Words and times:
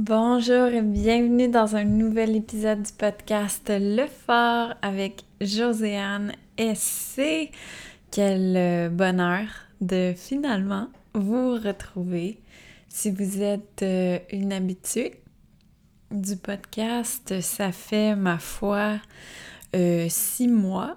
Bonjour 0.00 0.68
et 0.68 0.80
bienvenue 0.80 1.48
dans 1.48 1.74
un 1.74 1.82
nouvel 1.82 2.36
épisode 2.36 2.84
du 2.84 2.92
podcast 2.92 3.68
Le 3.68 4.06
Fort 4.06 4.74
avec 4.80 5.24
Joséanne. 5.40 6.34
Et 6.56 6.76
c'est 6.76 7.50
quel 8.12 8.56
euh, 8.56 8.90
bonheur 8.90 9.48
de 9.80 10.14
finalement 10.16 10.86
vous 11.14 11.54
retrouver. 11.54 12.38
Si 12.88 13.10
vous 13.10 13.42
êtes 13.42 13.82
euh, 13.82 14.20
une 14.30 14.52
habituée 14.52 15.20
du 16.12 16.36
podcast, 16.36 17.40
ça 17.40 17.72
fait 17.72 18.14
ma 18.14 18.38
foi 18.38 19.00
euh, 19.74 20.06
six 20.08 20.46
mois, 20.46 20.96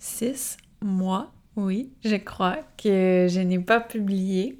six 0.00 0.56
mois, 0.82 1.32
oui, 1.54 1.92
je 2.04 2.16
crois, 2.16 2.58
que 2.76 3.28
je 3.30 3.38
n'ai 3.38 3.60
pas 3.60 3.78
publié. 3.78 4.58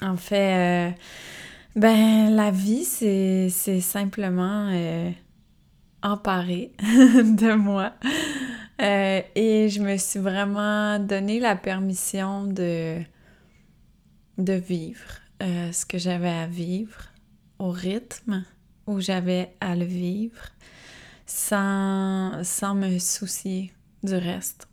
En 0.00 0.16
fait, 0.16 0.94
ben, 1.76 2.34
la 2.34 2.50
vie, 2.50 2.84
c'est, 2.84 3.80
simplement 3.80 4.68
euh, 4.72 5.10
emparé 6.02 6.72
de 6.82 7.54
moi. 7.54 7.94
Euh, 8.80 9.22
et 9.34 9.68
je 9.68 9.80
me 9.80 9.96
suis 9.96 10.20
vraiment 10.20 10.98
donné 10.98 11.40
la 11.40 11.56
permission 11.56 12.44
de, 12.44 13.00
de 14.38 14.52
vivre 14.52 15.20
euh, 15.42 15.72
ce 15.72 15.84
que 15.84 15.98
j'avais 15.98 16.30
à 16.30 16.46
vivre 16.46 17.08
au 17.58 17.70
rythme 17.70 18.44
où 18.86 19.00
j'avais 19.00 19.54
à 19.60 19.74
le 19.74 19.84
vivre 19.84 20.48
sans, 21.26 22.42
sans 22.44 22.74
me 22.74 22.98
soucier 22.98 23.72
du 24.02 24.14
reste, 24.14 24.68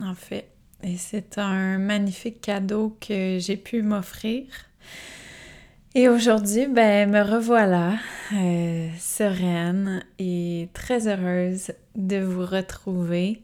en 0.00 0.14
fait. 0.14 0.50
Et 0.82 0.96
c'est 0.96 1.38
un 1.38 1.78
magnifique 1.78 2.40
cadeau 2.40 2.96
que 3.00 3.38
j'ai 3.40 3.56
pu 3.56 3.82
m'offrir. 3.82 4.44
Et 5.94 6.08
aujourd'hui, 6.08 6.66
ben, 6.66 7.10
me 7.10 7.22
revoilà 7.22 7.94
euh, 8.34 8.88
sereine 8.98 10.04
et 10.18 10.68
très 10.74 11.08
heureuse 11.08 11.72
de 11.96 12.18
vous 12.18 12.44
retrouver. 12.44 13.40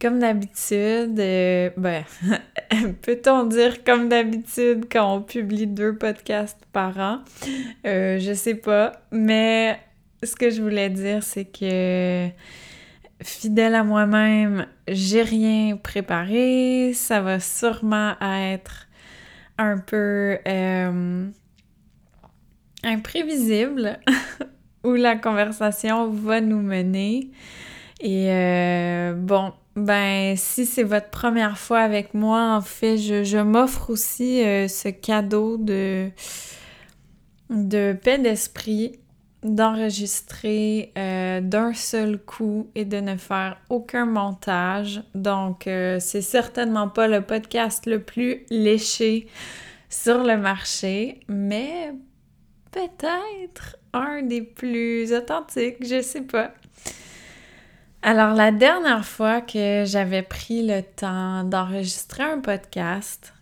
Comme 0.00 0.20
d'habitude, 0.20 1.18
euh, 1.18 1.70
ben, 1.76 2.04
peut-on 3.02 3.44
dire 3.44 3.82
comme 3.82 4.08
d'habitude 4.08 4.86
quand 4.90 5.16
on 5.16 5.22
publie 5.22 5.66
deux 5.66 5.96
podcasts 5.96 6.64
par 6.72 6.96
an? 6.98 7.18
Euh, 7.84 8.20
je 8.20 8.32
sais 8.32 8.54
pas, 8.54 8.92
mais 9.10 9.80
ce 10.22 10.36
que 10.36 10.50
je 10.50 10.62
voulais 10.62 10.88
dire, 10.88 11.24
c'est 11.24 11.46
que 11.46 12.28
fidèle 13.20 13.74
à 13.74 13.82
moi-même, 13.82 14.66
j'ai 14.86 15.22
rien 15.22 15.76
préparé. 15.76 16.92
Ça 16.94 17.20
va 17.20 17.40
sûrement 17.40 18.14
être 18.20 18.86
un 19.62 19.78
peu 19.78 20.38
euh, 20.46 21.26
imprévisible 22.84 24.00
où 24.84 24.92
la 24.92 25.16
conversation 25.16 26.10
va 26.10 26.40
nous 26.40 26.60
mener. 26.60 27.30
Et 28.00 28.30
euh, 28.30 29.14
bon, 29.14 29.52
ben 29.76 30.34
si 30.36 30.66
c'est 30.66 30.82
votre 30.82 31.10
première 31.10 31.58
fois 31.58 31.80
avec 31.80 32.14
moi, 32.14 32.56
en 32.56 32.60
fait, 32.60 32.98
je, 32.98 33.38
m'offre 33.38 33.90
aussi 33.90 34.44
euh, 34.44 34.68
ce 34.68 34.88
cadeau 34.88 35.56
de, 35.56 36.10
de 37.50 37.96
paix 38.02 38.18
d'esprit 38.18 38.98
d'enregistrer 39.42 40.92
euh, 40.96 41.40
d'un 41.40 41.74
seul 41.74 42.18
coup 42.18 42.70
et 42.74 42.84
de 42.84 42.98
ne 42.98 43.16
faire 43.16 43.58
aucun 43.68 44.06
montage. 44.06 45.02
Donc, 45.14 45.66
euh, 45.66 45.98
c'est 46.00 46.22
certainement 46.22 46.88
pas 46.88 47.08
le 47.08 47.22
podcast 47.22 47.86
le 47.86 48.02
plus 48.02 48.44
léché 48.50 49.26
sur 49.88 50.22
le 50.22 50.36
marché, 50.36 51.20
mais 51.28 51.92
peut-être 52.70 53.76
un 53.92 54.22
des 54.22 54.42
plus 54.42 55.12
authentiques, 55.12 55.84
je 55.84 56.00
sais 56.00 56.22
pas. 56.22 56.52
Alors, 58.02 58.34
la 58.34 58.50
dernière 58.50 59.04
fois 59.04 59.40
que 59.40 59.84
j'avais 59.86 60.22
pris 60.22 60.66
le 60.66 60.82
temps 60.82 61.44
d'enregistrer 61.44 62.24
un 62.24 62.40
podcast, 62.40 63.32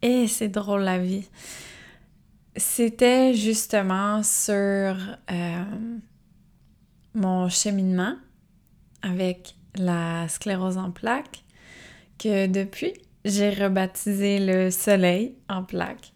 et 0.00 0.26
c'est 0.26 0.48
drôle 0.48 0.82
la 0.82 0.98
vie. 0.98 1.28
C'était 2.56 3.32
justement 3.34 4.22
sur 4.22 4.54
euh, 4.54 5.64
mon 7.14 7.48
cheminement 7.48 8.16
avec 9.00 9.54
la 9.74 10.28
sclérose 10.28 10.76
en 10.76 10.90
plaques 10.90 11.44
que 12.18 12.46
depuis, 12.46 12.92
j'ai 13.24 13.50
rebaptisé 13.50 14.38
le 14.38 14.70
soleil 14.70 15.34
en 15.48 15.64
plaques. 15.64 16.12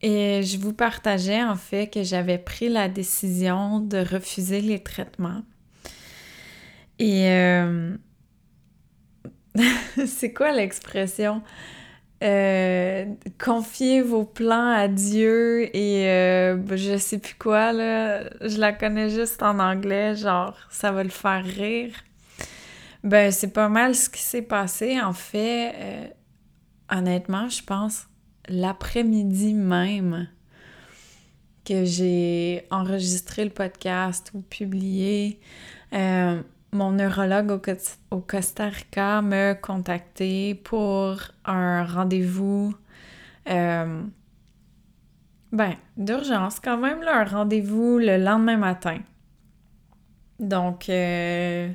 Et 0.00 0.42
je 0.42 0.58
vous 0.58 0.72
partageais 0.72 1.44
en 1.44 1.54
fait 1.54 1.88
que 1.88 2.02
j'avais 2.02 2.38
pris 2.38 2.68
la 2.68 2.88
décision 2.88 3.78
de 3.78 3.98
refuser 3.98 4.60
les 4.60 4.82
traitements. 4.82 5.42
Et 6.98 7.28
euh, 7.28 7.96
c'est 10.06 10.32
quoi 10.32 10.50
l'expression? 10.50 11.42
Euh, 12.22 13.06
confiez 13.42 14.00
vos 14.00 14.24
plans 14.24 14.70
à 14.70 14.86
Dieu 14.86 15.74
et 15.76 16.08
euh, 16.08 16.56
je 16.76 16.96
sais 16.96 17.18
plus 17.18 17.34
quoi, 17.34 17.72
là. 17.72 18.22
Je 18.40 18.58
la 18.58 18.72
connais 18.72 19.10
juste 19.10 19.42
en 19.42 19.58
anglais, 19.58 20.14
genre, 20.14 20.56
ça 20.70 20.92
va 20.92 21.02
le 21.02 21.10
faire 21.10 21.44
rire. 21.44 21.92
Ben, 23.02 23.32
c'est 23.32 23.52
pas 23.52 23.68
mal 23.68 23.96
ce 23.96 24.08
qui 24.08 24.22
s'est 24.22 24.42
passé. 24.42 25.00
En 25.00 25.12
fait, 25.12 25.74
euh, 25.74 26.06
honnêtement, 26.96 27.48
je 27.48 27.64
pense 27.64 28.06
l'après-midi 28.48 29.54
même 29.54 30.28
que 31.64 31.84
j'ai 31.84 32.66
enregistré 32.70 33.42
le 33.44 33.50
podcast 33.50 34.30
ou 34.34 34.42
publié, 34.42 35.40
mon 36.72 36.92
neurologue 36.92 37.60
au, 38.10 38.20
Costa 38.20 38.66
Rica 38.66 39.20
m'a 39.20 39.54
contacté 39.54 40.54
pour 40.54 41.16
un 41.44 41.84
rendez-vous. 41.84 42.74
Euh, 43.48 44.02
ben, 45.52 45.74
d'urgence 45.98 46.60
quand 46.60 46.78
même, 46.78 47.02
un 47.06 47.24
rendez-vous 47.24 47.98
le 47.98 48.16
lendemain 48.16 48.56
matin. 48.56 48.98
Donc, 50.40 50.88
euh, 50.88 51.68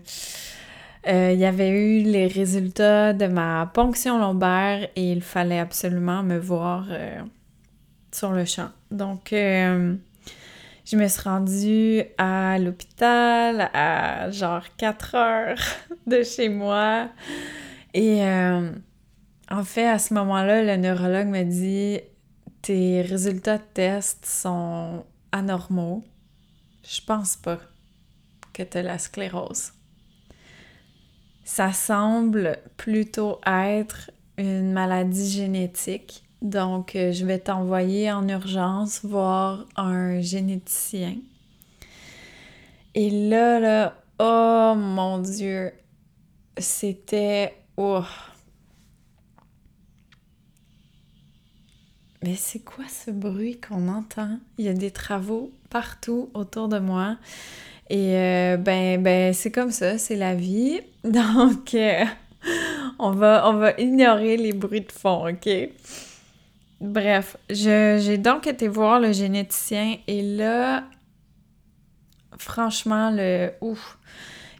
euh, 1.07 1.31
il 1.31 1.39
y 1.39 1.45
avait 1.45 1.69
eu 1.69 2.01
les 2.01 2.27
résultats 2.27 3.13
de 3.13 3.27
ma 3.27 3.69
ponction 3.71 4.17
lombaire 4.17 4.89
et 4.95 5.11
il 5.11 5.21
fallait 5.21 5.59
absolument 5.59 6.23
me 6.23 6.39
voir 6.39 6.87
sur 8.11 8.31
le 8.31 8.45
champ. 8.45 8.69
Donc, 8.89 9.31
je 10.89 10.95
me 10.95 11.05
suis 11.09 11.21
rendue 11.21 12.03
à 12.17 12.57
l'hôpital 12.59 13.69
à 13.73 14.31
genre 14.31 14.63
4 14.77 15.15
heures 15.15 15.59
de 16.07 16.23
chez 16.23 16.47
moi. 16.47 17.09
Et 17.93 18.23
euh, 18.23 18.71
en 19.51 19.63
fait, 19.65 19.85
à 19.85 19.99
ce 19.99 20.13
moment-là, 20.13 20.63
le 20.63 20.81
neurologue 20.81 21.27
m'a 21.27 21.43
dit 21.43 21.99
Tes 22.61 23.01
résultats 23.01 23.57
de 23.57 23.63
test 23.73 24.25
sont 24.25 25.03
anormaux. 25.33 26.05
Je 26.83 27.01
pense 27.05 27.35
pas 27.35 27.59
que 28.53 28.63
tu 28.63 28.77
as 28.77 28.83
la 28.83 28.97
sclérose. 28.97 29.73
Ça 31.43 31.73
semble 31.73 32.59
plutôt 32.77 33.41
être 33.45 34.09
une 34.37 34.71
maladie 34.71 35.29
génétique 35.29 36.26
donc, 36.41 36.95
euh, 36.95 37.11
je 37.11 37.25
vais 37.25 37.39
t'envoyer 37.39 38.11
en 38.11 38.27
urgence 38.27 39.03
voir 39.03 39.65
un 39.75 40.21
généticien. 40.21 41.15
Et 42.93 43.09
là, 43.09 43.59
là, 43.59 43.95
oh 44.19 44.73
mon 44.77 45.19
Dieu, 45.19 45.71
c'était... 46.57 47.55
Oh. 47.75 48.03
Mais 52.23 52.35
c'est 52.35 52.59
quoi 52.59 52.85
ce 52.87 53.11
bruit 53.11 53.59
qu'on 53.59 53.87
entend? 53.87 54.39
Il 54.57 54.65
y 54.65 54.69
a 54.69 54.73
des 54.73 54.91
travaux 54.91 55.51
partout 55.69 56.29
autour 56.33 56.67
de 56.67 56.79
moi. 56.79 57.17
Et 57.89 58.15
euh, 58.15 58.57
ben, 58.57 59.01
ben 59.01 59.33
c'est 59.33 59.51
comme 59.51 59.71
ça, 59.71 59.97
c'est 59.97 60.15
la 60.15 60.35
vie. 60.35 60.81
Donc, 61.03 61.73
euh, 61.73 62.03
on, 62.99 63.11
va, 63.11 63.49
on 63.49 63.53
va 63.53 63.79
ignorer 63.79 64.37
les 64.37 64.53
bruits 64.53 64.81
de 64.81 64.91
fond, 64.91 65.27
OK? 65.29 65.49
Bref, 66.79 67.37
j'ai 67.49 68.17
donc 68.17 68.45
été 68.45 68.67
voir 68.67 68.99
le 68.99 69.11
généticien 69.11 69.97
et 70.05 70.21
là, 70.21 70.83
franchement, 72.37 73.09
le 73.11 73.51
ouf, 73.61 73.97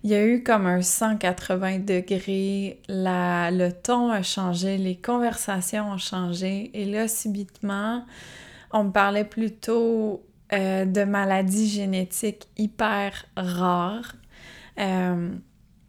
il 0.04 0.10
y 0.10 0.16
a 0.16 0.26
eu 0.26 0.42
comme 0.42 0.66
un 0.66 0.82
180 0.82 1.80
degrés, 1.80 2.82
la, 2.88 3.52
le 3.52 3.72
ton 3.72 4.10
a 4.10 4.24
changé, 4.24 4.78
les 4.78 4.96
conversations 4.96 5.92
ont 5.92 5.98
changé 5.98 6.72
et 6.74 6.86
là, 6.86 7.08
subitement, 7.08 8.04
on 8.72 8.86
me 8.86 8.92
parlait 8.92 9.24
plutôt 9.24 10.24
euh, 10.54 10.86
de 10.86 11.04
maladies 11.04 11.70
génétiques 11.70 12.48
hyper 12.58 13.26
rares 13.36 14.14
euh, 14.80 15.36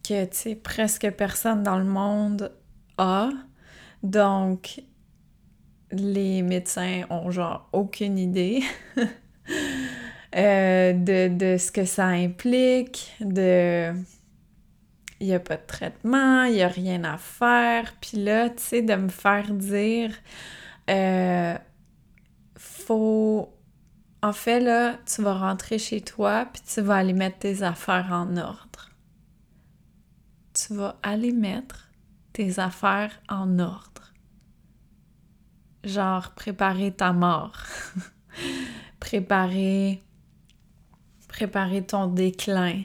que, 0.06 0.25
tu 0.25 0.36
sais, 0.36 0.54
presque 0.56 1.10
personne 1.12 1.62
dans 1.62 1.78
le 1.78 1.84
monde 1.84 2.52
a. 2.98 3.30
Donc, 4.02 4.82
les 5.93 6.43
médecins 6.43 7.05
ont 7.11 7.31
genre 7.31 7.69
aucune 7.73 8.19
idée 8.19 8.62
euh, 10.37 10.93
de, 10.93 11.56
ce 11.58 11.73
que 11.73 11.85
ça 11.85 12.06
implique, 12.06 13.14
de... 13.20 13.93
Il 15.20 15.26
n'y 15.26 15.35
a 15.35 15.40
pas 15.40 15.56
de 15.56 15.67
traitement, 15.67 16.44
il 16.44 16.55
n'y 16.55 16.62
a 16.62 16.69
rien 16.69 17.02
à 17.02 17.19
faire. 17.19 17.93
Puis 18.00 18.19
là, 18.19 18.50
tu 18.50 18.62
sais, 18.62 18.82
de 18.82 18.94
me 18.94 19.08
faire 19.08 19.52
dire, 19.52 20.14
euh, 20.90 21.56
faut... 22.56 23.52
En 24.23 24.32
fait, 24.32 24.61
là, 24.61 24.96
tu 25.06 25.23
vas 25.23 25.35
rentrer 25.35 25.79
chez 25.79 26.00
toi, 26.00 26.46
puis 26.52 26.62
tu 26.62 26.81
vas 26.81 26.96
aller 26.96 27.12
mettre 27.12 27.38
tes 27.38 27.62
affaires 27.62 28.08
en 28.12 28.37
ordre. 28.37 28.90
Tu 30.55 30.75
vas 30.75 30.99
aller 31.02 31.32
mettre 31.32 31.88
tes 32.32 32.58
affaires 32.58 33.20
en 33.29 33.58
ordre 33.58 33.98
genre 35.84 36.32
préparer 36.34 36.92
ta 36.92 37.12
mort, 37.12 37.62
préparer, 39.00 40.02
préparer 41.28 41.82
ton 41.82 42.06
déclin, 42.06 42.82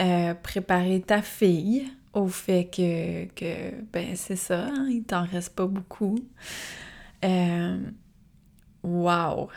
euh, 0.00 0.34
préparer 0.34 1.00
ta 1.00 1.22
fille 1.22 1.86
au 2.12 2.28
fait 2.28 2.66
que, 2.66 3.26
que 3.34 3.82
ben 3.92 4.16
c'est 4.16 4.36
ça, 4.36 4.66
hein, 4.66 4.88
il 4.90 5.04
t'en 5.04 5.24
reste 5.24 5.54
pas 5.54 5.66
beaucoup. 5.66 6.18
Euh, 7.24 7.78
wow! 8.82 9.48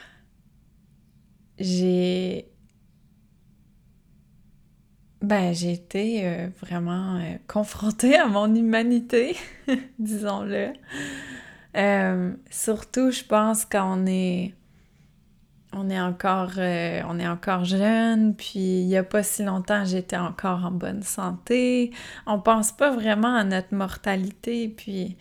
J'ai 1.59 2.51
ben, 5.21 5.51
j'ai 5.51 5.71
été 5.71 6.27
euh, 6.27 6.47
vraiment 6.61 7.19
confrontée 7.47 8.15
à 8.15 8.27
mon 8.27 8.53
humanité, 8.53 9.35
disons-le. 9.99 10.73
Euh, 11.77 12.33
surtout, 12.49 13.11
je 13.11 13.23
pense 13.23 13.65
encore 15.99 16.53
euh, 16.57 17.01
on 17.07 17.19
est 17.19 17.27
encore 17.27 17.65
jeune 17.65 18.35
puis 18.35 18.59
il 18.59 18.87
y 18.87 18.97
a 18.97 19.03
pas 19.03 19.23
si 19.23 19.43
longtemps 19.43 19.85
j'étais 19.85 20.17
encore 20.17 20.65
en 20.65 20.71
bonne 20.71 21.03
santé. 21.03 21.91
On 22.25 22.39
pense 22.39 22.71
pas 22.71 22.91
vraiment 22.91 23.35
à 23.35 23.43
notre 23.43 23.75
mortalité 23.75 24.69
puis 24.69 25.17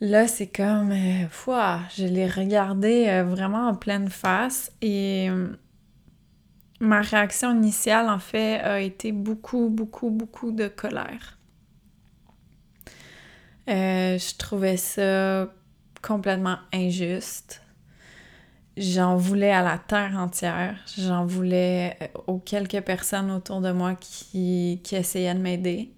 là 0.00 0.26
c'est 0.26 0.46
comme 0.46 0.90
euh, 0.92 1.26
je 1.96 2.06
l'ai 2.06 2.26
regardé 2.26 3.06
euh, 3.08 3.24
vraiment 3.24 3.68
en 3.68 3.74
pleine 3.74 4.08
face 4.08 4.72
et 4.80 5.28
ma 6.80 7.02
réaction 7.02 7.54
initiale 7.54 8.08
en 8.08 8.18
fait 8.18 8.60
a 8.60 8.80
été 8.80 9.12
beaucoup 9.12 9.68
beaucoup 9.68 10.10
beaucoup 10.10 10.50
de 10.50 10.68
colère 10.68 11.39
euh, 13.68 14.18
je 14.18 14.36
trouvais 14.36 14.76
ça 14.76 15.52
complètement 16.02 16.58
injuste. 16.72 17.62
J'en 18.76 19.16
voulais 19.16 19.50
à 19.50 19.62
la 19.62 19.78
terre 19.78 20.16
entière. 20.16 20.76
J'en 20.96 21.26
voulais 21.26 21.96
euh, 22.00 22.06
aux 22.26 22.38
quelques 22.38 22.80
personnes 22.80 23.30
autour 23.30 23.60
de 23.60 23.72
moi 23.72 23.94
qui, 23.94 24.80
qui 24.82 24.96
essayaient 24.96 25.34
de 25.34 25.40
m'aider. 25.40 25.92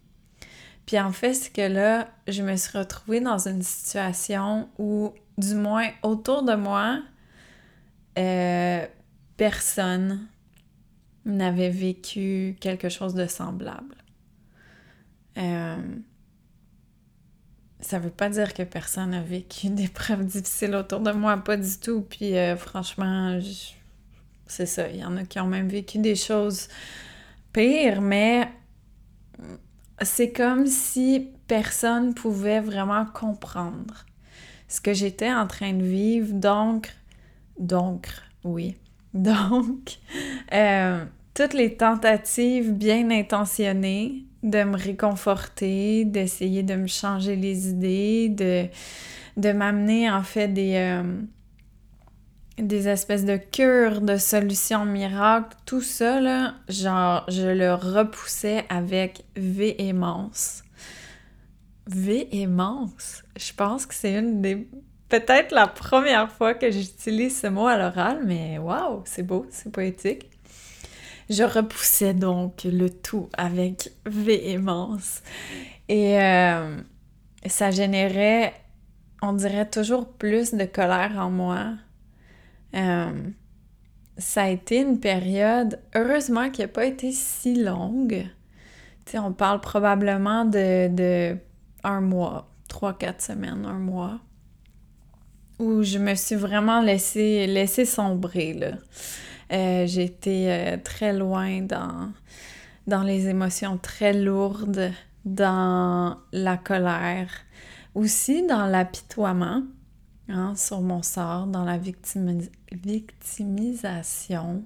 Puis 0.86 0.98
en 0.98 1.12
fait, 1.12 1.34
c'est 1.34 1.52
que 1.52 1.62
là, 1.62 2.08
je 2.28 2.42
me 2.42 2.56
suis 2.56 2.76
retrouvée 2.76 3.20
dans 3.20 3.48
une 3.48 3.62
situation 3.62 4.68
où, 4.78 5.14
du 5.38 5.54
moins 5.54 5.88
autour 6.02 6.42
de 6.42 6.54
moi, 6.54 7.00
euh, 8.18 8.86
personne 9.36 10.26
n'avait 11.24 11.70
vécu 11.70 12.56
quelque 12.60 12.88
chose 12.88 13.14
de 13.14 13.26
semblable. 13.26 13.94
Euh, 15.38 15.76
ça 17.82 17.98
veut 17.98 18.10
pas 18.10 18.30
dire 18.30 18.54
que 18.54 18.62
personne 18.62 19.10
n'a 19.10 19.20
vécu 19.20 19.68
des 19.68 19.88
preuves 19.88 20.24
difficiles 20.24 20.74
autour 20.74 21.00
de 21.00 21.10
moi, 21.12 21.36
pas 21.36 21.56
du 21.56 21.78
tout. 21.78 22.02
Puis 22.02 22.38
euh, 22.38 22.56
franchement, 22.56 23.38
c'est 24.46 24.66
ça. 24.66 24.88
Il 24.88 24.96
y 24.96 25.04
en 25.04 25.16
a 25.16 25.24
qui 25.24 25.40
ont 25.40 25.46
même 25.46 25.68
vécu 25.68 25.98
des 25.98 26.16
choses 26.16 26.68
pires, 27.52 28.00
mais 28.00 28.48
c'est 30.00 30.32
comme 30.32 30.66
si 30.66 31.28
personne 31.48 32.14
pouvait 32.14 32.60
vraiment 32.60 33.04
comprendre 33.04 34.06
ce 34.68 34.80
que 34.80 34.94
j'étais 34.94 35.32
en 35.32 35.46
train 35.46 35.72
de 35.72 35.82
vivre. 35.82 36.32
Donc, 36.32 36.94
donc, 37.58 38.08
oui. 38.44 38.76
Donc, 39.12 39.98
euh, 40.54 41.04
toutes 41.34 41.54
les 41.54 41.76
tentatives 41.76 42.72
bien 42.72 43.10
intentionnées 43.10 44.24
de 44.42 44.64
me 44.64 44.76
réconforter, 44.76 46.04
d'essayer 46.04 46.62
de 46.62 46.74
me 46.74 46.86
changer 46.86 47.36
les 47.36 47.68
idées, 47.68 48.28
de, 49.36 49.52
m'amener 49.52 50.10
en 50.10 50.22
fait 50.22 50.48
des, 50.48 50.74
euh, 50.74 51.02
des 52.58 52.88
espèces 52.88 53.24
de 53.24 53.36
cures, 53.36 54.00
de 54.00 54.16
solutions 54.16 54.84
miracles, 54.84 55.56
tout 55.64 55.80
ça, 55.80 56.20
là, 56.20 56.54
genre, 56.68 57.24
je 57.28 57.46
le 57.46 57.74
repoussais 57.74 58.64
avec 58.68 59.24
véhémence. 59.36 60.64
Véhémence? 61.86 63.22
Je 63.36 63.52
pense 63.52 63.86
que 63.86 63.94
c'est 63.94 64.18
une 64.18 64.42
des... 64.42 64.68
Peut-être 65.08 65.52
la 65.52 65.66
première 65.66 66.30
fois 66.30 66.54
que 66.54 66.70
j'utilise 66.70 67.38
ce 67.38 67.46
mot 67.46 67.66
à 67.66 67.76
l'oral, 67.76 68.22
mais 68.24 68.58
waouh, 68.58 69.02
c'est 69.04 69.22
beau, 69.22 69.46
c'est 69.50 69.70
poétique. 69.70 70.31
Je 71.32 71.44
repoussais 71.44 72.12
donc 72.12 72.64
le 72.64 72.90
tout 72.90 73.30
avec 73.32 73.90
véhémence. 74.04 75.22
Et 75.88 76.20
euh, 76.20 76.76
ça 77.46 77.70
générait, 77.70 78.52
on 79.22 79.32
dirait, 79.32 79.68
toujours 79.68 80.06
plus 80.12 80.52
de 80.52 80.66
colère 80.66 81.14
en 81.16 81.30
moi. 81.30 81.72
Euh, 82.74 83.12
ça 84.18 84.42
a 84.42 84.48
été 84.48 84.82
une 84.82 85.00
période, 85.00 85.80
heureusement, 85.94 86.50
qui 86.50 86.60
n'a 86.60 86.68
pas 86.68 86.84
été 86.84 87.12
si 87.12 87.62
longue. 87.62 88.26
Tu 89.06 89.12
sais, 89.12 89.18
on 89.18 89.32
parle 89.32 89.62
probablement 89.62 90.44
de, 90.44 90.88
de 90.88 91.38
un 91.82 92.02
mois, 92.02 92.50
trois, 92.68 92.92
quatre 92.92 93.22
semaines, 93.22 93.64
un 93.64 93.78
mois, 93.78 94.20
où 95.58 95.82
je 95.82 95.96
me 95.96 96.14
suis 96.14 96.36
vraiment 96.36 96.82
laissée, 96.82 97.46
laissée 97.46 97.86
sombrer, 97.86 98.52
là. 98.52 98.72
Euh, 99.52 99.86
j'ai 99.86 100.04
été 100.04 100.52
euh, 100.52 100.76
très 100.82 101.12
loin 101.12 101.60
dans, 101.62 102.12
dans 102.86 103.02
les 103.02 103.28
émotions 103.28 103.78
très 103.78 104.12
lourdes, 104.12 104.92
dans 105.24 106.18
la 106.32 106.56
colère, 106.56 107.30
aussi 107.94 108.46
dans 108.46 108.66
l'apitoiement 108.66 109.62
hein, 110.28 110.54
sur 110.56 110.80
mon 110.80 111.02
sort, 111.02 111.46
dans 111.46 111.64
la 111.64 111.78
victimisation. 111.78 114.64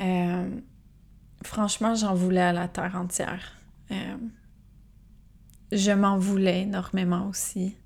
Euh, 0.00 0.48
franchement, 1.44 1.94
j'en 1.94 2.14
voulais 2.14 2.40
à 2.40 2.52
la 2.52 2.66
terre 2.68 2.96
entière. 2.96 3.54
je 5.72 5.92
m'en 5.92 6.18
voulais 6.18 6.62
énormément 6.62 7.28
aussi. 7.28 7.76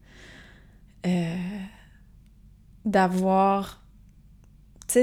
d'avoir 2.84 3.81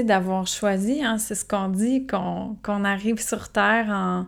d'avoir 0.04 0.46
choisi, 0.46 1.04
hein, 1.04 1.18
c'est 1.18 1.34
ce 1.34 1.44
qu'on 1.44 1.68
dit, 1.68 2.06
qu'on 2.06 2.84
arrive 2.84 3.20
sur 3.20 3.50
Terre 3.50 3.88
en 3.90 4.26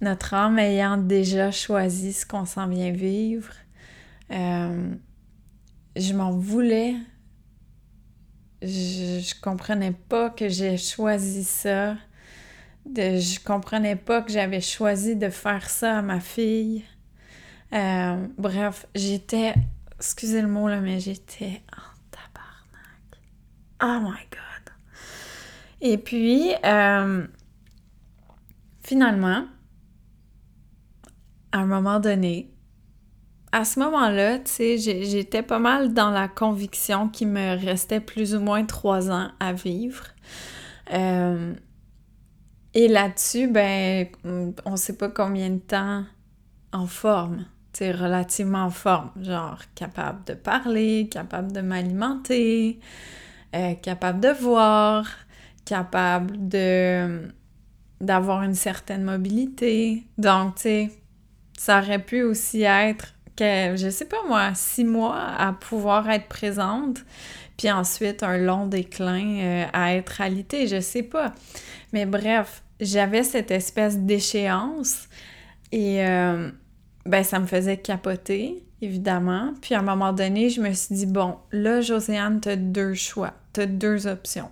notre 0.00 0.34
âme 0.34 0.58
ayant 0.58 0.96
déjà 0.96 1.50
choisi 1.50 2.12
ce 2.12 2.24
qu'on 2.24 2.44
s'en 2.44 2.68
vient 2.68 2.92
vivre. 2.92 3.52
Euh, 4.30 4.94
je 5.96 6.14
m'en 6.14 6.30
voulais. 6.30 6.94
Je, 8.62 9.20
je, 9.20 9.40
comprenais 9.40 9.92
pas 9.92 10.30
que 10.30 10.48
j'ai 10.48 10.76
choisi 10.76 11.44
ça. 11.44 11.96
De, 12.86 13.18
je 13.18 13.40
comprenais 13.40 13.96
pas 13.96 14.22
que 14.22 14.32
j'avais 14.32 14.60
choisi 14.60 15.16
de 15.16 15.30
faire 15.30 15.68
ça 15.68 15.98
à 15.98 16.02
ma 16.02 16.20
fille. 16.20 16.84
Euh, 17.72 18.26
bref, 18.38 18.86
j'étais, 18.94 19.54
excusez 19.98 20.42
le 20.42 20.48
mot 20.48 20.68
là, 20.68 20.80
mais 20.80 21.00
j'étais 21.00 21.62
en 21.72 21.92
tabarnak. 22.10 23.20
Oh 23.82 24.00
my 24.00 24.24
god. 24.30 24.47
Et 25.80 25.98
puis, 25.98 26.52
euh, 26.64 27.26
finalement, 28.82 29.44
à 31.52 31.58
un 31.58 31.66
moment 31.66 32.00
donné, 32.00 32.50
à 33.52 33.64
ce 33.64 33.80
moment-là, 33.80 34.38
tu 34.40 34.50
sais, 34.50 34.78
j'étais 34.78 35.42
pas 35.42 35.58
mal 35.58 35.94
dans 35.94 36.10
la 36.10 36.28
conviction 36.28 37.08
qu'il 37.08 37.28
me 37.28 37.56
restait 37.64 38.00
plus 38.00 38.34
ou 38.34 38.40
moins 38.40 38.64
trois 38.64 39.10
ans 39.10 39.28
à 39.40 39.52
vivre. 39.52 40.04
Euh, 40.92 41.54
et 42.74 42.88
là-dessus, 42.88 43.48
ben, 43.48 44.06
on 44.64 44.76
sait 44.76 44.96
pas 44.96 45.08
combien 45.08 45.50
de 45.50 45.58
temps 45.58 46.04
en 46.72 46.86
forme, 46.86 47.46
tu 47.72 47.78
sais, 47.78 47.92
relativement 47.92 48.64
en 48.64 48.70
forme, 48.70 49.10
genre 49.22 49.60
capable 49.74 50.24
de 50.24 50.34
parler, 50.34 51.08
capable 51.10 51.52
de 51.52 51.60
m'alimenter, 51.60 52.78
euh, 53.54 53.74
capable 53.74 54.20
de 54.20 54.28
voir, 54.28 55.06
capable 55.68 56.48
de 56.48 57.28
d'avoir 58.00 58.42
une 58.44 58.54
certaine 58.54 59.02
mobilité. 59.02 60.04
Donc, 60.18 60.54
tu 60.56 60.62
sais, 60.62 60.90
ça 61.58 61.80
aurait 61.80 61.98
pu 61.98 62.22
aussi 62.22 62.62
être 62.62 63.14
que, 63.36 63.74
je 63.76 63.88
sais 63.90 64.04
pas 64.04 64.22
moi, 64.28 64.52
six 64.54 64.84
mois 64.84 65.18
à 65.36 65.52
pouvoir 65.52 66.08
être 66.08 66.28
présente, 66.28 67.04
puis 67.56 67.70
ensuite 67.70 68.22
un 68.22 68.38
long 68.38 68.66
déclin 68.66 69.40
euh, 69.40 69.64
à 69.72 69.94
être 69.96 70.20
alité, 70.20 70.68
je 70.68 70.80
sais 70.80 71.02
pas. 71.02 71.34
Mais 71.92 72.06
bref, 72.06 72.62
j'avais 72.80 73.24
cette 73.24 73.50
espèce 73.50 73.98
d'échéance 73.98 75.08
et 75.72 76.06
euh, 76.06 76.50
ben 77.04 77.24
ça 77.24 77.40
me 77.40 77.46
faisait 77.46 77.78
capoter, 77.78 78.64
évidemment. 78.80 79.54
Puis 79.60 79.74
à 79.74 79.80
un 79.80 79.82
moment 79.82 80.12
donné, 80.12 80.50
je 80.50 80.60
me 80.60 80.72
suis 80.72 80.94
dit, 80.94 81.06
bon, 81.06 81.36
là, 81.50 81.80
Josiane, 81.80 82.40
t'as 82.40 82.56
deux 82.56 82.94
choix, 82.94 83.34
t'as 83.52 83.66
deux 83.66 84.06
options. 84.06 84.50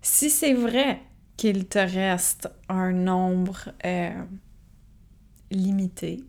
Si 0.00 0.30
c'est 0.30 0.54
vrai 0.54 1.02
qu'il 1.36 1.68
te 1.68 1.78
reste 1.78 2.48
un 2.68 2.92
nombre 2.92 3.70
euh, 3.84 4.24
limité 5.50 6.24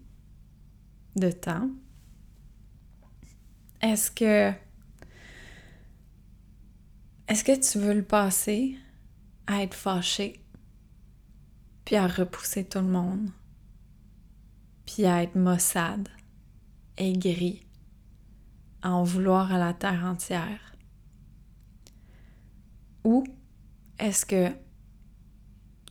de 1.15 1.31
temps, 1.31 1.69
est-ce 3.81 4.11
que 4.11 4.53
est-ce 7.27 7.43
que 7.43 7.59
tu 7.59 7.77
veux 7.77 7.93
le 7.93 8.03
passer 8.03 8.75
à 9.45 9.61
être 9.61 9.75
fâché, 9.75 10.43
puis 11.85 11.95
à 11.95 12.07
repousser 12.07 12.67
tout 12.67 12.79
le 12.79 12.85
monde, 12.85 13.29
puis 14.87 15.05
à 15.05 15.21
être 15.21 15.35
maussade, 15.35 16.09
aigri, 16.97 17.67
à 18.81 18.93
en 18.93 19.03
vouloir 19.03 19.53
à 19.53 19.59
la 19.59 19.75
terre 19.75 20.05
entière? 20.05 20.75
Ou 23.03 23.23
est-ce 23.99 24.25
que 24.25 24.49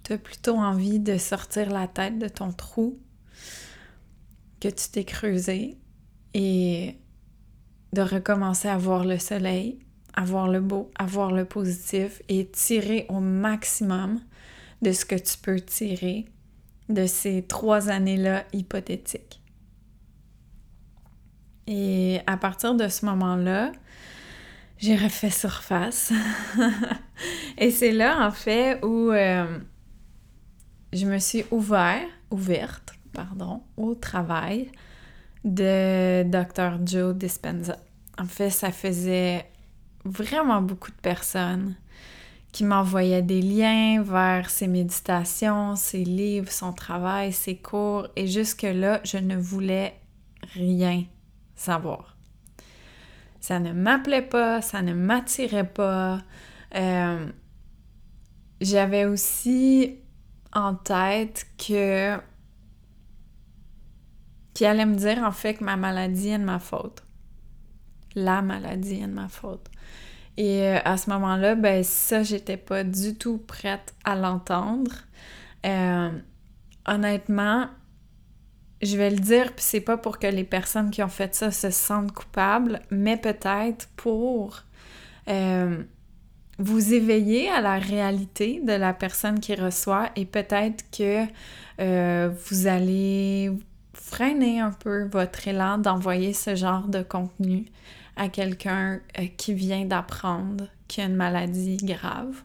tu 0.04 0.12
as 0.12 0.18
plutôt 0.18 0.56
envie 0.56 0.98
de 1.00 1.18
sortir 1.18 1.70
la 1.70 1.86
tête 1.86 2.18
de 2.18 2.28
ton 2.28 2.52
trou 2.52 2.98
que 4.60 4.68
tu 4.68 4.88
t'es 4.90 5.04
creusé 5.04 5.78
et 6.34 6.98
de 7.92 8.02
recommencer 8.02 8.68
à 8.68 8.76
voir 8.76 9.04
le 9.04 9.18
soleil 9.18 9.78
avoir 10.18 10.48
le 10.48 10.60
beau, 10.60 10.90
avoir 10.96 11.30
le 11.30 11.44
positif 11.44 12.22
et 12.28 12.48
tirer 12.48 13.06
au 13.08 13.20
maximum 13.20 14.20
de 14.82 14.90
ce 14.90 15.04
que 15.04 15.14
tu 15.14 15.38
peux 15.38 15.60
tirer 15.60 16.26
de 16.88 17.06
ces 17.06 17.42
trois 17.42 17.88
années-là 17.88 18.44
hypothétiques? 18.52 19.40
Et 21.68 22.20
à 22.26 22.36
partir 22.36 22.74
de 22.74 22.88
ce 22.88 23.06
moment-là, 23.06 23.70
j'ai 24.78 24.96
refait 24.96 25.30
surface. 25.30 26.12
et 27.58 27.70
c'est 27.70 27.92
là, 27.92 28.26
en 28.26 28.30
fait, 28.30 28.84
où 28.84 29.10
euh, 29.10 29.58
je 30.92 31.06
me 31.06 31.18
suis 31.18 31.44
ouvert, 31.50 32.06
ouverte, 32.30 32.94
pardon, 33.12 33.62
au 33.76 33.94
travail 33.94 34.70
de 35.44 36.22
Dr. 36.24 36.78
Joe 36.84 37.14
Dispenza. 37.14 37.76
En 38.18 38.26
fait, 38.26 38.50
ça 38.50 38.70
faisait 38.70 39.46
vraiment 40.04 40.62
beaucoup 40.62 40.90
de 40.90 40.96
personnes 40.96 41.74
qui 42.52 42.64
m'envoyaient 42.64 43.22
des 43.22 43.42
liens 43.42 44.02
vers 44.02 44.48
ses 44.50 44.68
méditations, 44.68 45.76
ses 45.76 46.04
livres, 46.04 46.50
son 46.50 46.72
travail, 46.72 47.32
ses 47.32 47.56
cours, 47.56 48.08
et 48.16 48.26
jusque-là, 48.26 49.00
je 49.04 49.18
ne 49.18 49.36
voulais 49.36 49.94
rien 50.54 51.04
savoir. 51.54 52.17
Ça 53.40 53.60
ne 53.60 53.72
m'appelait 53.72 54.22
pas, 54.22 54.62
ça 54.62 54.82
ne 54.82 54.92
m'attirait 54.92 55.68
pas. 55.68 56.20
Euh, 56.74 57.26
j'avais 58.60 59.04
aussi 59.04 59.98
en 60.52 60.74
tête 60.74 61.46
que 61.56 62.18
allait 64.64 64.86
me 64.86 64.96
dire 64.96 65.18
en 65.18 65.32
fait 65.32 65.54
que 65.54 65.64
ma 65.64 65.76
maladie 65.76 66.30
est 66.30 66.38
de 66.38 66.44
ma 66.44 66.58
faute. 66.58 67.02
La 68.14 68.42
maladie 68.42 69.00
est 69.00 69.06
de 69.06 69.12
ma 69.12 69.28
faute. 69.28 69.66
Et 70.36 70.62
euh, 70.62 70.78
à 70.84 70.96
ce 70.96 71.10
moment-là, 71.10 71.54
ben 71.54 71.82
ça, 71.82 72.22
j'étais 72.22 72.56
pas 72.56 72.84
du 72.84 73.14
tout 73.14 73.38
prête 73.38 73.94
à 74.04 74.14
l'entendre. 74.14 74.92
Euh, 75.66 76.10
honnêtement, 76.86 77.68
je 78.82 78.96
vais 78.96 79.10
le 79.10 79.18
dire, 79.18 79.52
puis 79.54 79.64
c'est 79.64 79.80
pas 79.80 79.96
pour 79.96 80.18
que 80.18 80.26
les 80.26 80.44
personnes 80.44 80.90
qui 80.90 81.02
ont 81.02 81.08
fait 81.08 81.34
ça 81.34 81.50
se 81.50 81.70
sentent 81.70 82.12
coupables, 82.12 82.80
mais 82.90 83.16
peut-être 83.16 83.88
pour 83.96 84.62
euh, 85.28 85.82
vous 86.58 86.94
éveiller 86.94 87.48
à 87.50 87.60
la 87.60 87.78
réalité 87.78 88.60
de 88.64 88.72
la 88.72 88.92
personne 88.92 89.40
qui 89.40 89.54
reçoit 89.54 90.10
et 90.16 90.24
peut-être 90.24 90.84
que 90.90 91.24
vous 91.78 92.66
allez 92.66 93.52
freiner 93.92 94.60
un 94.60 94.72
peu 94.72 95.04
votre 95.04 95.46
élan 95.46 95.78
d'envoyer 95.78 96.32
ce 96.32 96.54
genre 96.54 96.88
de 96.88 97.02
contenu 97.02 97.66
à 98.16 98.28
quelqu'un 98.28 99.00
euh, 99.18 99.26
qui 99.36 99.54
vient 99.54 99.84
d'apprendre 99.84 100.66
qu'il 100.88 101.04
a 101.04 101.06
une 101.06 101.14
maladie 101.14 101.76
grave. 101.76 102.42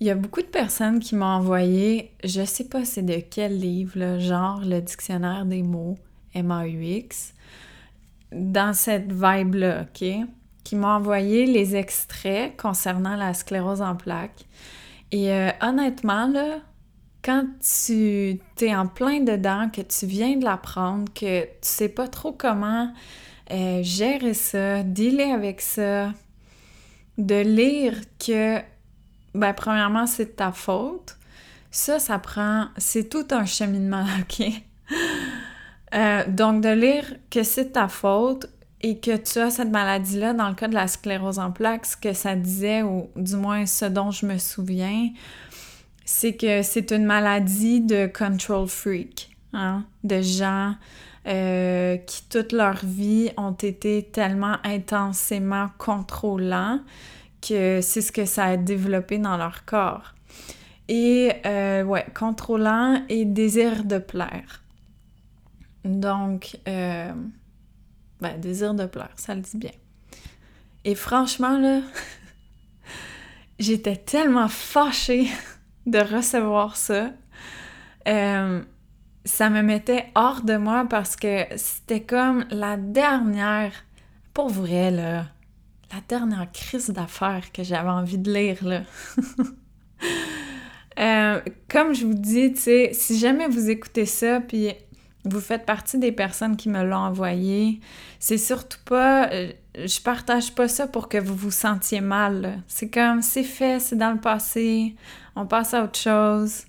Il 0.00 0.06
y 0.06 0.10
a 0.10 0.14
beaucoup 0.14 0.40
de 0.40 0.46
personnes 0.46 0.98
qui 0.98 1.14
m'ont 1.14 1.26
envoyé, 1.26 2.12
je 2.24 2.44
sais 2.44 2.64
pas 2.64 2.86
c'est 2.86 3.02
de 3.02 3.20
quel 3.30 3.58
livre, 3.58 4.18
genre 4.18 4.62
le 4.64 4.80
dictionnaire 4.80 5.44
des 5.44 5.62
mots, 5.62 5.98
MAUX, 6.34 7.34
dans 8.32 8.72
cette 8.72 9.12
vibe-là, 9.12 9.82
OK? 9.82 10.08
Qui 10.64 10.76
m'ont 10.76 10.88
envoyé 10.88 11.44
les 11.44 11.76
extraits 11.76 12.56
concernant 12.56 13.16
la 13.16 13.34
sclérose 13.34 13.82
en 13.82 13.94
plaques. 13.94 14.46
Et 15.12 15.32
euh, 15.32 15.50
honnêtement, 15.60 16.28
là, 16.28 16.60
quand 17.22 17.44
tu 17.60 18.40
es 18.60 18.74
en 18.74 18.86
plein 18.86 19.20
dedans, 19.20 19.68
que 19.68 19.82
tu 19.82 20.06
viens 20.06 20.36
de 20.36 20.44
l'apprendre, 20.44 21.12
que 21.12 21.42
tu 21.42 21.50
sais 21.60 21.88
pas 21.88 22.08
trop 22.08 22.32
comment 22.32 22.92
euh, 23.50 23.82
gérer 23.82 24.34
ça, 24.34 24.82
dealer 24.82 25.32
avec 25.32 25.60
ça, 25.60 26.12
de 27.18 27.40
lire 27.42 27.94
que, 28.24 28.60
ben, 29.34 29.52
premièrement, 29.52 30.06
c'est 30.06 30.26
de 30.26 30.30
ta 30.30 30.52
faute. 30.52 31.16
Ça, 31.70 31.98
ça 31.98 32.18
prend, 32.18 32.66
c'est 32.76 33.08
tout 33.08 33.26
un 33.30 33.44
cheminement, 33.44 34.04
OK? 34.20 34.46
Euh, 35.94 36.24
donc, 36.28 36.62
de 36.62 36.68
lire 36.68 37.04
que 37.30 37.42
c'est 37.42 37.66
de 37.66 37.70
ta 37.70 37.88
faute 37.88 38.46
et 38.80 38.98
que 38.98 39.16
tu 39.16 39.38
as 39.38 39.50
cette 39.50 39.70
maladie-là, 39.70 40.32
dans 40.32 40.48
le 40.48 40.54
cas 40.54 40.68
de 40.68 40.74
la 40.74 40.88
sclérose 40.88 41.38
en 41.38 41.50
plaques, 41.50 41.86
ce 41.86 41.96
que 41.96 42.12
ça 42.12 42.34
disait, 42.34 42.82
ou 42.82 43.08
du 43.16 43.36
moins 43.36 43.66
ce 43.66 43.84
dont 43.84 44.10
je 44.10 44.26
me 44.26 44.38
souviens, 44.38 45.10
c'est 46.04 46.34
que 46.34 46.62
c'est 46.62 46.90
une 46.90 47.04
maladie 47.04 47.80
de 47.80 48.06
control 48.06 48.66
freak, 48.66 49.36
hein? 49.52 49.84
de 50.02 50.22
gens 50.22 50.74
euh, 51.26 51.98
qui 51.98 52.24
toute 52.30 52.52
leur 52.52 52.84
vie 52.84 53.30
ont 53.36 53.52
été 53.52 54.02
tellement 54.02 54.56
intensément 54.64 55.68
contrôlants 55.76 56.80
que 57.40 57.80
c'est 57.80 58.00
ce 58.00 58.12
que 58.12 58.24
ça 58.24 58.44
a 58.44 58.56
développé 58.56 59.18
dans 59.18 59.36
leur 59.36 59.64
corps. 59.64 60.14
Et 60.88 61.32
euh, 61.46 61.84
ouais, 61.84 62.06
contrôlant 62.14 63.04
et 63.08 63.24
désir 63.24 63.84
de 63.84 63.98
plaire. 63.98 64.62
Donc, 65.84 66.58
euh, 66.68 67.12
ben, 68.20 68.40
désir 68.40 68.74
de 68.74 68.86
plaire, 68.86 69.12
ça 69.16 69.34
le 69.34 69.40
dit 69.40 69.56
bien. 69.56 69.70
Et 70.84 70.94
franchement, 70.94 71.58
là, 71.58 71.80
j'étais 73.58 73.96
tellement 73.96 74.48
fâchée 74.48 75.28
de 75.86 75.98
recevoir 75.98 76.76
ça. 76.76 77.10
Euh, 78.08 78.62
ça 79.24 79.50
me 79.50 79.62
mettait 79.62 80.06
hors 80.14 80.42
de 80.42 80.56
moi 80.56 80.86
parce 80.88 81.16
que 81.16 81.44
c'était 81.56 82.02
comme 82.02 82.46
la 82.50 82.76
dernière, 82.76 83.72
pour 84.32 84.48
vrai, 84.48 84.90
là, 84.90 85.26
la 85.92 86.00
dernière 86.08 86.50
crise 86.52 86.90
d'affaires 86.90 87.52
que 87.52 87.62
j'avais 87.62 87.88
envie 87.88 88.18
de 88.18 88.32
lire, 88.32 88.64
là. 88.64 88.82
Euh, 90.98 91.40
comme 91.68 91.94
je 91.94 92.04
vous 92.04 92.14
dis, 92.14 92.52
tu 92.52 92.60
sais, 92.60 92.90
si 92.92 93.18
jamais 93.18 93.48
vous 93.48 93.70
écoutez 93.70 94.04
ça, 94.04 94.40
puis 94.40 94.70
vous 95.24 95.40
faites 95.40 95.64
partie 95.64 95.98
des 95.98 96.12
personnes 96.12 96.56
qui 96.56 96.68
me 96.68 96.82
l'ont 96.84 96.96
envoyé, 96.96 97.80
c'est 98.18 98.36
surtout 98.36 98.80
pas... 98.84 99.30
Euh, 99.30 99.52
je 99.76 100.00
partage 100.00 100.54
pas 100.54 100.68
ça 100.68 100.86
pour 100.86 101.08
que 101.08 101.16
vous 101.16 101.34
vous 101.34 101.50
sentiez 101.50 102.02
mal. 102.02 102.62
C'est 102.66 102.90
comme, 102.90 103.22
c'est 103.22 103.44
fait, 103.44 103.80
c'est 103.80 103.96
dans 103.96 104.10
le 104.10 104.20
passé, 104.20 104.94
on 105.36 105.46
passe 105.46 105.72
à 105.72 105.84
autre 105.84 105.98
chose. 105.98 106.64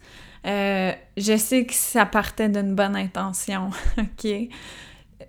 Euh, 0.46 0.94
je 1.18 1.36
sais 1.36 1.66
que 1.66 1.74
ça 1.74 2.06
partait 2.06 2.48
d'une 2.48 2.74
bonne 2.74 2.96
intention, 2.96 3.70
OK? 3.98 4.28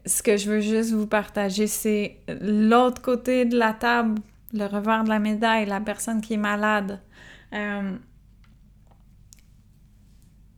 Ce 0.05 0.23
que 0.23 0.37
je 0.37 0.51
veux 0.51 0.61
juste 0.61 0.93
vous 0.93 1.07
partager, 1.07 1.67
c'est 1.67 2.19
l'autre 2.41 3.01
côté 3.03 3.45
de 3.45 3.57
la 3.57 3.73
table, 3.73 4.21
le 4.53 4.67
revers 4.67 5.05
de 5.05 5.09
la 5.09 5.19
médaille, 5.19 5.67
la 5.67 5.81
personne 5.81 6.21
qui 6.21 6.35
est 6.35 6.39
malade. 6.39 7.01
Euh, 7.53 7.97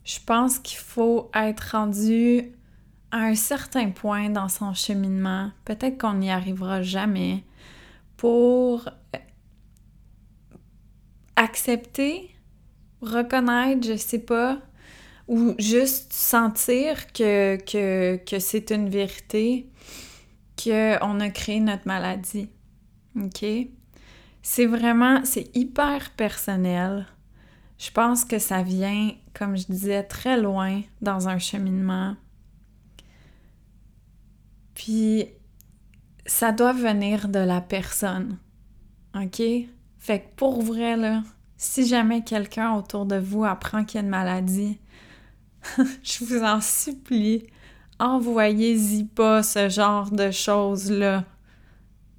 je 0.05 0.19
pense 0.25 0.59
qu'il 0.59 0.79
faut 0.79 1.31
être 1.35 1.73
rendu 1.73 2.53
à 3.11 3.19
un 3.19 3.35
certain 3.35 3.91
point 3.91 4.31
dans 4.31 4.49
son 4.49 4.75
cheminement, 4.75 5.51
peut-être 5.65 5.99
qu'on 5.99 6.15
n'y 6.15 6.31
arrivera 6.31 6.83
jamais, 6.83 7.45
pour 8.17 8.89
accepter 11.37 12.35
reconnaître, 13.05 13.87
je 13.87 13.97
sais 13.97 14.19
pas, 14.19 14.59
ou 15.27 15.55
juste 15.59 16.13
sentir 16.13 17.13
que, 17.13 17.57
que, 17.57 18.17
que 18.17 18.39
c'est 18.39 18.71
une 18.71 18.89
vérité, 18.89 19.71
qu'on 20.63 21.21
a 21.21 21.31
créé 21.31 21.61
notre 21.61 21.87
maladie. 21.87 22.49
OK? 23.17 23.45
C'est 24.43 24.67
vraiment, 24.67 25.25
c'est 25.25 25.55
hyper 25.57 26.11
personnel. 26.11 27.07
Je 27.79 27.91
pense 27.91 28.25
que 28.25 28.39
ça 28.39 28.63
vient, 28.63 29.13
comme 29.33 29.57
je 29.57 29.67
disais, 29.67 30.03
très 30.03 30.41
loin 30.41 30.83
dans 31.01 31.29
un 31.29 31.39
cheminement. 31.39 32.17
Puis, 34.75 35.27
ça 36.27 36.53
doit 36.53 36.73
venir 36.73 37.29
de 37.29 37.39
la 37.39 37.61
personne. 37.61 38.39
OK? 39.15 39.43
Fait 39.99 40.21
que 40.21 40.35
pour 40.37 40.63
vrai, 40.63 40.97
là, 40.97 41.23
si 41.57 41.87
jamais 41.87 42.23
quelqu'un 42.23 42.75
autour 42.75 43.07
de 43.07 43.17
vous 43.17 43.45
apprend 43.45 43.85
qu'il 43.85 44.01
y 44.01 44.03
a 44.03 44.05
une 44.05 44.11
maladie, 44.11 44.79
je 46.03 46.25
vous 46.25 46.43
en 46.43 46.61
supplie, 46.61 47.47
envoyez-y 47.99 49.05
pas 49.05 49.43
ce 49.43 49.69
genre 49.69 50.11
de 50.11 50.31
choses-là. 50.31 51.25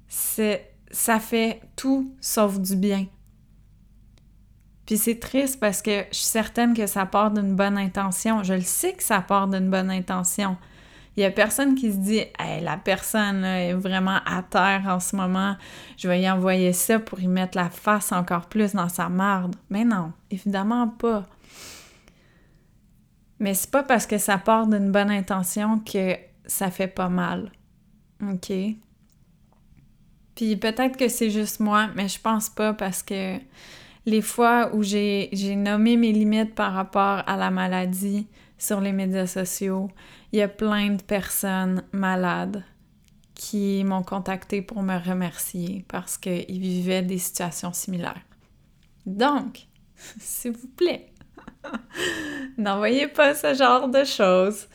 Ça 0.08 1.20
fait 1.20 1.60
tout 1.76 2.14
sauf 2.20 2.58
du 2.58 2.76
bien. 2.76 3.06
Puis 4.86 4.98
c'est 4.98 5.18
triste 5.18 5.58
parce 5.58 5.82
que 5.82 6.04
je 6.12 6.16
suis 6.16 6.26
certaine 6.26 6.72
que 6.72 6.86
ça 6.86 7.06
part 7.06 7.32
d'une 7.32 7.56
bonne 7.56 7.76
intention. 7.76 8.44
Je 8.44 8.54
le 8.54 8.60
sais 8.60 8.92
que 8.92 9.02
ça 9.02 9.20
part 9.20 9.48
d'une 9.48 9.68
bonne 9.68 9.90
intention. 9.90 10.56
Il 11.16 11.22
y 11.22 11.24
a 11.24 11.30
personne 11.30 11.74
qui 11.74 11.90
se 11.90 11.96
dit 11.96 12.22
hey, 12.38 12.62
la 12.62 12.76
personne 12.76 13.42
est 13.42 13.72
vraiment 13.72 14.18
à 14.26 14.42
terre 14.42 14.84
en 14.86 15.00
ce 15.00 15.16
moment, 15.16 15.56
je 15.96 16.08
vais 16.08 16.20
y 16.20 16.30
envoyer 16.30 16.74
ça 16.74 16.98
pour 16.98 17.20
y 17.20 17.26
mettre 17.26 17.56
la 17.56 17.70
face 17.70 18.12
encore 18.12 18.46
plus 18.46 18.74
dans 18.74 18.90
sa 18.90 19.08
marde. 19.08 19.56
Mais 19.70 19.84
non, 19.84 20.12
évidemment 20.30 20.88
pas. 20.88 21.24
Mais 23.38 23.54
c'est 23.54 23.70
pas 23.70 23.82
parce 23.82 24.06
que 24.06 24.18
ça 24.18 24.38
part 24.38 24.66
d'une 24.66 24.90
bonne 24.90 25.10
intention 25.10 25.78
que 25.78 26.16
ça 26.46 26.70
fait 26.70 26.88
pas 26.88 27.08
mal. 27.08 27.52
OK? 28.22 28.52
Puis 30.34 30.56
peut-être 30.56 30.96
que 30.96 31.08
c'est 31.08 31.30
juste 31.30 31.60
moi, 31.60 31.88
mais 31.94 32.08
je 32.08 32.20
pense 32.20 32.50
pas 32.50 32.74
parce 32.74 33.02
que 33.02 33.38
les 34.04 34.22
fois 34.22 34.74
où 34.74 34.82
j'ai 34.82 35.30
nommé 35.56 35.96
mes 35.96 36.12
limites 36.12 36.54
par 36.54 36.72
rapport 36.72 37.22
à 37.26 37.36
la 37.36 37.50
maladie 37.50 38.26
sur 38.58 38.80
les 38.80 38.92
médias 38.92 39.26
sociaux, 39.26 39.88
il 40.32 40.38
y 40.38 40.42
a 40.42 40.48
plein 40.48 40.90
de 40.90 41.02
personnes 41.02 41.82
malades 41.92 42.64
qui 43.34 43.84
m'ont 43.84 44.02
contacté 44.02 44.62
pour 44.62 44.82
me 44.82 44.98
remercier 44.98 45.84
parce 45.88 46.16
qu'ils 46.16 46.60
vivaient 46.60 47.02
des 47.02 47.18
situations 47.18 47.72
similaires. 47.72 48.22
Donc, 49.04 49.66
s'il 50.18 50.52
vous 50.52 50.68
plaît, 50.68 51.12
n'envoyez 52.58 53.08
pas 53.08 53.34
ce 53.34 53.54
genre 53.54 53.88
de 53.88 54.04
choses. 54.04 54.68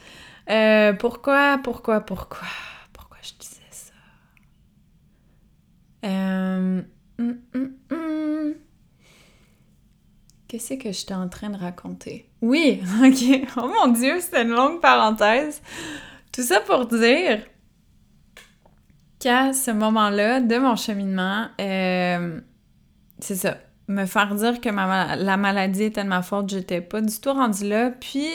Euh, 0.50 0.93
pourquoi, 0.93 1.60
pourquoi, 1.63 2.01
pourquoi, 2.01 2.48
pourquoi 2.93 3.17
je 3.21 3.33
disais 3.39 3.62
ça? 3.71 3.93
Euh, 6.05 6.81
hum, 7.19 7.38
hum, 7.53 7.74
hum. 7.91 8.55
Qu'est-ce 10.48 10.74
que 10.74 10.91
j'étais 10.91 11.13
en 11.13 11.29
train 11.29 11.50
de 11.50 11.57
raconter? 11.57 12.29
Oui, 12.41 12.81
ok. 13.03 13.50
Oh 13.57 13.67
mon 13.67 13.93
Dieu, 13.93 14.19
c'était 14.19 14.41
une 14.43 14.50
longue 14.50 14.81
parenthèse. 14.81 15.62
Tout 16.33 16.41
ça 16.41 16.60
pour 16.60 16.88
dire 16.88 17.45
qu'à 19.19 19.53
ce 19.53 19.71
moment-là 19.71 20.41
de 20.41 20.57
mon 20.57 20.75
cheminement, 20.75 21.48
euh, 21.60 22.41
c'est 23.19 23.36
ça, 23.36 23.57
me 23.91 24.05
faire 24.05 24.33
dire 24.36 24.62
que 24.62 24.69
la 24.69 25.38
maladie 25.38 25.89
de 25.89 26.01
ma 26.01 26.21
faute, 26.21 26.50
j'étais 26.50 26.81
pas 26.81 27.01
du 27.01 27.19
tout 27.19 27.33
rendue 27.33 27.67
là. 27.67 27.91
Puis, 27.91 28.27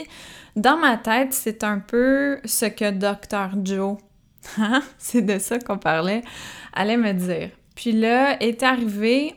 dans 0.54 0.76
ma 0.76 0.96
tête, 0.96 1.32
c'est 1.32 1.64
un 1.64 1.78
peu 1.78 2.38
ce 2.44 2.66
que 2.66 2.90
Dr. 2.90 3.64
Joe, 3.64 3.98
hein, 4.58 4.82
c'est 4.98 5.22
de 5.22 5.38
ça 5.38 5.58
qu'on 5.58 5.78
parlait, 5.78 6.22
allait 6.72 6.96
me 6.96 7.12
dire. 7.12 7.50
Puis 7.74 7.92
là, 7.92 8.40
est 8.42 8.62
arrivé 8.62 9.34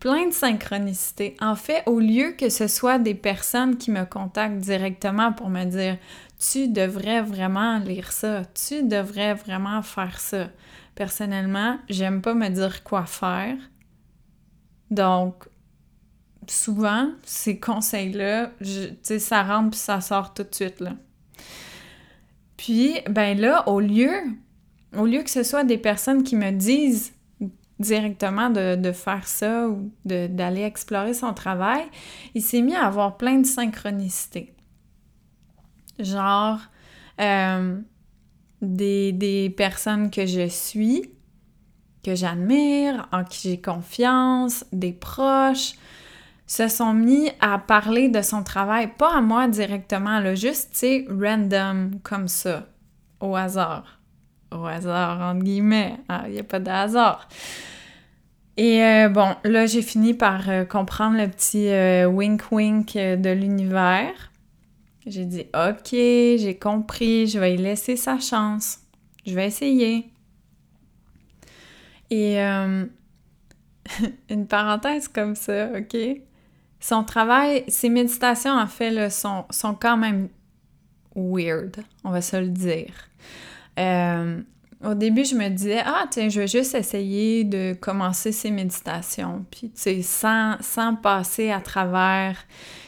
plein 0.00 0.28
de 0.28 0.32
synchronicité. 0.32 1.34
En 1.40 1.56
fait, 1.56 1.82
au 1.86 1.98
lieu 1.98 2.32
que 2.32 2.50
ce 2.50 2.68
soit 2.68 2.98
des 2.98 3.14
personnes 3.14 3.78
qui 3.78 3.90
me 3.90 4.04
contactent 4.04 4.58
directement 4.58 5.32
pour 5.32 5.48
me 5.48 5.64
dire 5.64 5.96
tu 6.38 6.68
devrais 6.68 7.22
vraiment 7.22 7.78
lire 7.78 8.12
ça, 8.12 8.42
tu 8.44 8.82
devrais 8.82 9.34
vraiment 9.34 9.80
faire 9.82 10.20
ça. 10.20 10.48
Personnellement, 10.94 11.78
j'aime 11.88 12.20
pas 12.20 12.34
me 12.34 12.48
dire 12.48 12.84
quoi 12.84 13.06
faire. 13.06 13.56
Donc, 14.94 15.48
souvent, 16.48 17.10
ces 17.24 17.58
conseils-là, 17.58 18.52
tu 18.62 18.96
sais, 19.02 19.18
ça 19.18 19.42
rentre 19.42 19.70
puis 19.70 19.80
ça 19.80 20.00
sort 20.00 20.34
tout 20.34 20.44
de 20.44 20.54
suite, 20.54 20.80
là. 20.80 20.92
Puis, 22.56 23.00
ben 23.10 23.38
là, 23.38 23.68
au 23.68 23.80
lieu, 23.80 24.10
au 24.96 25.06
lieu 25.06 25.22
que 25.22 25.30
ce 25.30 25.42
soit 25.42 25.64
des 25.64 25.78
personnes 25.78 26.22
qui 26.22 26.36
me 26.36 26.50
disent 26.50 27.12
directement 27.78 28.50
de, 28.50 28.92
faire 28.92 29.26
ça 29.26 29.68
ou 29.68 29.90
d'aller 30.04 30.62
explorer 30.62 31.14
son 31.14 31.34
travail, 31.34 31.82
il 32.34 32.42
s'est 32.42 32.62
mis 32.62 32.74
à 32.74 32.86
avoir 32.86 33.16
plein 33.16 33.38
de 33.38 33.46
synchronicité. 33.46 34.54
Genre, 35.98 36.60
euh, 37.20 37.80
des, 38.62 39.54
personnes 39.56 40.10
que 40.10 40.26
je 40.26 40.48
suis, 40.48 41.10
que 42.04 42.14
j'admire, 42.14 43.08
en 43.12 43.24
qui 43.24 43.48
j'ai 43.48 43.60
confiance, 43.60 44.64
des 44.72 44.92
proches, 44.92 45.74
se 46.46 46.68
sont 46.68 46.92
mis 46.92 47.30
à 47.40 47.58
parler 47.58 48.08
de 48.08 48.20
son 48.20 48.42
travail, 48.42 48.90
pas 48.98 49.16
à 49.16 49.20
moi 49.20 49.48
directement, 49.48 50.20
là, 50.20 50.34
juste, 50.34 50.76
tu 50.78 51.08
random, 51.10 51.98
comme 52.02 52.28
ça, 52.28 52.66
au 53.20 53.34
hasard 53.34 54.00
au 54.54 54.66
hasard, 54.66 55.20
entre 55.20 55.44
guillemets. 55.44 55.96
Il 55.98 56.04
ah, 56.08 56.24
n'y 56.28 56.38
a 56.38 56.44
pas 56.44 56.60
de 56.60 56.70
hasard. 56.70 57.28
Et 58.56 58.82
euh, 58.82 59.08
bon, 59.08 59.34
là, 59.44 59.66
j'ai 59.66 59.82
fini 59.82 60.14
par 60.14 60.48
euh, 60.48 60.64
comprendre 60.64 61.18
le 61.18 61.28
petit 61.28 61.68
euh, 61.68 62.06
wink-wink 62.06 62.94
de 62.94 63.30
l'univers. 63.30 64.32
J'ai 65.06 65.24
dit, 65.24 65.46
OK, 65.54 65.90
j'ai 65.90 66.58
compris, 66.60 67.26
je 67.26 67.38
vais 67.38 67.54
y 67.54 67.56
laisser 67.58 67.96
sa 67.96 68.18
chance. 68.18 68.78
Je 69.26 69.34
vais 69.34 69.46
essayer. 69.46 70.08
Et 72.10 72.38
une 74.30 74.46
parenthèse 74.46 75.08
comme 75.08 75.34
ça, 75.34 75.70
OK? 75.76 75.96
Son 76.80 77.04
travail, 77.04 77.64
ses 77.68 77.88
méditations, 77.88 78.52
en 78.52 78.66
fait, 78.66 78.90
là, 78.90 79.10
sont, 79.10 79.46
sont 79.50 79.74
quand 79.74 79.96
même 79.96 80.28
weird, 81.16 81.76
on 82.02 82.10
va 82.10 82.20
se 82.20 82.36
le 82.36 82.48
dire. 82.48 82.92
Euh, 83.78 84.42
au 84.84 84.94
début, 84.94 85.24
je 85.24 85.34
me 85.34 85.48
disais, 85.48 85.80
ah, 85.84 86.04
tiens, 86.10 86.28
je 86.28 86.40
vais 86.40 86.46
juste 86.46 86.74
essayer 86.74 87.44
de 87.44 87.74
commencer 87.80 88.32
ces 88.32 88.50
méditations. 88.50 89.46
Puis, 89.50 89.70
tu 89.70 89.80
sais, 89.80 90.02
sans, 90.02 90.56
sans 90.60 90.94
passer 90.94 91.50
à 91.50 91.60
travers 91.60 92.36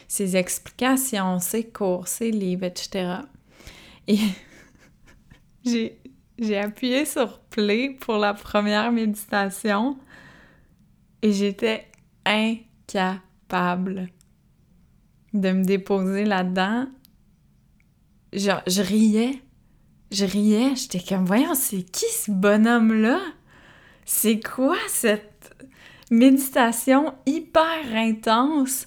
ces 0.07 0.37
explications, 0.37 1.39
ces 1.39 1.63
cours, 1.63 2.07
ces 2.07 2.29
livres, 2.31 2.65
etc. 2.65 3.15
Et 4.07 4.19
j'ai, 5.65 5.99
j'ai 6.39 6.57
appuyé 6.57 7.05
sur 7.05 7.39
play 7.39 7.97
pour 7.99 8.17
la 8.17 8.33
première 8.33 8.91
méditation 8.91 9.97
et 11.21 11.31
j'étais 11.31 11.87
incapable 12.25 14.09
de 15.33 15.51
me 15.51 15.63
déposer 15.63 16.25
là-dedans. 16.25 16.87
Je 18.33 18.81
riais 18.81 19.41
je 20.11 20.25
riais, 20.25 20.75
j'étais 20.75 21.01
comme, 21.01 21.25
voyons, 21.25 21.55
c'est 21.55 21.83
qui 21.83 22.05
ce 22.05 22.31
bonhomme-là? 22.31 23.19
C'est 24.05 24.39
quoi 24.39 24.77
cette 24.87 25.53
méditation 26.09 27.13
hyper 27.25 27.83
intense? 27.93 28.85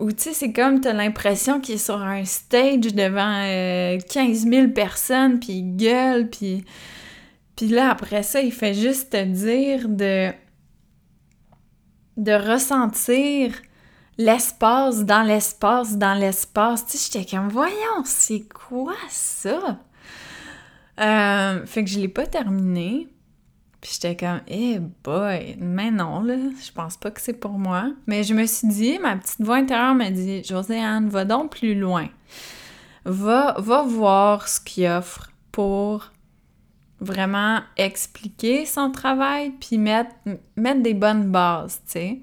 Où, 0.00 0.12
tu 0.12 0.24
sais, 0.24 0.32
c'est 0.32 0.52
comme 0.52 0.80
t'as 0.80 0.92
l'impression 0.92 1.60
qu'il 1.60 1.76
est 1.76 1.78
sur 1.78 2.02
un 2.02 2.24
stage 2.24 2.94
devant 2.94 3.42
15 4.08 4.46
euh, 4.46 4.50
000 4.50 4.68
personnes, 4.68 5.40
puis 5.40 5.52
il 5.52 5.76
gueule, 5.76 6.28
puis... 6.28 6.64
Puis 7.56 7.68
là, 7.68 7.90
après 7.90 8.22
ça, 8.22 8.40
il 8.40 8.52
fait 8.52 8.72
juste 8.72 9.10
te 9.10 9.22
dire 9.22 9.88
de... 9.88 10.30
de 12.16 12.32
ressentir 12.32 13.52
l'espace 14.16 15.04
dans 15.04 15.22
l'espace 15.22 15.96
dans 15.96 16.14
l'espace. 16.14 16.86
Tu 16.86 16.96
sais, 16.96 17.10
j'étais 17.12 17.36
comme, 17.36 17.48
voyons, 17.48 18.04
c'est 18.04 18.44
quoi 18.48 18.96
ça? 19.08 19.78
Euh, 21.00 21.66
fait 21.66 21.84
que 21.84 21.90
je 21.90 21.98
l'ai 21.98 22.08
pas 22.08 22.26
terminé. 22.26 23.08
Puis 23.80 23.92
j'étais 23.94 24.16
comme, 24.16 24.40
eh 24.46 24.78
boy, 24.78 25.56
mais 25.58 25.90
non, 25.90 26.20
là, 26.20 26.36
je 26.36 26.70
pense 26.72 26.96
pas 26.96 27.10
que 27.10 27.20
c'est 27.20 27.32
pour 27.32 27.52
moi. 27.52 27.90
Mais 28.06 28.22
je 28.24 28.34
me 28.34 28.44
suis 28.44 28.68
dit, 28.68 28.98
ma 28.98 29.16
petite 29.16 29.40
voix 29.40 29.56
intérieure 29.56 29.94
m'a 29.94 30.10
dit, 30.10 30.44
Joséanne, 30.44 31.08
va 31.08 31.24
donc 31.24 31.52
plus 31.52 31.74
loin. 31.74 32.08
Va, 33.06 33.56
va 33.58 33.82
voir 33.82 34.48
ce 34.48 34.60
qu'il 34.60 34.86
offre 34.86 35.30
pour 35.50 36.12
vraiment 37.00 37.60
expliquer 37.78 38.66
son 38.66 38.90
travail, 38.90 39.52
puis 39.58 39.78
mettre, 39.78 40.10
mettre 40.56 40.82
des 40.82 40.94
bonnes 40.94 41.30
bases, 41.30 41.80
tu 41.86 41.92
sais. 41.92 42.20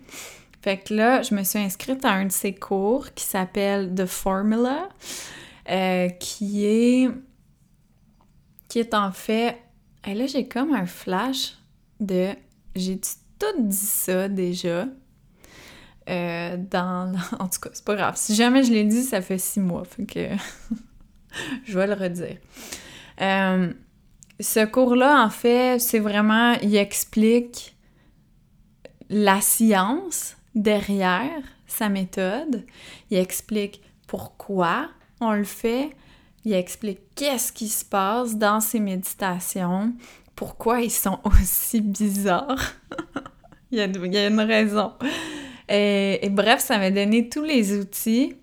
Fait 0.62 0.78
que 0.78 0.94
là, 0.94 1.22
je 1.22 1.34
me 1.34 1.44
suis 1.44 1.60
inscrite 1.60 2.04
à 2.06 2.12
un 2.12 2.26
de 2.26 2.32
ses 2.32 2.54
cours 2.54 3.14
qui 3.14 3.24
s'appelle 3.24 3.94
The 3.96 4.06
Formula, 4.06 4.90
euh, 5.70 6.10
qui 6.10 6.66
est 6.66 7.10
qui 8.68 8.80
est 8.80 8.94
en 8.94 9.12
fait. 9.12 9.58
Et 10.08 10.14
là, 10.14 10.26
j'ai 10.26 10.48
comme 10.48 10.74
un 10.74 10.86
flash 10.86 11.58
de. 12.00 12.30
J'ai 12.76 12.98
tout 12.98 13.60
dit 13.60 13.76
ça 13.76 14.30
déjà? 14.30 14.88
Euh, 16.10 16.58
dans. 16.58 17.14
En 17.40 17.48
tout 17.50 17.60
cas, 17.60 17.70
c'est 17.74 17.84
pas 17.84 17.96
grave. 17.96 18.16
Si 18.16 18.34
jamais 18.34 18.64
je 18.64 18.72
l'ai 18.72 18.86
dit, 18.86 19.04
ça 19.04 19.22
fait 19.22 19.38
six 19.38 19.60
mois. 19.60 19.84
Fait 19.84 20.06
que. 20.06 20.30
je 21.66 21.78
vais 21.78 21.88
le 21.88 21.94
redire. 21.94 22.38
Euh, 23.22 23.74
ce 24.40 24.66
cours-là, 24.66 25.26
en 25.26 25.30
fait, 25.30 25.80
c'est 25.80 26.00
vraiment. 26.00 26.54
Il 26.62 26.76
explique 26.78 27.76
la 29.10 29.42
science 29.42 30.38
derrière 30.56 31.44
sa 31.66 31.90
méthode. 31.90 32.66
Il 33.12 33.18
explique 33.18 33.82
pourquoi 34.08 34.90
on 35.20 35.34
le 35.34 35.44
fait. 35.44 35.90
Il 36.48 36.54
explique 36.54 37.14
qu'est-ce 37.14 37.52
qui 37.52 37.68
se 37.68 37.84
passe 37.84 38.38
dans 38.38 38.62
ces 38.62 38.80
méditations, 38.80 39.94
pourquoi 40.34 40.80
ils 40.80 40.90
sont 40.90 41.20
aussi 41.26 41.82
bizarres. 41.82 42.72
il, 43.72 43.80
y 43.80 43.82
a, 43.82 44.28
une 44.28 44.40
raison. 44.40 44.94
Et, 45.68 46.30
bref, 46.32 46.62
ça 46.62 46.78
m'a 46.78 46.90
donné 46.90 47.28
tous 47.28 47.44
les 47.44 47.78
outils 47.78 48.38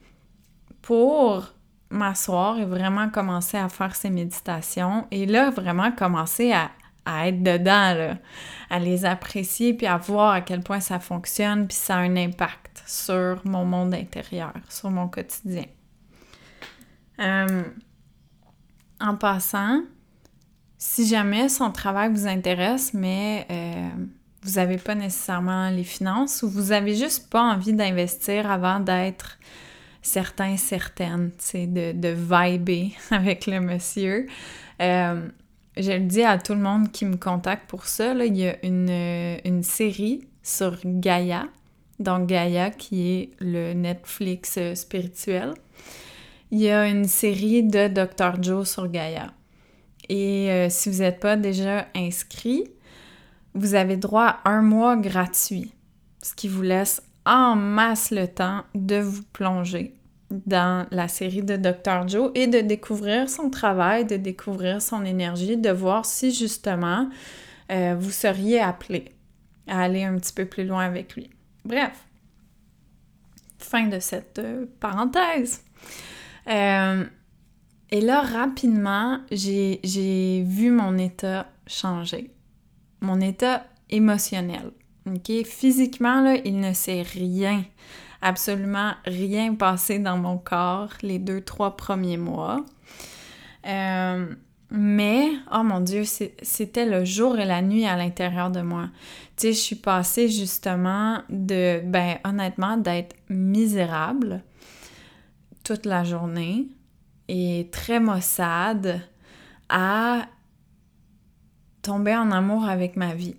pour 0.83 1.47
m'asseoir 1.89 2.59
et 2.59 2.67
vraiment 2.67 3.09
commencer 3.09 3.57
à 3.57 3.71
faire 3.71 3.97
ces 3.97 4.11
méditations. 4.11 5.07
Et 5.11 5.25
là, 5.25 5.49
vraiment 5.49 5.91
commencer 5.91 6.53
à, 6.53 6.73
à 7.07 7.29
être 7.29 7.43
dedans, 7.43 8.19
à 8.69 8.79
les 8.81 9.07
apprécier, 9.07 9.73
puis 9.73 9.87
à 9.87 9.97
voir 9.97 10.33
à 10.33 10.41
quel 10.43 10.61
point 10.61 10.81
ça 10.81 10.99
fonctionne, 10.99 11.67
puis 11.67 11.79
ça 11.79 11.97
a 11.97 12.01
un 12.01 12.17
impact 12.17 12.83
sur 12.87 13.41
mon 13.47 13.65
monde 13.65 13.95
intérieur, 13.95 14.53
sur 14.69 14.91
mon 14.91 15.09
quotidien. 15.09 15.65
Euh, 17.21 17.63
en 19.01 19.17
passant, 19.17 19.83
si 20.79 21.07
jamais 21.07 21.49
son 21.49 21.71
travail 21.71 22.11
vous 22.11 22.27
intéresse, 22.27 22.93
mais 22.95 23.47
euh, 23.51 23.89
vous 24.43 24.53
n'avez 24.53 24.77
pas 24.77 24.95
nécessairement 24.95 25.71
les 25.71 25.85
finances 25.85 26.43
ou 26.43 26.49
vous 26.49 26.73
avez 26.73 26.95
juste 26.95 27.31
pas 27.31 27.43
envie 27.43 27.73
d'investir 27.73 28.51
avant 28.51 28.81
d'être 28.81 29.39
certain, 30.03 30.57
certaine, 30.57 31.31
de, 31.55 31.93
de 31.93 32.09
vibrer 32.09 32.93
avec 33.11 33.47
le 33.47 33.61
monsieur, 33.61 34.27
euh, 34.83 35.29
je 35.77 35.93
le 35.93 36.07
dis 36.07 36.23
à 36.23 36.39
tout 36.39 36.55
le 36.55 36.61
monde 36.61 36.93
qui 36.93 37.05
me 37.05 37.17
contacte 37.17 37.69
pour 37.69 37.87
ça, 37.87 38.15
il 38.15 38.37
y 38.37 38.47
a 38.47 38.65
une, 38.65 39.39
une 39.45 39.63
série 39.63 40.29
sur 40.43 40.77
Gaia, 40.85 41.47
donc 41.99 42.27
Gaia 42.29 42.71
qui 42.71 43.11
est 43.11 43.31
le 43.41 43.73
Netflix 43.73 44.59
spirituel 44.75 45.55
il 46.55 46.61
y 46.61 46.71
a 46.71 46.87
une 46.87 47.07
série 47.07 47.65
de 47.65 47.89
Dr. 47.89 48.41
Joe 48.41 48.71
sur 48.71 48.87
Gaia. 48.87 49.33
Et 50.09 50.53
euh, 50.53 50.69
si 50.71 50.89
vous 50.89 51.01
n'êtes 51.01 51.19
pas 51.19 51.35
déjà 51.35 51.89
inscrit, 51.97 52.71
vous 53.55 53.75
avez 53.75 53.97
droit 53.97 54.39
à 54.45 54.51
un 54.51 54.63
mois 54.63 54.97
gratuit, 54.97 55.73
ce 56.23 56.33
qui 56.33 56.47
vous 56.47 56.63
laisse 56.63 57.03
en 57.27 57.57
masse 57.57 58.13
le 58.13 58.29
temps 58.29 58.63
de 58.77 59.01
vous 59.01 59.25
plonger 59.33 59.97
dans 60.31 60.87
la 60.93 61.09
série 61.09 61.43
de 61.43 61.57
Dr. 61.57 62.07
Joe 62.07 62.31
et 62.37 62.47
de 62.47 62.61
découvrir 62.61 63.29
son 63.29 63.51
travail, 63.51 64.05
de 64.05 64.17
découvrir 64.17 64.81
son 64.81 65.05
énergie, 65.05 65.57
de 65.57 65.71
voir 65.71 66.07
si 66.07 66.33
justement 66.33 67.11
euh, 67.73 67.97
vous 67.99 68.13
seriez 68.13 68.61
appelé 68.61 69.07
à 69.67 69.83
aller 69.83 70.05
un 70.05 70.17
petit 70.19 70.33
peu 70.33 70.45
plus 70.45 70.65
loin 70.65 70.85
avec 70.85 71.17
lui. 71.17 71.31
Bref, 71.65 72.07
fin 73.59 73.89
de 73.89 73.99
cette 73.99 74.39
euh, 74.39 74.67
parenthèse. 74.79 75.65
Euh, 76.49 77.05
et 77.91 78.01
là, 78.01 78.23
rapidement, 78.23 79.21
j'ai 79.31 80.45
vu 80.47 80.71
mon 80.71 80.99
état 80.99 81.47
changer. 81.67 82.31
Mon 83.01 83.21
état 83.21 83.67
émotionnel. 83.91 84.73
OK? 85.07 85.45
Physiquement, 85.45 86.21
là, 86.21 86.37
il 86.45 86.61
ne 86.61 86.73
s'est 86.73 87.03
rien, 87.03 87.65
absolument 88.23 88.93
rien 89.05 89.55
passé 89.55 89.99
dans 89.99 90.17
mon 90.17 90.39
corps 90.39 90.91
les 91.03 91.19
deux, 91.19 91.41
trois 91.41 91.77
premiers 91.77 92.17
mois. 92.17 92.65
Euh, 93.67 94.27
mais, 94.71 95.29
oh 95.53 95.63
mon 95.63 95.81
Dieu, 95.81 96.03
c'était 96.05 96.87
le 96.87 97.05
jour 97.05 97.39
et 97.39 97.45
la 97.45 97.63
nuit 97.63 97.87
à 97.87 97.97
l'intérieur 97.97 98.51
de 98.51 98.61
moi. 98.61 98.89
Tu 99.37 99.49
sais, 99.49 99.53
je 99.53 99.59
suis 99.59 99.77
passée 99.77 100.29
justement 100.29 101.21
de, 101.29 101.81
ben 101.85 102.17
honnêtement, 102.25 102.77
d'être 102.77 103.15
misérable 103.29 104.43
toute 105.65 105.87
la 105.87 106.05
journée 106.05 106.69
et 107.27 107.69
très 107.73 107.99
maussade 107.99 109.01
à 109.69 110.29
tomber 111.83 112.15
en 112.15 112.31
amour 112.31 112.67
avec 112.67 112.97
ma 112.97 113.15
vie. 113.15 113.37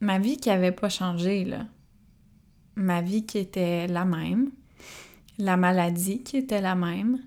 Ma 0.00 0.18
vie 0.18 0.38
qui 0.38 0.48
n'avait 0.48 0.72
pas 0.72 0.88
changé, 0.88 1.44
là. 1.44 1.66
Ma 2.76 3.02
vie 3.02 3.24
qui 3.24 3.38
était 3.38 3.86
la 3.86 4.04
même. 4.04 4.50
La 5.38 5.56
maladie 5.56 6.22
qui 6.22 6.38
était 6.38 6.60
la 6.60 6.74
même. 6.74 7.18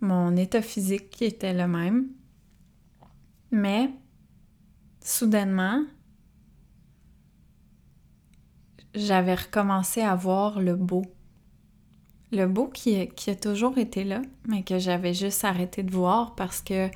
Mon 0.00 0.36
état 0.36 0.62
physique 0.62 1.10
qui 1.10 1.24
était 1.24 1.54
le 1.54 1.66
même. 1.66 2.08
Mais, 3.50 3.90
soudainement, 5.00 5.84
j'avais 8.94 9.34
recommencé 9.34 10.02
à 10.02 10.14
voir 10.14 10.60
le 10.60 10.76
beau 10.76 11.02
le 12.32 12.46
beau 12.46 12.66
qui, 12.66 13.00
a 13.00 13.34
toujours 13.34 13.78
été 13.78 14.04
là, 14.04 14.20
mais 14.46 14.62
que 14.62 14.78
j'avais 14.78 15.14
juste 15.14 15.44
arrêté 15.44 15.82
de 15.82 15.90
voir 15.90 16.34
parce 16.34 16.60
que 16.60 16.88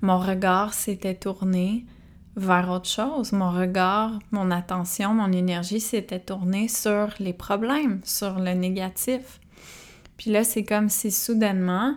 mon 0.00 0.18
regard 0.18 0.74
s'était 0.74 1.14
tourné 1.14 1.86
vers 2.36 2.70
autre 2.70 2.88
chose. 2.88 3.32
Mon 3.32 3.50
regard, 3.50 4.18
mon 4.32 4.50
attention, 4.50 5.14
mon 5.14 5.30
énergie 5.30 5.80
s'était 5.80 6.20
tournée 6.20 6.68
sur 6.68 7.08
les 7.20 7.32
problèmes, 7.32 8.00
sur 8.04 8.38
le 8.38 8.52
négatif. 8.54 9.40
Puis 10.16 10.30
là, 10.30 10.42
c'est 10.44 10.64
comme 10.64 10.88
si 10.88 11.10
soudainement, 11.10 11.94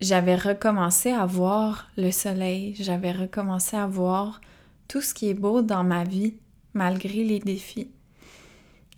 j'avais 0.00 0.36
recommencé 0.36 1.10
à 1.10 1.26
voir 1.26 1.88
le 1.96 2.10
soleil, 2.10 2.74
j'avais 2.78 3.12
recommencé 3.12 3.76
à 3.76 3.86
voir 3.86 4.40
tout 4.86 5.00
ce 5.00 5.14
qui 5.14 5.28
est 5.28 5.34
beau 5.34 5.62
dans 5.62 5.84
ma 5.84 6.04
vie, 6.04 6.34
malgré 6.74 7.24
les 7.24 7.38
défis. 7.38 7.90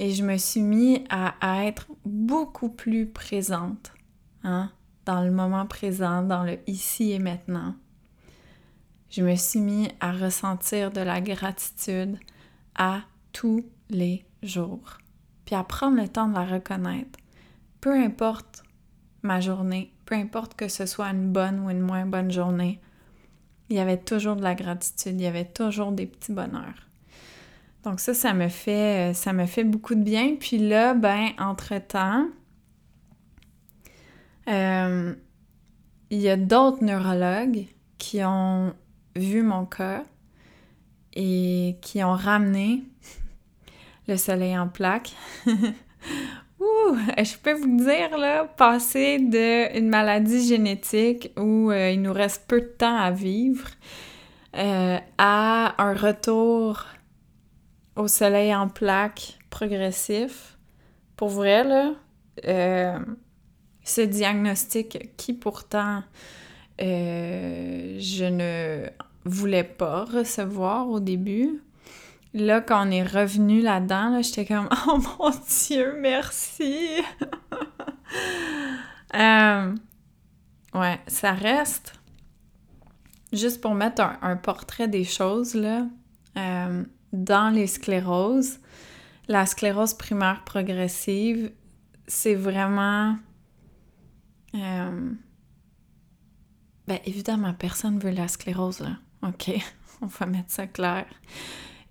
Et 0.03 0.13
je 0.13 0.25
me 0.25 0.39
suis 0.39 0.63
mis 0.63 1.05
à, 1.11 1.67
être 1.67 1.87
beaucoup 2.07 2.71
plus 2.71 3.05
présente, 3.05 3.93
hein, 4.45 4.73
dans 5.05 5.23
le 5.23 5.31
moment 5.31 5.67
présent, 5.67 6.23
dans 6.23 6.43
le 6.43 6.59
ici 6.67 7.13
et 7.13 7.19
maintenant. 7.19 7.75
Je 9.11 9.23
me 9.23 9.37
suis 9.37 9.61
mis 9.61 9.91
à 10.01 10.13
ressentir 10.13 10.91
de 10.91 11.03
la 11.03 11.21
gratitude 11.21 12.19
à 12.75 13.03
tous 13.35 13.63
les 13.91 14.25
jours, 14.43 14.97
puis 15.45 15.55
à 15.55 15.65
prendre 15.65 16.01
le 16.01 16.09
temps 16.09 16.29
de 16.29 16.35
la 16.35 16.47
reconnaître. 16.47 17.19
Peu 17.83 17.93
importe 17.93 18.63
ma 19.21 19.43
journée, 19.43 19.93
peu 20.07 20.15
importe 20.15 20.55
que 20.55 20.69
ce 20.69 20.87
soit 20.87 21.11
une 21.11 21.31
bonne 21.31 21.61
ou 21.61 21.69
une 21.69 21.81
moins 21.81 22.07
bonne 22.07 22.31
journée, 22.31 22.81
il 23.69 23.77
y 23.77 23.81
avait 23.81 24.01
toujours 24.01 24.37
de 24.37 24.43
la 24.45 24.55
gratitude, 24.55 25.21
il 25.21 25.25
y 25.25 25.27
avait 25.27 25.45
toujours 25.45 25.93
des 25.93 26.07
petits 26.07 26.33
bonheurs. 26.33 26.90
Donc 27.85 27.99
ça, 28.01 28.13
ça 28.13 28.35
me 28.35 28.49
fait, 28.49 29.65
beaucoup 29.65 29.95
de 29.95 30.03
bien. 30.03 30.37
Puis 30.39 30.59
là, 30.59 30.95
ben, 30.95 31.29
entre-temps, 31.39 32.27
euh, 34.49 35.15
il 36.11 36.21
y 36.21 36.29
a 36.29 36.37
d'autres 36.37 36.85
neurologues 36.85 37.67
qui 37.99 38.23
ont 38.25 38.75
vu 39.17 39.43
mon 39.43 39.65
cas 39.65 40.05
et 41.15 41.77
qui 41.81 42.05
ont 42.05 42.13
ramené 42.13 42.83
le 44.09 44.17
soleil 44.17 44.59
en 44.59 44.69
plaque. 44.69 45.13
Ouh, 46.61 46.97
je 47.17 47.39
peux 47.39 47.55
vous 47.55 47.79
dire, 47.79 48.19
là, 48.19 48.45
passer 48.45 49.19
d'une 49.19 49.89
maladie 49.89 50.47
génétique 50.47 51.33
où 51.39 51.71
euh, 51.71 51.91
il 51.91 52.03
nous 52.03 52.13
reste 52.13 52.45
peu 52.47 52.61
de 52.61 52.67
temps 52.67 52.99
à 52.99 53.11
vivre 53.11 53.67
euh, 54.57 54.99
à 55.17 55.83
un 55.83 55.95
retour 55.95 56.85
au 58.01 58.09
soleil 58.09 58.55
en 58.55 58.69
plaque 58.69 59.39
progressif. 59.51 60.57
Pour 61.17 61.29
vrai, 61.29 61.65
là, 61.65 61.93
euh, 62.47 62.99
ce 63.85 64.01
diagnostic 64.01 65.15
qui 65.17 65.35
pourtant 65.35 66.03
euh, 66.81 67.97
je 67.99 68.25
ne 68.25 68.89
voulais 69.25 69.65
pas 69.65 70.05
recevoir 70.05 70.89
au 70.89 70.99
début. 70.99 71.63
Là, 72.33 72.61
quand 72.61 72.87
on 72.87 72.91
est 72.91 73.03
revenu 73.03 73.61
là-dedans, 73.61 74.23
j'étais 74.23 74.47
comme 74.47 74.69
«Oh 74.89 74.99
mon 74.99 75.31
Dieu, 75.49 75.97
merci! 75.99 77.03
Euh, 79.13 79.75
ouais, 80.73 81.01
ça 81.09 81.33
reste... 81.33 81.95
Juste 83.33 83.61
pour 83.61 83.75
mettre 83.75 84.03
un, 84.23 84.37
portrait 84.37 84.87
des 84.87 85.03
choses, 85.03 85.55
là, 85.55 85.87
dans 87.13 87.53
les 87.53 87.67
scléroses, 87.67 88.59
La 89.29 89.47
sclérose 89.47 89.95
primaire 89.95 90.43
progressive, 90.45 91.53
c'est 92.09 92.35
vraiment... 92.35 93.17
Euh, 94.55 95.13
ben, 96.89 96.99
évidemment, 97.05 97.55
personne 97.55 98.01
veut 98.01 98.11
la 98.11 98.27
sclérose, 98.27 98.81
là. 98.81 98.97
OK, 99.23 99.53
on 100.03 100.07
va 100.07 100.27
mettre 100.27 100.51
ça 100.51 100.67
clair. 100.67 101.07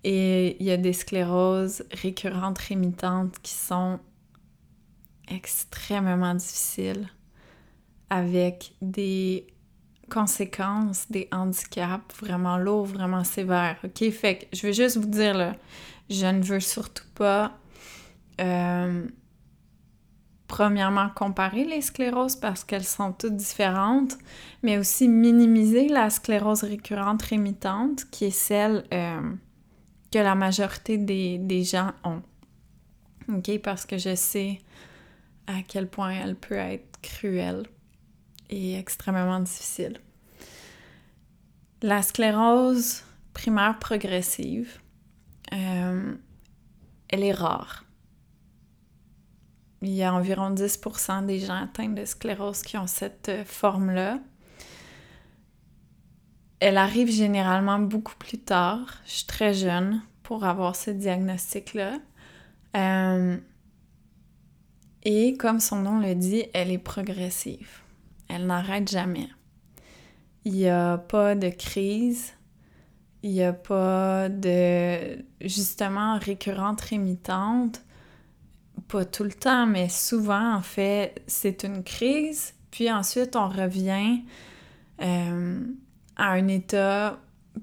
Et 0.04 0.56
il 0.60 0.66
y 0.66 0.70
a 0.70 0.76
des 0.76 0.92
scléroses 0.92 1.84
récurrentes 1.92 2.58
rémitantes 2.58 3.38
qui 3.42 3.54
sont 3.54 4.00
extrêmement 5.28 6.34
difficiles 6.34 7.08
avec 8.10 8.74
des 8.82 9.46
conséquences, 10.10 11.06
des 11.10 11.28
handicaps 11.32 12.14
vraiment 12.20 12.58
lourds, 12.58 12.86
vraiment 12.86 13.24
sévères. 13.24 13.78
OK? 13.84 14.10
Fait 14.10 14.38
que 14.38 14.56
je 14.56 14.66
vais 14.66 14.74
juste 14.74 14.98
vous 14.98 15.08
dire 15.08 15.34
là, 15.34 15.56
je 16.10 16.26
ne 16.26 16.42
veux 16.42 16.60
surtout 16.60 17.06
pas 17.14 17.56
euh, 18.40 19.06
premièrement 20.48 21.08
comparer 21.14 21.64
les 21.64 21.80
scléroses 21.80 22.36
parce 22.36 22.64
qu'elles 22.64 22.84
sont 22.84 23.12
toutes 23.12 23.36
différentes, 23.36 24.18
mais 24.62 24.76
aussi 24.76 25.08
minimiser 25.08 25.88
la 25.88 26.10
sclérose 26.10 26.64
récurrente 26.64 27.22
rémitante 27.22 28.10
qui 28.10 28.26
est 28.26 28.30
celle 28.30 28.84
euh, 28.92 29.32
que 30.12 30.18
la 30.18 30.34
majorité 30.34 30.98
des, 30.98 31.38
des, 31.38 31.62
gens 31.62 31.92
ont. 32.04 32.22
OK? 33.32 33.58
Parce 33.62 33.86
que 33.86 33.96
je 33.96 34.14
sais 34.14 34.58
à 35.46 35.62
quel 35.66 35.88
point 35.88 36.10
elle 36.10 36.34
peut 36.34 36.56
être 36.56 37.00
cruelle 37.00 37.62
et 38.50 38.78
extrêmement 38.78 39.40
difficile. 39.40 39.98
La 41.82 42.02
sclérose 42.02 43.04
primaire 43.32 43.78
progressive, 43.78 44.80
euh, 45.54 46.14
elle 47.08 47.24
est 47.24 47.32
rare. 47.32 47.84
Il 49.82 49.90
y 49.90 50.02
a 50.02 50.12
environ 50.12 50.50
10% 50.50 51.24
des 51.24 51.38
gens 51.38 51.62
atteints 51.62 51.88
de 51.88 52.04
sclérose 52.04 52.62
qui 52.62 52.76
ont 52.76 52.86
cette 52.86 53.30
euh, 53.30 53.44
forme-là. 53.46 54.18
Elle 56.58 56.76
arrive 56.76 57.10
généralement 57.10 57.78
beaucoup 57.78 58.16
plus 58.16 58.36
tard. 58.38 58.98
Je 59.06 59.12
suis 59.12 59.26
très 59.26 59.54
jeune 59.54 60.02
pour 60.22 60.44
avoir 60.44 60.76
ce 60.76 60.90
diagnostic-là. 60.90 61.98
Euh, 62.76 63.38
et 65.02 65.36
comme 65.38 65.60
son 65.60 65.76
nom 65.76 65.98
le 65.98 66.14
dit, 66.14 66.44
elle 66.52 66.70
est 66.70 66.78
progressive. 66.78 67.80
Elle 68.30 68.46
n'arrête 68.46 68.88
jamais. 68.88 69.28
Il 70.44 70.52
n'y 70.52 70.68
a 70.68 70.98
pas 70.98 71.34
de 71.34 71.48
crise, 71.50 72.32
il 73.22 73.32
n'y 73.32 73.42
a 73.42 73.52
pas 73.52 74.28
de 74.28 75.24
justement 75.40 76.18
récurrente 76.18 76.80
rémitante. 76.80 77.82
Pas 78.88 79.04
tout 79.04 79.24
le 79.24 79.32
temps, 79.32 79.66
mais 79.66 79.88
souvent, 79.88 80.54
en 80.54 80.62
fait, 80.62 81.22
c'est 81.26 81.62
une 81.64 81.84
crise, 81.84 82.54
puis 82.70 82.90
ensuite 82.90 83.36
on 83.36 83.48
revient 83.48 84.22
euh, 85.00 85.60
à 86.16 86.30
un 86.30 86.48
état 86.48 87.18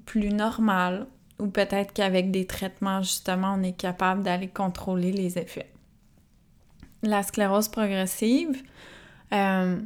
plus 0.06 0.30
normal, 0.30 1.06
ou 1.38 1.48
peut-être 1.48 1.92
qu'avec 1.92 2.30
des 2.30 2.46
traitements, 2.46 3.02
justement, 3.02 3.54
on 3.58 3.62
est 3.62 3.76
capable 3.76 4.22
d'aller 4.22 4.48
contrôler 4.48 5.12
les 5.12 5.38
effets. 5.38 5.70
La 7.02 7.22
sclérose 7.22 7.68
progressive, 7.68 8.62
euh, 9.32 9.80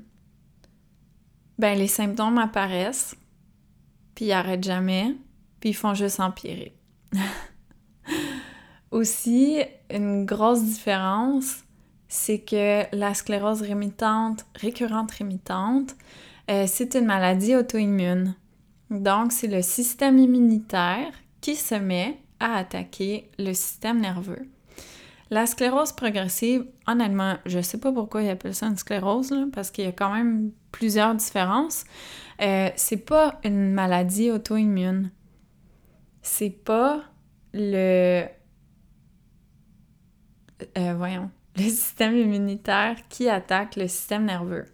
ben 1.62 1.78
les 1.78 1.86
symptômes 1.86 2.38
apparaissent, 2.38 3.14
puis 4.16 4.24
ils 4.24 4.32
arrêtent 4.32 4.64
jamais, 4.64 5.14
puis 5.60 5.70
ils 5.70 5.74
font 5.74 5.94
juste 5.94 6.18
empirer. 6.18 6.74
Aussi, 8.90 9.60
une 9.88 10.24
grosse 10.24 10.64
différence, 10.64 11.62
c'est 12.08 12.40
que 12.40 12.84
la 12.92 13.14
sclérose 13.14 13.62
rémitante, 13.62 14.44
récurrente 14.56 15.12
rémitante, 15.12 15.94
euh, 16.50 16.64
c'est 16.66 16.96
une 16.96 17.06
maladie 17.06 17.54
auto-immune. 17.54 18.34
Donc, 18.90 19.30
c'est 19.30 19.46
le 19.46 19.62
système 19.62 20.18
immunitaire 20.18 21.12
qui 21.40 21.54
se 21.54 21.76
met 21.76 22.18
à 22.40 22.56
attaquer 22.56 23.30
le 23.38 23.52
système 23.52 24.00
nerveux. 24.00 24.48
La 25.32 25.46
sclérose 25.46 25.92
progressive, 25.92 26.66
honnêtement, 26.86 27.38
je 27.46 27.62
sais 27.62 27.80
pas 27.80 27.90
pourquoi 27.90 28.22
ils 28.22 28.28
appellent 28.28 28.54
ça 28.54 28.66
une 28.66 28.76
sclérose, 28.76 29.34
parce 29.54 29.70
qu'il 29.70 29.86
y 29.86 29.88
a 29.88 29.92
quand 29.92 30.12
même 30.12 30.50
plusieurs 30.72 31.14
différences. 31.14 31.84
Euh, 32.42 32.68
c'est 32.76 32.98
pas 32.98 33.40
une 33.42 33.72
maladie 33.72 34.30
auto-immune. 34.30 35.10
C'est 36.20 36.50
pas 36.50 37.04
le. 37.54 38.26
Euh, 40.76 40.94
voyons. 40.98 41.30
Le 41.56 41.62
système 41.62 42.14
immunitaire 42.14 42.96
qui 43.08 43.30
attaque 43.30 43.76
le 43.76 43.88
système 43.88 44.26
nerveux. 44.26 44.66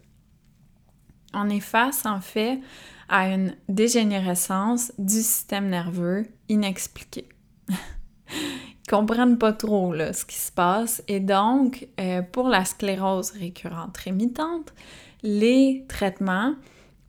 On 1.34 1.48
est 1.50 1.60
face, 1.60 2.04
en 2.04 2.20
fait, 2.20 2.60
à 3.08 3.28
une 3.28 3.54
dégénérescence 3.68 4.92
du 4.98 5.22
système 5.22 5.68
nerveux 5.68 6.26
inexpliquée. 6.48 7.28
comprennent 8.88 9.38
pas 9.38 9.52
trop 9.52 9.92
là, 9.92 10.12
ce 10.12 10.24
qui 10.24 10.36
se 10.36 10.50
passe. 10.50 11.02
Et 11.08 11.20
donc, 11.20 11.88
euh, 12.00 12.22
pour 12.22 12.48
la 12.48 12.64
sclérose 12.64 13.30
récurrente 13.30 13.96
rémitante, 13.98 14.72
les 15.22 15.84
traitements 15.88 16.54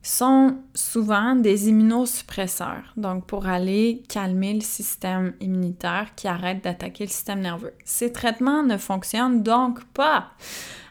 sont 0.01 0.57
souvent 0.73 1.35
des 1.35 1.67
immunosuppresseurs, 1.69 2.93
donc 2.95 3.25
pour 3.25 3.47
aller 3.47 4.01
calmer 4.07 4.53
le 4.53 4.61
système 4.61 5.33
immunitaire 5.41 6.15
qui 6.15 6.27
arrête 6.27 6.63
d'attaquer 6.63 7.05
le 7.05 7.09
système 7.09 7.41
nerveux. 7.41 7.73
Ces 7.83 8.11
traitements 8.13 8.63
ne 8.63 8.77
fonctionnent 8.77 9.43
donc 9.43 9.83
pas 9.85 10.31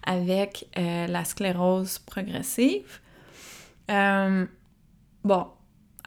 avec 0.05 0.69
euh, 0.79 1.07
la 1.07 1.25
sclérose 1.25 1.99
progressive. 1.99 3.01
Euh, 3.91 4.45
bon, 5.25 5.47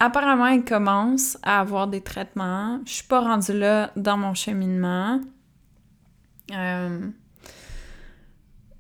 apparemment, 0.02 0.48
il 0.48 0.66
commence 0.66 1.38
à 1.44 1.60
avoir 1.60 1.88
des 1.88 2.02
traitements. 2.02 2.80
Je 2.86 2.92
suis 2.92 3.08
pas 3.08 3.22
rendue 3.22 3.54
là 3.54 3.92
dans 3.96 4.18
mon 4.18 4.34
cheminement. 4.34 5.22
Euh, 6.52 7.08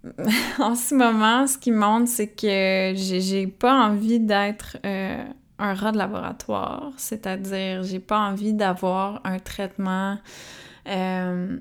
en 0.59 0.75
ce 0.75 0.95
moment, 0.95 1.45
ce 1.45 1.59
qui 1.59 1.71
montre, 1.71 2.09
c'est 2.09 2.29
que 2.29 2.93
j'ai 2.95 3.45
pas 3.45 3.85
envie 3.85 4.19
d'être 4.19 4.77
euh, 4.83 5.23
un 5.59 5.73
rat 5.75 5.91
de 5.91 5.99
laboratoire. 5.99 6.91
C'est-à-dire, 6.97 7.83
j'ai 7.83 7.99
pas 7.99 8.19
envie 8.19 8.53
d'avoir 8.53 9.21
un 9.23 9.37
traitement, 9.37 10.17
euh, 10.87 11.59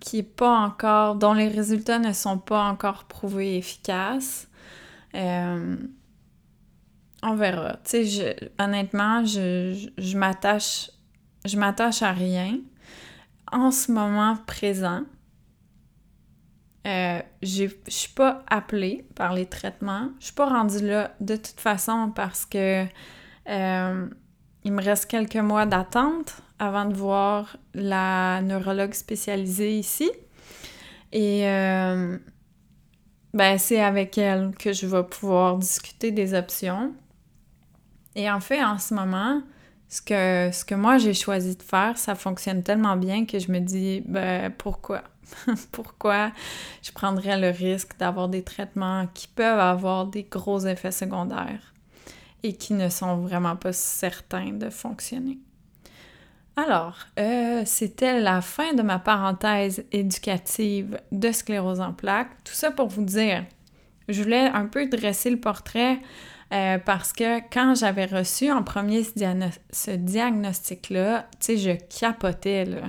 qui, 0.00 0.22
pas 0.24 0.58
encore, 0.58 1.14
dont 1.14 1.34
les 1.34 1.48
résultats 1.48 2.00
ne 2.00 2.12
sont 2.12 2.38
pas 2.38 2.64
encore 2.64 3.04
prouvés 3.04 3.56
efficaces. 3.56 4.48
On 7.22 7.34
verra. 7.34 7.76
Tu 7.84 8.06
sais, 8.06 8.52
honnêtement, 8.58 9.24
je, 9.24 9.90
je, 9.98 10.16
m'attache 10.16 10.90
je 11.44 11.56
m'attache 11.56 12.02
à 12.02 12.12
rien. 12.12 12.58
En 13.52 13.70
ce 13.70 13.90
moment 13.92 14.36
présent, 14.46 15.02
euh, 16.86 17.20
je 17.42 17.66
suis 17.88 18.12
pas 18.14 18.42
appelée 18.48 19.06
par 19.14 19.34
les 19.34 19.46
traitements. 19.46 20.10
Je 20.18 20.26
suis 20.26 20.34
pas 20.34 20.48
rendue 20.48 20.86
là 20.86 21.14
de 21.20 21.36
toute 21.36 21.60
façon 21.60 22.12
parce 22.14 22.46
que 22.46 22.84
euh, 23.48 24.06
il 24.64 24.72
me 24.72 24.82
reste 24.82 25.06
quelques 25.06 25.36
mois 25.36 25.66
d'attente 25.66 26.42
avant 26.58 26.84
de 26.84 26.94
voir 26.94 27.56
la 27.74 28.40
neurologue 28.42 28.94
spécialisée 28.94 29.78
ici. 29.78 30.10
Et 31.12 31.48
euh, 31.48 32.18
ben, 33.34 33.58
c'est 33.58 33.80
avec 33.80 34.16
elle 34.16 34.52
que 34.56 34.72
je 34.72 34.86
vais 34.86 35.02
pouvoir 35.02 35.58
discuter 35.58 36.12
des 36.12 36.34
options. 36.34 36.94
Et 38.16 38.30
en 38.30 38.40
fait, 38.40 38.62
en 38.62 38.78
ce 38.78 38.94
moment, 38.94 39.42
ce 39.88 40.00
que, 40.02 40.74
moi 40.74 40.98
j'ai 40.98 41.14
choisi 41.14 41.56
de 41.56 41.62
faire, 41.62 41.98
ça 41.98 42.14
fonctionne 42.14 42.62
tellement 42.62 42.96
bien 42.96 43.26
que 43.26 43.38
je 43.38 43.50
me 43.50 43.58
dis, 43.58 44.02
ben 44.06 44.52
pourquoi? 44.56 45.02
pourquoi 45.72 46.32
je 46.82 46.90
prendrais 46.90 47.38
le 47.38 47.50
risque 47.50 47.96
d'avoir 47.98 48.28
des 48.28 48.42
traitements 48.42 49.06
qui 49.14 49.28
peuvent 49.28 49.60
avoir 49.60 50.06
des 50.06 50.24
gros 50.24 50.60
effets 50.60 50.90
secondaires 50.90 51.72
et 52.42 52.54
qui 52.54 52.72
ne 52.72 52.88
sont 52.88 53.18
vraiment 53.18 53.56
pas 53.56 53.72
certains 53.72 54.52
de 54.52 54.70
fonctionner? 54.70 55.38
Alors, 56.56 56.98
euh, 57.18 57.62
c'était 57.64 58.20
la 58.20 58.40
fin 58.40 58.74
de 58.74 58.82
ma 58.82 58.98
parenthèse 58.98 59.84
éducative 59.92 61.00
de 61.12 61.32
sclérose 61.32 61.80
en 61.80 61.92
plaques. 61.92 62.30
Tout 62.44 62.54
ça 62.54 62.70
pour 62.70 62.88
vous 62.88 63.04
dire, 63.04 63.44
je 64.08 64.22
voulais 64.22 64.48
un 64.48 64.66
peu 64.66 64.86
dresser 64.86 65.30
le 65.30 65.38
portrait 65.38 66.00
euh, 66.52 66.78
parce 66.78 67.12
que 67.12 67.38
quand 67.52 67.74
j'avais 67.74 68.06
reçu 68.06 68.50
en 68.50 68.62
premier 68.62 69.04
ce, 69.04 69.90
diagnostic-là, 69.90 71.28
tu 71.38 71.38
sais, 71.40 71.56
je 71.56 71.98
capotais, 72.00 72.64
là. 72.64 72.82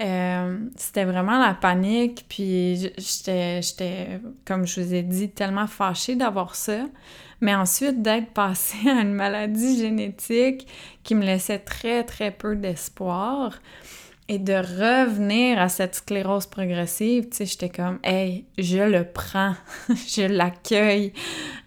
Euh, 0.00 0.58
c'était 0.76 1.04
vraiment 1.04 1.38
la 1.38 1.54
panique, 1.54 2.26
puis 2.28 2.90
j'étais, 2.98 4.20
comme 4.44 4.66
je 4.66 4.80
vous 4.80 4.92
ai 4.94 5.02
dit, 5.02 5.30
tellement 5.30 5.66
fâchée 5.66 6.16
d'avoir 6.16 6.56
ça. 6.56 6.86
Mais 7.40 7.54
ensuite, 7.54 8.02
d'être 8.02 8.30
passée 8.34 8.88
à 8.88 9.00
une 9.00 9.14
maladie 9.14 9.78
génétique 9.78 10.66
qui 11.04 11.14
me 11.14 11.24
laissait 11.24 11.60
très, 11.60 12.04
très 12.04 12.30
peu 12.30 12.56
d'espoir, 12.56 13.60
Et 14.26 14.38
de 14.38 14.54
revenir 14.54 15.60
à 15.60 15.68
cette 15.68 15.96
sclérose 15.96 16.46
progressive, 16.46 17.28
tu 17.28 17.36
sais, 17.36 17.46
j'étais 17.46 17.68
comme, 17.68 17.98
hey, 18.02 18.46
je 18.56 18.78
le 18.78 19.04
prends, 19.04 19.54
je 19.88 20.22
l'accueille. 20.22 21.12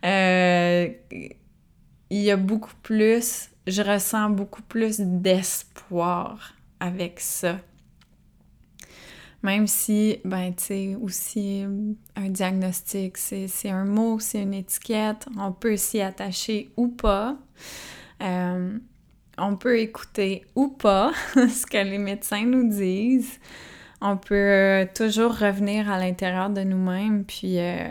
Euh, 0.04 0.88
il 2.10 2.22
y 2.22 2.32
a 2.32 2.38
beaucoup 2.38 2.74
plus, 2.82 3.50
je 3.68 3.82
ressens 3.82 4.32
beaucoup 4.32 4.64
plus 4.64 5.00
d'espoir 5.00 6.56
avec 6.80 7.20
ça. 7.20 7.58
Même 9.44 9.68
si, 9.68 10.18
ben, 10.26 10.54
tu 10.56 10.64
sais, 10.64 10.98
aussi, 11.00 11.64
un 12.16 12.30
diagnostic, 12.30 13.18
c'est 13.18 13.70
un 13.70 13.86
mot, 13.86 14.20
c'est 14.20 14.42
une 14.42 14.56
étiquette, 14.56 15.28
on 15.38 15.52
peut 15.52 15.78
s'y 15.78 16.02
attacher 16.02 16.72
ou 16.76 16.88
pas. 16.88 17.38
Euh, 18.24 18.78
on 19.38 19.56
peut 19.56 19.80
écouter 19.80 20.46
ou 20.56 20.70
pas 20.70 21.12
ce 21.36 21.66
que 21.66 21.78
les 21.78 21.98
médecins 21.98 22.46
nous 22.46 22.70
disent. 22.70 23.40
On 24.02 24.18
peut 24.18 24.36
euh, 24.36 24.86
toujours 24.94 25.38
revenir 25.38 25.90
à 25.90 25.98
l'intérieur 25.98 26.50
de 26.50 26.62
nous-mêmes, 26.62 27.26
puis 27.26 27.60
euh, 27.60 27.88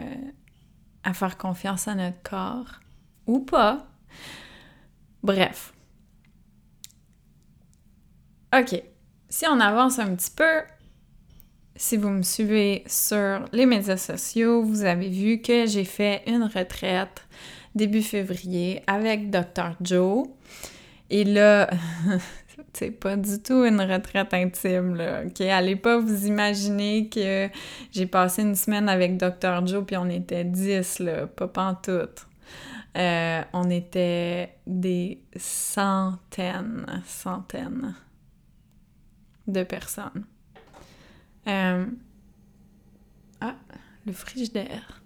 à 1.03 1.13
faire 1.13 1.37
confiance 1.37 1.89
à 1.89 1.95
notre 1.95 2.23
corps 2.23 2.81
ou 3.27 3.41
pas. 3.41 3.87
Bref. 5.23 5.73
OK. 8.57 8.83
Si 9.29 9.45
on 9.49 9.59
avance 9.59 9.99
un 9.99 10.15
petit 10.15 10.31
peu, 10.31 10.63
si 11.75 11.97
vous 11.97 12.09
me 12.09 12.23
suivez 12.23 12.85
sur 12.87 13.45
les 13.53 13.67
médias 13.67 13.97
sociaux, 13.97 14.63
vous 14.63 14.85
avez 14.85 15.09
vu 15.09 15.41
que 15.41 15.67
j'ai 15.67 15.85
fait 15.85 16.23
une 16.27 16.45
retraite 16.45 17.27
début 17.75 18.03
février 18.03 18.83
avec 18.87 19.31
Dr. 19.31 19.77
Joe. 19.81 20.29
Et 21.11 21.25
là, 21.25 21.71
c'est 22.73 22.91
pas 22.91 23.17
du 23.17 23.41
tout 23.41 23.65
une 23.65 23.81
retraite 23.81 24.35
intime, 24.35 24.95
là, 24.97 25.23
OK? 25.25 25.41
Allez 25.41 25.77
pas 25.77 25.99
vous 25.99 26.27
imaginer 26.27 27.09
que 27.09 27.49
j'ai 27.93 28.07
passé 28.07 28.43
une 28.43 28.55
semaine 28.55 28.89
avec 28.89 29.17
Dr. 29.17 29.67
Joe 29.67 29.85
puis 29.87 29.97
on 29.97 30.09
était 30.09 30.45
10, 30.45 31.01
là, 31.01 31.27
pas 31.27 31.49
pantoute. 31.49 32.27
Euh, 32.97 33.43
on 33.53 33.69
était 33.69 34.55
des 34.67 35.23
centaines, 35.37 37.03
centaines 37.05 37.95
de 39.47 39.63
personnes. 39.63 40.25
Euh... 41.47 41.87
Ah, 43.41 43.55
le 44.07 44.13
frigidaire. 44.13 45.03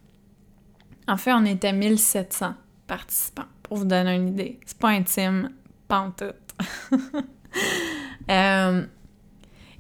En 1.09 1.17
fait, 1.17 1.33
on 1.33 1.45
était 1.45 1.73
1700 1.73 2.55
participants, 2.87 3.47
pour 3.63 3.79
vous 3.79 3.85
donner 3.85 4.15
une 4.15 4.29
idée. 4.29 4.61
C'est 4.65 4.79
pas 4.79 4.91
intime, 4.91 5.51
euh, 8.31 8.87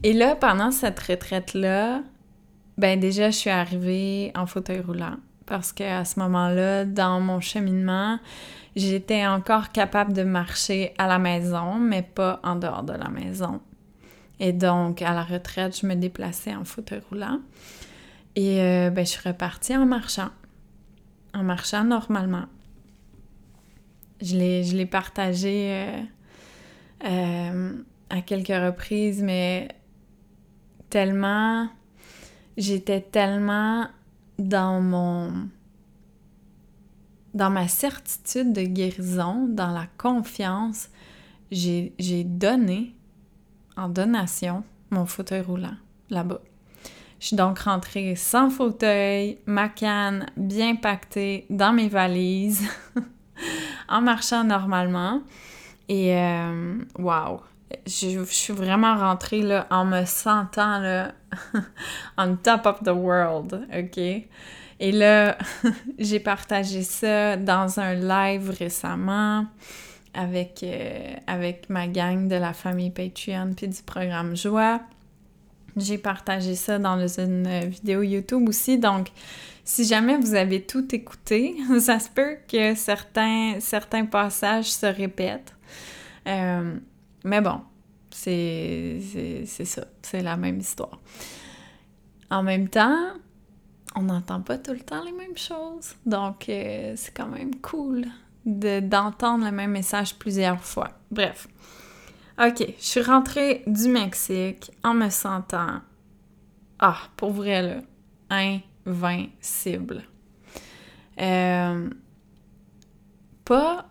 et 0.02 0.12
là, 0.12 0.36
pendant 0.36 0.70
cette 0.70 1.00
retraite-là, 1.00 2.02
ben 2.78 2.98
déjà, 2.98 3.30
je 3.30 3.36
suis 3.36 3.50
arrivée 3.50 4.32
en 4.34 4.46
fauteuil 4.46 4.80
roulant 4.80 5.16
parce 5.50 5.72
qu'à 5.72 6.04
ce 6.04 6.20
moment-là, 6.20 6.84
dans 6.84 7.20
mon 7.20 7.40
cheminement, 7.40 8.20
j'étais 8.76 9.26
encore 9.26 9.72
capable 9.72 10.12
de 10.12 10.22
marcher 10.22 10.94
à 10.96 11.08
la 11.08 11.18
maison, 11.18 11.74
mais 11.74 12.02
pas 12.02 12.38
en 12.44 12.54
dehors 12.54 12.84
de 12.84 12.92
la 12.92 13.08
maison. 13.08 13.60
Et 14.38 14.52
donc, 14.52 15.02
à 15.02 15.12
la 15.12 15.24
retraite, 15.24 15.78
je 15.78 15.86
me 15.86 15.96
déplaçais 15.96 16.54
en 16.54 16.64
fauteuil 16.64 17.02
roulant. 17.10 17.40
Et 18.36 18.60
euh, 18.60 18.90
ben, 18.90 19.04
je 19.04 19.10
suis 19.10 19.28
repartie 19.28 19.76
en 19.76 19.86
marchant. 19.86 20.30
En 21.34 21.42
marchant 21.42 21.82
normalement. 21.82 22.44
Je 24.20 24.36
l'ai 24.36 24.86
partagé 24.86 25.72
euh, 25.72 26.02
euh, 27.04 27.72
à 28.10 28.20
quelques 28.20 28.48
reprises, 28.48 29.22
mais 29.22 29.68
tellement. 30.88 31.68
J'étais 32.56 33.00
tellement 33.00 33.86
dans 34.38 34.80
mon. 34.80 35.48
dans 37.34 37.50
ma 37.50 37.68
certitude 37.68 38.52
de 38.52 38.62
guérison, 38.62 39.46
dans 39.48 39.70
la 39.70 39.86
confiance. 39.96 40.90
J'ai 41.50 42.24
donné 42.24 42.94
en 43.76 43.88
donation 43.88 44.62
mon 44.90 45.06
fauteuil 45.06 45.40
roulant 45.40 45.76
là-bas. 46.10 46.40
Je 47.20 47.26
suis 47.26 47.36
donc 47.36 47.58
rentrée 47.60 48.16
sans 48.16 48.48
fauteuil, 48.48 49.38
ma 49.46 49.68
canne 49.68 50.26
bien 50.36 50.74
pactée 50.76 51.46
dans 51.50 51.72
mes 51.72 51.88
valises, 51.88 52.66
en 53.90 54.00
marchant 54.00 54.44
normalement. 54.44 55.22
Et 55.88 56.16
euh, 56.16 56.78
wow! 56.98 57.40
Je, 57.86 58.24
suis 58.24 58.52
vraiment 58.52 58.96
rentrée 58.96 59.42
là, 59.42 59.66
en 59.70 59.84
me 59.84 60.04
sentant 60.04 60.78
là, 60.78 61.12
on 62.18 62.36
top 62.36 62.66
of 62.66 62.82
the 62.82 62.94
world, 62.94 63.66
OK? 63.76 63.98
Et 63.98 64.92
là, 64.92 65.36
j'ai 65.98 66.20
partagé 66.20 66.82
ça 66.82 67.36
dans 67.36 67.78
un 67.78 67.94
live 67.94 68.50
récemment 68.50 69.46
avec, 70.14 70.62
euh, 70.62 71.14
avec 71.26 71.68
ma 71.68 71.86
gang 71.86 72.28
de 72.28 72.36
la 72.36 72.52
famille 72.52 72.90
Patreon 72.90 73.52
puis 73.56 73.68
du 73.68 73.82
programme 73.82 74.36
Joie. 74.36 74.80
J'ai 75.76 75.98
partagé 75.98 76.56
ça 76.56 76.78
dans 76.78 77.06
une 77.06 77.68
vidéo 77.68 78.02
YouTube 78.02 78.48
aussi. 78.48 78.78
Donc, 78.78 79.08
si 79.70 79.84
jamais 79.84 80.16
vous 80.16 80.34
avez 80.34 80.66
tout 80.66 80.92
écouté, 80.92 81.56
ça 81.78 82.00
se 82.00 82.08
peut 82.10 82.38
que 82.48 82.74
certains, 82.74 83.58
certains 83.60 84.04
passages 84.04 84.72
se 84.72 84.86
répètent. 84.86 85.54
Euh, 86.26 86.76
mais 87.22 87.40
bon, 87.40 87.60
c'est 88.10 88.98
ça. 89.46 89.84
C'est 90.02 90.22
la 90.22 90.36
même 90.36 90.58
histoire. 90.58 90.98
En 92.30 92.42
même 92.42 92.68
temps, 92.68 93.12
on 93.94 94.02
n'entend 94.02 94.40
pas 94.40 94.58
tout 94.58 94.72
le 94.72 94.80
temps 94.80 95.04
les 95.04 95.12
mêmes 95.12 95.38
choses. 95.38 95.94
Donc, 96.04 96.48
euh, 96.48 96.94
c'est 96.96 97.14
quand 97.16 97.28
même 97.28 97.54
cool 97.60 98.06
d'entendre 98.44 99.44
le 99.44 99.52
même 99.52 99.70
message 99.70 100.16
plusieurs 100.16 100.64
fois. 100.64 100.90
Bref. 101.12 101.46
OK, 102.44 102.58
je 102.76 102.84
suis 102.84 103.02
rentrée 103.02 103.62
du 103.68 103.88
Mexique 103.88 104.72
en 104.82 104.94
me 104.94 105.10
sentant, 105.10 105.80
ah, 106.80 106.98
pour 107.16 107.30
vrai, 107.30 107.62
là, 107.62 107.76
invincible. 108.86 110.04
Euh, 111.20 111.90
pas, 113.44 113.88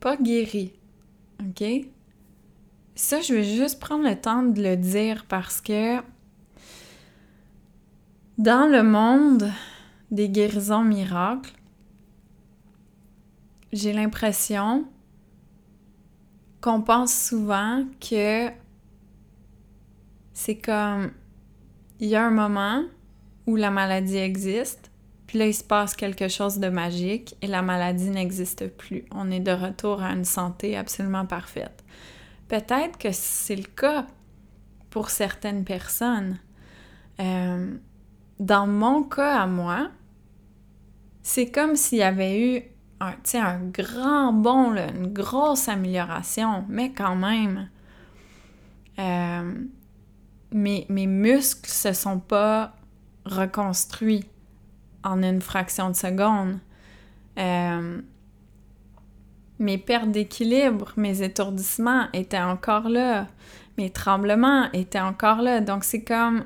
pas 0.00 0.16
guéri, 0.16 0.72
OK? 1.40 1.64
Ça, 2.94 3.20
je 3.20 3.34
vais 3.34 3.44
juste 3.44 3.80
prendre 3.80 4.04
le 4.04 4.20
temps 4.20 4.42
de 4.42 4.62
le 4.62 4.76
dire 4.76 5.24
parce 5.26 5.60
que 5.60 6.00
dans 8.36 8.70
le 8.70 8.82
monde 8.82 9.50
des 10.10 10.28
guérisons 10.28 10.84
miracles, 10.84 11.52
j'ai 13.72 13.92
l'impression 13.92 14.86
qu'on 16.60 16.82
pense 16.82 17.14
souvent 17.14 17.86
que 18.00 18.50
c'est 20.32 20.58
comme 20.58 21.12
il 22.00 22.08
y 22.08 22.16
a 22.16 22.26
un 22.26 22.30
moment 22.30 22.82
où 23.50 23.56
la 23.56 23.70
maladie 23.70 24.16
existe, 24.16 24.92
puis 25.26 25.38
là 25.38 25.46
il 25.46 25.54
se 25.54 25.64
passe 25.64 25.94
quelque 25.94 26.28
chose 26.28 26.58
de 26.58 26.68
magique 26.68 27.36
et 27.42 27.48
la 27.48 27.62
maladie 27.62 28.10
n'existe 28.10 28.68
plus. 28.68 29.04
On 29.10 29.30
est 29.30 29.40
de 29.40 29.50
retour 29.50 30.02
à 30.02 30.12
une 30.12 30.24
santé 30.24 30.76
absolument 30.76 31.26
parfaite. 31.26 31.84
Peut-être 32.46 32.96
que 32.96 33.10
c'est 33.10 33.56
le 33.56 33.64
cas 33.64 34.06
pour 34.88 35.10
certaines 35.10 35.64
personnes. 35.64 36.38
Euh, 37.18 37.74
dans 38.38 38.66
mon 38.66 39.02
cas 39.02 39.40
à 39.40 39.46
moi, 39.46 39.90
c'est 41.22 41.50
comme 41.50 41.74
s'il 41.74 41.98
y 41.98 42.02
avait 42.02 42.40
eu 42.40 42.62
un, 43.00 43.14
un 43.34 43.58
grand 43.58 44.32
bond, 44.32 44.74
une 44.76 45.12
grosse 45.12 45.68
amélioration, 45.68 46.64
mais 46.68 46.92
quand 46.92 47.16
même, 47.16 47.68
euh, 48.98 49.52
mes, 50.52 50.86
muscles 51.06 51.70
se 51.70 51.92
sont 51.92 52.18
pas 52.18 52.74
reconstruits 53.30 54.26
en 55.02 55.22
une 55.22 55.40
fraction 55.40 55.90
de 55.90 55.96
seconde. 55.96 56.58
Euh, 57.38 58.00
mes 59.58 59.78
pertes 59.78 60.10
d'équilibre, 60.10 60.92
mes 60.96 61.22
étourdissements 61.22 62.06
étaient 62.12 62.40
encore 62.40 62.88
là. 62.88 63.26
Mes 63.78 63.90
tremblements 63.90 64.70
étaient 64.72 65.00
encore 65.00 65.42
là. 65.42 65.60
Donc 65.60 65.84
c'est 65.84 66.02
comme... 66.02 66.44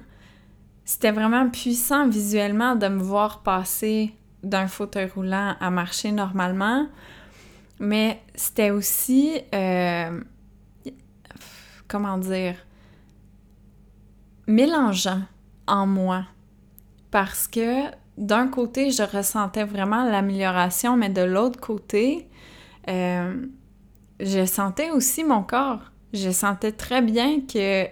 C'était 0.85 1.13
vraiment 1.13 1.49
puissant 1.49 2.09
visuellement 2.09 2.77
de 2.77 2.89
me 2.89 3.03
voir 3.03 3.43
passer 3.43 4.15
d'un 4.43 4.67
fauteuil 4.67 5.07
roulant 5.07 5.57
à 5.59 5.71
marcher 5.71 6.13
normalement. 6.13 6.87
Mais 7.81 8.23
c'était 8.35 8.71
aussi, 8.71 9.41
euh, 9.55 10.21
comment 11.89 12.19
dire, 12.19 12.57
mélangeant 14.47 15.23
en 15.67 15.87
moi. 15.87 16.25
Parce 17.15 17.47
que 17.47 17.93
d'un 18.19 18.49
côté, 18.49 18.91
je 18.91 19.05
ressentais 19.05 19.63
vraiment 19.63 20.03
l'amélioration, 20.05 20.97
mais 20.97 21.11
de 21.11 21.21
l'autre 21.23 21.61
côté, 21.61 22.27
euh, 22.89 23.47
je 24.19 24.45
sentais 24.45 24.91
aussi 24.91 25.23
mon 25.23 25.45
corps. 25.45 25.93
je 26.13 26.31
sentais 26.33 26.73
très 26.73 27.03
bien 27.03 27.43
que, 27.43 27.85
tu 27.85 27.91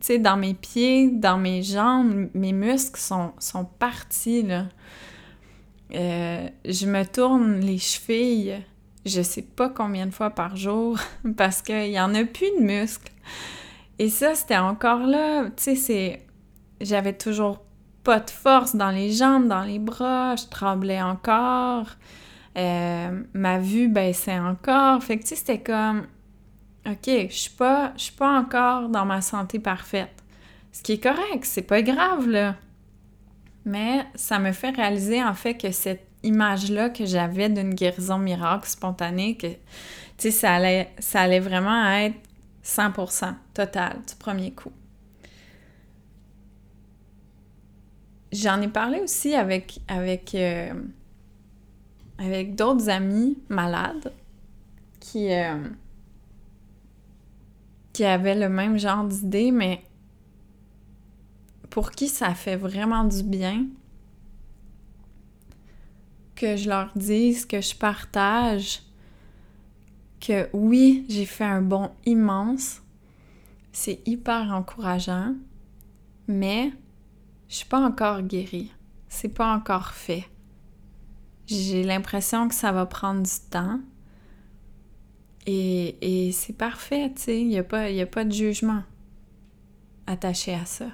sais, 0.00 0.18
dans 0.18 0.38
mes 0.38 0.54
pieds, 0.54 1.10
dans 1.10 1.36
mes 1.36 1.62
jambes, 1.62 2.30
mes 2.32 2.54
muscles 2.54 2.98
sont, 2.98 3.64
partis, 3.78 4.40
là. 4.40 4.68
Euh, 5.94 6.48
je 6.64 6.86
me 6.86 7.04
tourne 7.04 7.60
les 7.60 7.76
chevilles, 7.76 8.64
je 9.04 9.20
sais 9.20 9.42
pas 9.42 9.68
combien 9.68 10.06
de 10.06 10.12
fois 10.14 10.30
par 10.30 10.56
jour, 10.56 10.96
parce 11.36 11.60
qu'il 11.60 11.90
y 11.90 12.00
en 12.00 12.14
a 12.14 12.24
plus 12.24 12.50
de 12.58 12.64
muscles. 12.64 13.12
Et 13.98 14.08
ça, 14.08 14.34
c'était 14.34 14.56
encore 14.56 15.06
là, 15.06 15.44
tu 15.50 15.62
sais, 15.62 15.76
c'est... 15.76 16.26
J'avais 16.80 17.12
toujours 17.12 17.60
pas 18.04 18.20
de 18.20 18.30
force 18.30 18.74
dans 18.74 18.90
les 18.90 19.12
jambes, 19.12 19.48
dans 19.48 19.62
les 19.62 19.78
bras, 19.78 20.36
je 20.36 20.46
tremblais 20.46 21.00
encore. 21.00 21.86
Euh, 22.58 23.22
ma 23.32 23.58
vue 23.58 23.88
baissait 23.88 24.38
encore. 24.38 25.02
Fait 25.02 25.16
que, 25.16 25.22
tu 25.22 25.28
sais, 25.28 25.36
c'était 25.36 25.60
comme, 25.60 26.06
OK, 26.86 27.06
je 27.06 27.34
suis 27.34 27.50
pas, 27.50 27.92
suis 27.96 28.12
pas 28.12 28.38
encore 28.38 28.88
dans 28.88 29.04
ma 29.04 29.20
santé 29.20 29.58
parfaite. 29.58 30.12
Ce 30.72 30.82
qui 30.82 30.92
est 30.92 31.02
correct, 31.02 31.44
c'est 31.44 31.62
pas 31.62 31.82
grave, 31.82 32.28
là. 32.28 32.56
Mais 33.64 34.04
ça 34.14 34.38
me 34.38 34.52
fait 34.52 34.70
réaliser, 34.70 35.22
en 35.22 35.34
fait, 35.34 35.54
que 35.54 35.70
cette 35.70 36.06
image-là 36.24 36.90
que 36.90 37.06
j'avais 37.06 37.48
d'une 37.48 37.74
guérison 37.74 38.18
miracle 38.18 38.68
spontanée, 38.68 39.36
que, 39.36 39.46
tu 39.46 39.56
sais, 40.18 40.30
ça 40.30 40.54
allait, 40.54 40.90
ça 40.98 41.20
allait 41.20 41.40
vraiment 41.40 41.86
être 41.92 42.16
100% 42.64 43.34
total 43.54 43.98
du 44.08 44.14
premier 44.16 44.52
coup. 44.52 44.72
J'en 48.32 48.60
ai 48.62 48.68
parlé 48.68 49.00
aussi 49.00 49.34
avec, 49.34 49.80
avec, 49.88 50.34
euh, 50.34 50.72
avec 52.18 52.54
d'autres 52.54 52.88
amis 52.88 53.38
malades 53.48 54.12
qui, 55.00 55.32
euh, 55.32 55.68
qui 57.92 58.04
avaient 58.04 58.34
le 58.34 58.48
même 58.48 58.78
genre 58.78 59.04
d'idée, 59.04 59.50
mais 59.50 59.82
pour 61.68 61.90
qui 61.90 62.08
ça 62.08 62.34
fait 62.34 62.56
vraiment 62.56 63.04
du 63.04 63.22
bien 63.22 63.66
que 66.34 66.56
je 66.56 66.68
leur 66.68 66.90
dise, 66.96 67.44
que 67.44 67.60
je 67.60 67.74
partage 67.74 68.82
que 70.20 70.48
oui, 70.52 71.04
j'ai 71.08 71.26
fait 71.26 71.44
un 71.44 71.62
bond 71.62 71.90
immense. 72.06 72.80
C'est 73.72 74.00
hyper 74.06 74.52
encourageant, 74.52 75.34
mais 76.28 76.72
je 77.52 77.58
suis 77.58 77.66
pas 77.66 77.80
encore 77.80 78.22
guérie. 78.22 78.72
C'est 79.10 79.28
pas 79.28 79.52
encore 79.54 79.90
fait. 79.90 80.24
J'ai 81.46 81.82
l'impression 81.82 82.48
que 82.48 82.54
ça 82.54 82.72
va 82.72 82.86
prendre 82.86 83.20
du 83.20 83.50
temps. 83.50 83.78
Et, 85.46 86.30
c'est 86.32 86.54
parfait, 86.54 87.12
tu 87.14 87.20
sais. 87.20 87.40
Il 87.42 87.48
n'y 87.48 87.58
a, 87.58 87.62
pas, 87.62 87.82
a 87.82 88.06
pas 88.06 88.24
de 88.24 88.32
jugement 88.32 88.82
attaché 90.06 90.54
à 90.54 90.64
ça. 90.64 90.86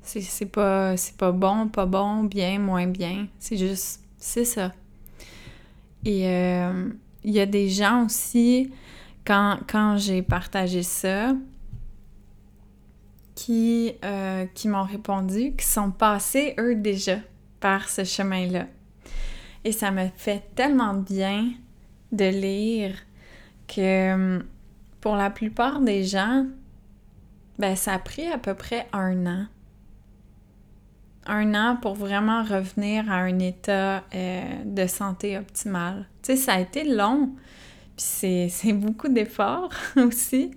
C'est 0.00 0.46
pas, 0.46 0.94
pas 1.18 1.32
bon, 1.32 1.68
pas 1.68 1.84
bon, 1.84 2.24
bien, 2.24 2.58
moins 2.58 2.86
bien. 2.86 3.28
C'est 3.38 3.58
juste, 3.58 4.00
c'est 4.16 4.46
ça. 4.46 4.72
Et 6.06 6.26
euh, 6.26 6.88
il 7.22 7.32
y 7.32 7.40
a 7.40 7.44
des 7.44 7.68
gens 7.68 8.06
aussi, 8.06 8.72
quand, 9.26 9.58
quand 9.68 9.98
j'ai 9.98 10.22
partagé 10.22 10.82
ça, 10.82 11.34
qui, 13.34 13.94
euh, 14.04 14.46
qui 14.54 14.68
m'ont 14.68 14.84
répondu, 14.84 15.54
qui 15.56 15.66
sont 15.66 15.90
passés, 15.90 16.54
eux, 16.58 16.74
déjà, 16.74 17.16
par 17.60 17.88
ce 17.88 18.04
chemin-là. 18.04 18.66
Et 19.64 19.72
ça 19.72 19.90
me 19.90 20.08
fait 20.16 20.42
tellement 20.54 20.94
bien 20.94 21.52
de 22.10 22.24
lire 22.24 22.94
que 23.68 24.14
hum, 24.14 24.44
pour 25.00 25.16
la 25.16 25.30
plupart 25.30 25.80
des 25.80 26.04
gens, 26.04 26.46
ben, 27.58 27.76
ça 27.76 27.94
a 27.94 27.98
pris 27.98 28.26
à 28.26 28.38
peu 28.38 28.54
près 28.54 28.86
un 28.92 29.26
an. 29.26 29.46
Un 31.26 31.54
an 31.54 31.76
pour 31.80 31.94
vraiment 31.94 32.42
revenir 32.42 33.10
à 33.10 33.16
un 33.16 33.38
état 33.38 34.02
euh, 34.14 34.64
de 34.64 34.86
santé 34.86 35.38
optimal. 35.38 36.08
Tu 36.22 36.32
sais, 36.32 36.36
ça 36.36 36.54
a 36.54 36.60
été 36.60 36.84
long, 36.84 37.30
puis 37.96 38.48
c'est 38.50 38.72
beaucoup 38.72 39.08
d'efforts 39.08 39.72
aussi. 39.96 40.50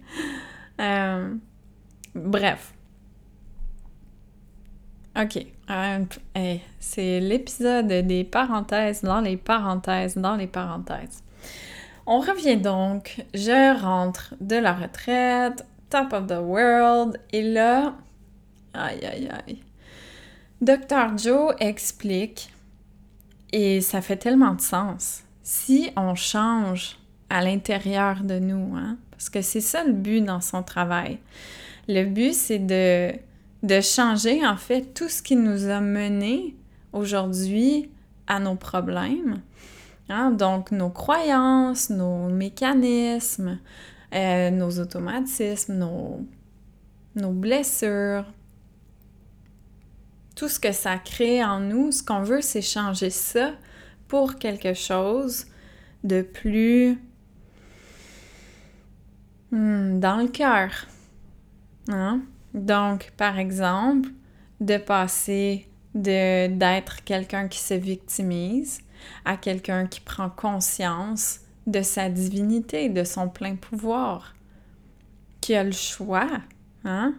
Euh, 0.82 1.36
bref, 2.16 2.74
OK. 5.18 5.46
Euh, 5.70 6.06
c'est 6.80 7.20
l'épisode 7.20 7.88
des 7.88 8.24
parenthèses 8.24 9.02
dans 9.02 9.22
les 9.22 9.38
parenthèses 9.38 10.18
dans 10.18 10.36
les 10.36 10.48
parenthèses. 10.48 11.24
On 12.06 12.20
revient 12.20 12.58
donc. 12.58 13.26
Je 13.34 13.80
rentre 13.82 14.36
de 14.42 14.58
la 14.58 14.74
retraite, 14.74 15.66
top 15.90 16.14
of 16.14 16.28
the 16.28 16.40
world, 16.40 17.20
et 17.32 17.42
là, 17.42 17.96
aïe 18.74 19.04
aïe 19.06 19.30
aïe. 19.30 19.62
Dr. 20.62 21.18
Joe 21.18 21.56
explique, 21.60 22.52
et 23.52 23.82
ça 23.82 24.02
fait 24.02 24.18
tellement 24.18 24.54
de 24.54 24.62
sens, 24.62 25.24
si 25.44 25.92
on 25.96 26.16
change 26.16 26.98
à 27.30 27.42
l'intérieur 27.42 28.22
de 28.24 28.38
nous, 28.38 28.76
hein, 28.76 28.98
parce 29.12 29.30
que 29.30 29.42
c'est 29.42 29.62
ça 29.62 29.84
le 29.84 29.94
but 29.94 30.22
dans 30.22 30.42
son 30.42 30.62
travail. 30.62 31.20
Le 31.88 32.06
but, 32.06 32.34
c'est 32.34 32.60
de 32.60 33.82
changer 33.82 34.46
en 34.46 34.58
fait 34.58 34.94
tout 34.94 35.10
ce 35.10 35.22
qui 35.22 35.36
nous 35.36 35.70
a 35.70 35.82
mené 35.82 36.56
aujourd'hui 36.94 37.90
à 38.28 38.40
nos 38.40 38.56
problèmes. 38.56 39.42
Hein? 40.10 40.32
Donc 40.32 40.72
nos 40.72 40.90
croyances, 40.90 41.90
nos 41.90 42.30
mécanismes, 42.30 43.60
euh, 44.14 44.50
nos 44.50 44.80
automatismes, 44.80 45.74
nos, 45.74 46.26
nos 47.16 47.32
blessures, 47.32 48.26
tout 50.36 50.50
ce 50.50 50.60
que 50.60 50.72
ça 50.72 50.98
crée 50.98 51.44
en 51.44 51.60
nous, 51.60 51.92
ce 51.92 52.04
qu'on 52.04 52.24
veut, 52.24 52.42
c'est 52.42 52.62
changer 52.62 53.10
ça 53.10 53.52
pour 54.08 54.36
quelque 54.36 54.74
chose 54.74 55.46
de 56.04 56.22
plus 56.22 57.00
hmm, 59.52 60.00
dans 60.00 60.18
le 60.18 60.28
cœur. 60.28 60.70
Hein? 61.90 62.22
Donc, 62.54 63.12
par 63.18 63.38
exemple, 63.38 64.10
de 64.60 64.78
passer 64.78 65.68
de 65.94 66.48
d'être 66.48 67.04
quelqu'un 67.04 67.48
qui 67.48 67.60
se 67.60 67.74
victimise 67.74 68.80
à 69.24 69.38
quelqu'un 69.38 69.88
qui 69.88 70.02
prend 70.02 70.30
conscience 70.30 71.40
de 71.68 71.82
sa 71.82 72.10
divinité, 72.10 72.90
de 72.90 73.04
son 73.04 73.28
plein 73.30 73.56
pouvoir, 73.56 74.36
qui 75.42 75.56
a 75.56 75.64
le 75.64 75.72
choix, 75.72 76.28
hein? 76.84 77.14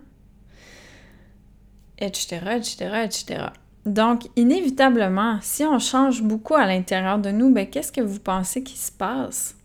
etc., 1.99 2.41
etc., 2.57 3.03
etc. 3.05 3.45
Donc, 3.85 4.29
inévitablement, 4.37 5.39
si 5.43 5.65
on 5.65 5.79
change 5.79 6.23
beaucoup 6.23 6.55
à 6.55 6.67
l'intérieur 6.67 7.19
de 7.19 7.31
nous, 7.31 7.53
ben, 7.53 7.67
qu'est-ce 7.69 7.93
que 7.93 8.01
vous 8.01 8.19
pensez 8.19 8.63
qui 8.63 8.77
se 8.77 8.91
passe? 8.91 9.57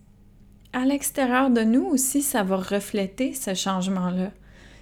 À 0.73 0.85
l'extérieur 0.85 1.49
de 1.49 1.61
nous 1.61 1.85
aussi, 1.85 2.21
ça 2.21 2.43
va 2.43 2.57
refléter 2.57 3.33
ce 3.33 3.53
changement-là? 3.53 4.31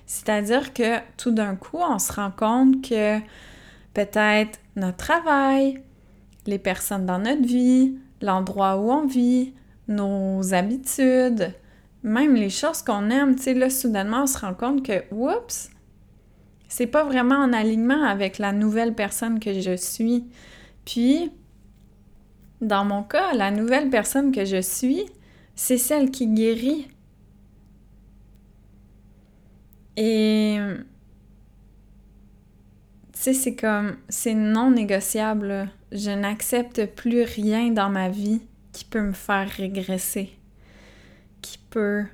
C'est-à-dire 0.10 0.74
que 0.74 0.98
tout 1.18 1.30
d'un 1.30 1.56
coup, 1.56 1.78
on 1.78 2.00
se 2.00 2.12
rend 2.12 2.32
compte 2.32 2.82
que 2.82 3.20
peut-être 3.94 4.60
notre 4.76 4.98
travail, 4.98 5.84
les 6.48 6.58
personnes 6.58 7.06
dans 7.06 7.20
notre 7.20 7.46
vie, 7.46 7.94
l'endroit 8.20 8.78
où 8.78 8.90
on 8.92 9.06
vit, 9.06 9.54
nos 9.88 10.56
habitudes, 10.56 11.54
même 12.02 12.34
les 12.34 12.50
choses 12.50 12.82
qu'on 12.82 13.12
aime, 13.12 13.36
tu 13.36 13.44
sais, 13.44 13.54
là, 13.54 13.70
soudainement, 13.70 14.24
on 14.24 14.26
se 14.26 14.40
rend 14.40 14.56
compte 14.56 14.84
que, 14.84 15.04
oups, 15.12 15.70
c'est 16.68 16.88
pas 16.88 17.04
vraiment 17.04 17.36
en 17.36 17.54
alignement 17.54 18.04
avec 18.04 18.40
la 18.40 18.52
nouvelle 18.52 18.96
personne 18.96 19.40
que 19.40 19.62
je 19.62 19.76
suis. 19.76 20.26
Puis, 20.86 21.32
dans 22.62 22.84
mon 22.84 23.04
cas, 23.04 23.36
la 23.36 23.52
nouvelle 23.52 23.92
personne 23.92 24.32
que 24.32 24.44
je 24.44 24.60
suis, 24.60 25.06
c'est 25.54 25.78
celle 25.78 26.10
qui 26.10 26.26
guérit 26.26 26.88
et 30.02 30.58
tu 33.12 33.20
sais, 33.20 33.34
c'est 33.34 33.56
comme, 33.58 33.98
c'est 34.08 34.34
non 34.34 34.72
négociable. 34.72 35.70
Je 35.92 36.10
n'accepte 36.10 36.86
plus 36.96 37.24
rien 37.24 37.70
dans 37.72 37.90
ma 37.90 38.08
vie 38.08 38.42
qui 38.72 38.86
peut 38.86 39.02
me 39.02 39.12
faire 39.12 39.50
régresser, 39.50 40.30
qui 41.42 41.58
peut 41.70 42.06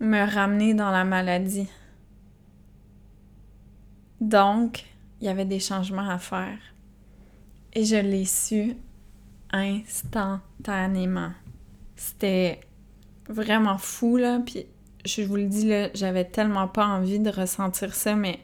me 0.00 0.30
ramener 0.30 0.74
dans 0.74 0.90
la 0.90 1.04
maladie. 1.04 1.66
Donc, 4.20 4.84
il 5.22 5.26
y 5.26 5.30
avait 5.30 5.46
des 5.46 5.60
changements 5.60 6.10
à 6.10 6.18
faire. 6.18 6.58
Et 7.72 7.86
je 7.86 7.96
l'ai 7.96 8.26
su 8.26 8.74
instantanément. 9.50 11.32
C'était 11.96 12.60
vraiment 13.30 13.78
fou, 13.78 14.18
là. 14.18 14.40
Puis 14.44 14.66
je 15.04 15.22
vous 15.22 15.36
le 15.36 15.46
dis, 15.46 15.68
là, 15.68 15.88
j'avais 15.94 16.24
tellement 16.24 16.68
pas 16.68 16.86
envie 16.86 17.18
de 17.18 17.30
ressentir 17.30 17.94
ça, 17.94 18.14
mais 18.14 18.40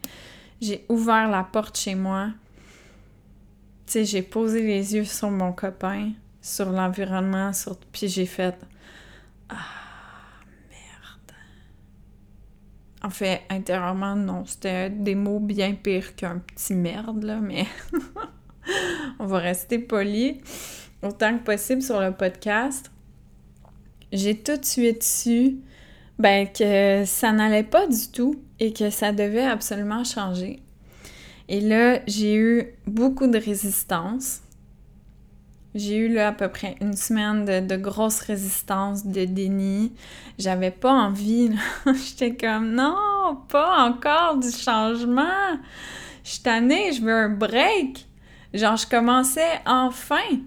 j'ai 0.61 0.85
ouvert 0.89 1.29
la 1.29 1.43
porte 1.43 1.79
chez 1.79 1.95
moi. 1.95 2.29
Tu 3.87 3.93
sais, 3.93 4.05
j'ai 4.05 4.23
posé 4.23 4.63
les 4.63 4.95
yeux 4.95 5.05
sur 5.05 5.31
mon 5.31 5.53
copain, 5.53 6.13
sur 6.43 6.71
l'environnement, 6.71 7.53
sur... 7.53 7.79
puis 7.79 8.09
j'ai 8.09 8.27
fait... 8.27 8.57
Ah, 9.49 9.57
merde. 10.71 11.37
En 13.03 13.11
fait, 13.11 13.43
intérieurement, 13.49 14.15
non. 14.15 14.45
C'était 14.45 14.91
des 14.91 15.15
mots 15.15 15.41
bien 15.41 15.75
pires 15.75 16.15
qu'un 16.15 16.39
petit 16.39 16.75
merde, 16.75 17.25
là, 17.25 17.41
mais 17.41 17.67
on 19.19 19.27
va 19.27 19.39
rester 19.39 19.79
poli 19.79 20.41
autant 21.03 21.39
que 21.39 21.43
possible 21.43 21.83
sur 21.83 22.01
le 22.01 22.13
podcast. 22.13 22.93
J'ai 24.13 24.37
tout 24.37 24.57
de 24.57 24.65
suite 24.65 25.03
su 25.03 25.61
ben, 26.21 26.47
que 26.47 27.05
ça 27.07 27.33
n'allait 27.33 27.63
pas 27.63 27.87
du 27.87 28.09
tout 28.13 28.37
et 28.59 28.73
que 28.73 28.91
ça 28.91 29.13
devait 29.13 29.47
absolument 29.47 30.05
changer. 30.05 30.61
Et 31.49 31.61
là, 31.61 32.01
j'ai 32.07 32.37
eu 32.37 32.75
beaucoup 32.87 33.27
de 33.27 33.39
résistance. 33.39 34.43
J'ai 35.75 35.97
eu 35.97 36.09
là 36.13 36.29
à 36.29 36.33
peu 36.33 36.49
près 36.49 36.77
une 36.81 36.95
semaine 36.95 37.45
de, 37.45 37.61
de 37.67 37.77
grosse 37.77 38.21
résistance, 38.21 39.07
de 39.07 39.25
déni. 39.25 39.93
J'avais 40.39 40.71
pas 40.71 40.93
envie. 40.93 41.53
J'étais 41.87 42.37
comme 42.37 42.73
non, 42.73 42.97
pas 43.49 43.89
encore 43.89 44.37
du 44.37 44.51
changement. 44.51 45.59
Je 46.23 46.31
suis 46.31 46.43
tannée, 46.43 46.93
je 46.93 47.01
veux 47.01 47.15
un 47.15 47.31
break. 47.31 48.07
Genre, 48.53 48.77
je 48.77 48.87
commençais 48.87 49.61
enfin, 49.65 50.39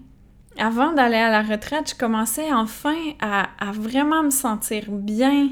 avant 0.58 0.92
d'aller 0.92 1.16
à 1.16 1.30
la 1.30 1.42
retraite, 1.42 1.90
je 1.90 1.94
commençais 1.94 2.52
enfin 2.52 2.96
à, 3.20 3.72
vraiment 3.72 4.22
me 4.22 4.30
sentir 4.30 4.90
bien, 4.90 5.50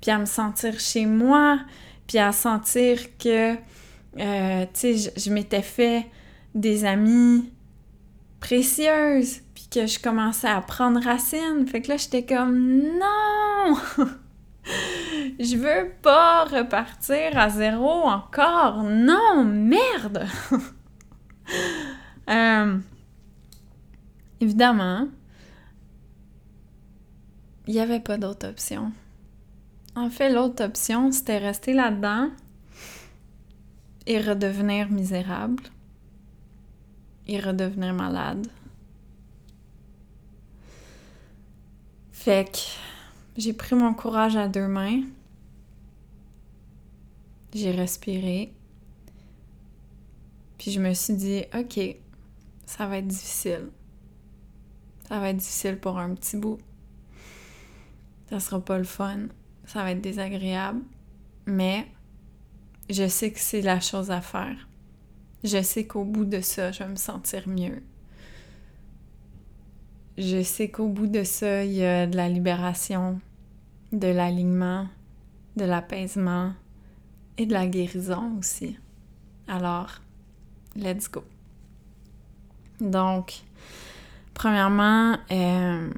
puis 0.00 0.10
à 0.10 0.18
me 0.18 0.26
sentir 0.26 0.78
chez 0.78 1.06
moi, 1.06 1.58
puis 2.06 2.18
à 2.18 2.32
sentir 2.32 2.98
que, 3.18 3.54
euh, 3.54 4.64
tu 4.72 4.96
sais, 4.96 5.12
je, 5.16 5.30
m'étais 5.30 5.62
fait 5.62 6.06
des 6.54 6.84
amis 6.84 7.50
précieuse, 8.40 9.40
puis 9.54 9.68
que 9.72 9.86
je 9.86 9.98
commençais 9.98 10.48
à 10.48 10.60
prendre 10.60 11.02
racine. 11.02 11.66
Fait 11.66 11.82
que 11.82 11.88
là, 11.88 11.96
j'étais 11.96 12.24
comme 12.24 12.78
non! 12.78 13.76
je 15.40 15.56
veux 15.56 15.92
pas 16.02 16.44
repartir 16.44 17.36
à 17.36 17.48
zéro 17.48 18.04
encore. 18.04 18.84
Non, 18.84 19.44
merde! 19.44 20.26
euh, 22.30 22.78
évidemment, 24.40 25.08
il 27.66 27.74
n'y 27.74 27.80
avait 27.80 28.00
pas 28.00 28.18
d'autre 28.18 28.48
option. 28.48 28.92
En 29.94 30.10
fait, 30.10 30.32
l'autre 30.32 30.64
option, 30.64 31.10
c'était 31.10 31.38
rester 31.38 31.72
là-dedans 31.72 32.30
et 34.06 34.20
redevenir 34.20 34.90
misérable 34.90 35.62
et 37.26 37.40
redevenir 37.40 37.92
malade. 37.92 38.46
Fait 42.12 42.50
que 42.50 42.58
j'ai 43.36 43.52
pris 43.52 43.74
mon 43.74 43.94
courage 43.94 44.36
à 44.36 44.48
deux 44.48 44.68
mains. 44.68 45.02
J'ai 47.54 47.70
respiré. 47.70 48.52
Puis 50.58 50.70
je 50.72 50.80
me 50.80 50.92
suis 50.92 51.14
dit, 51.14 51.42
OK, 51.54 51.78
ça 52.66 52.86
va 52.86 52.98
être 52.98 53.06
difficile. 53.06 53.68
Ça 55.08 55.20
va 55.20 55.30
être 55.30 55.36
difficile 55.36 55.78
pour 55.78 55.98
un 55.98 56.14
petit 56.14 56.36
bout. 56.36 56.58
Ça 58.28 58.40
sera 58.40 58.64
pas 58.64 58.78
le 58.78 58.84
fun. 58.84 59.26
Ça 59.64 59.82
va 59.82 59.92
être 59.92 60.00
désagréable. 60.00 60.82
Mais 61.46 61.86
je 62.90 63.06
sais 63.06 63.30
que 63.30 63.38
c'est 63.38 63.62
la 63.62 63.80
chose 63.80 64.10
à 64.10 64.20
faire 64.20 64.56
je 65.46 65.62
sais 65.62 65.86
qu'au 65.86 66.04
bout 66.04 66.24
de 66.24 66.40
ça, 66.40 66.72
je 66.72 66.80
vais 66.80 66.88
me 66.88 66.96
sentir 66.96 67.48
mieux. 67.48 67.82
Je 70.18 70.42
sais 70.42 70.70
qu'au 70.70 70.88
bout 70.88 71.06
de 71.06 71.24
ça, 71.24 71.64
il 71.64 71.72
y 71.72 71.84
a 71.84 72.06
de 72.06 72.16
la 72.16 72.28
libération, 72.28 73.20
de 73.92 74.08
l'alignement, 74.08 74.88
de 75.56 75.64
l'apaisement 75.64 76.52
et 77.38 77.46
de 77.46 77.52
la 77.52 77.66
guérison 77.66 78.36
aussi. 78.38 78.78
Alors, 79.46 80.00
let's 80.74 81.10
go. 81.10 81.22
Donc, 82.80 83.42
premièrement, 84.36 85.16
euh, 85.32 85.90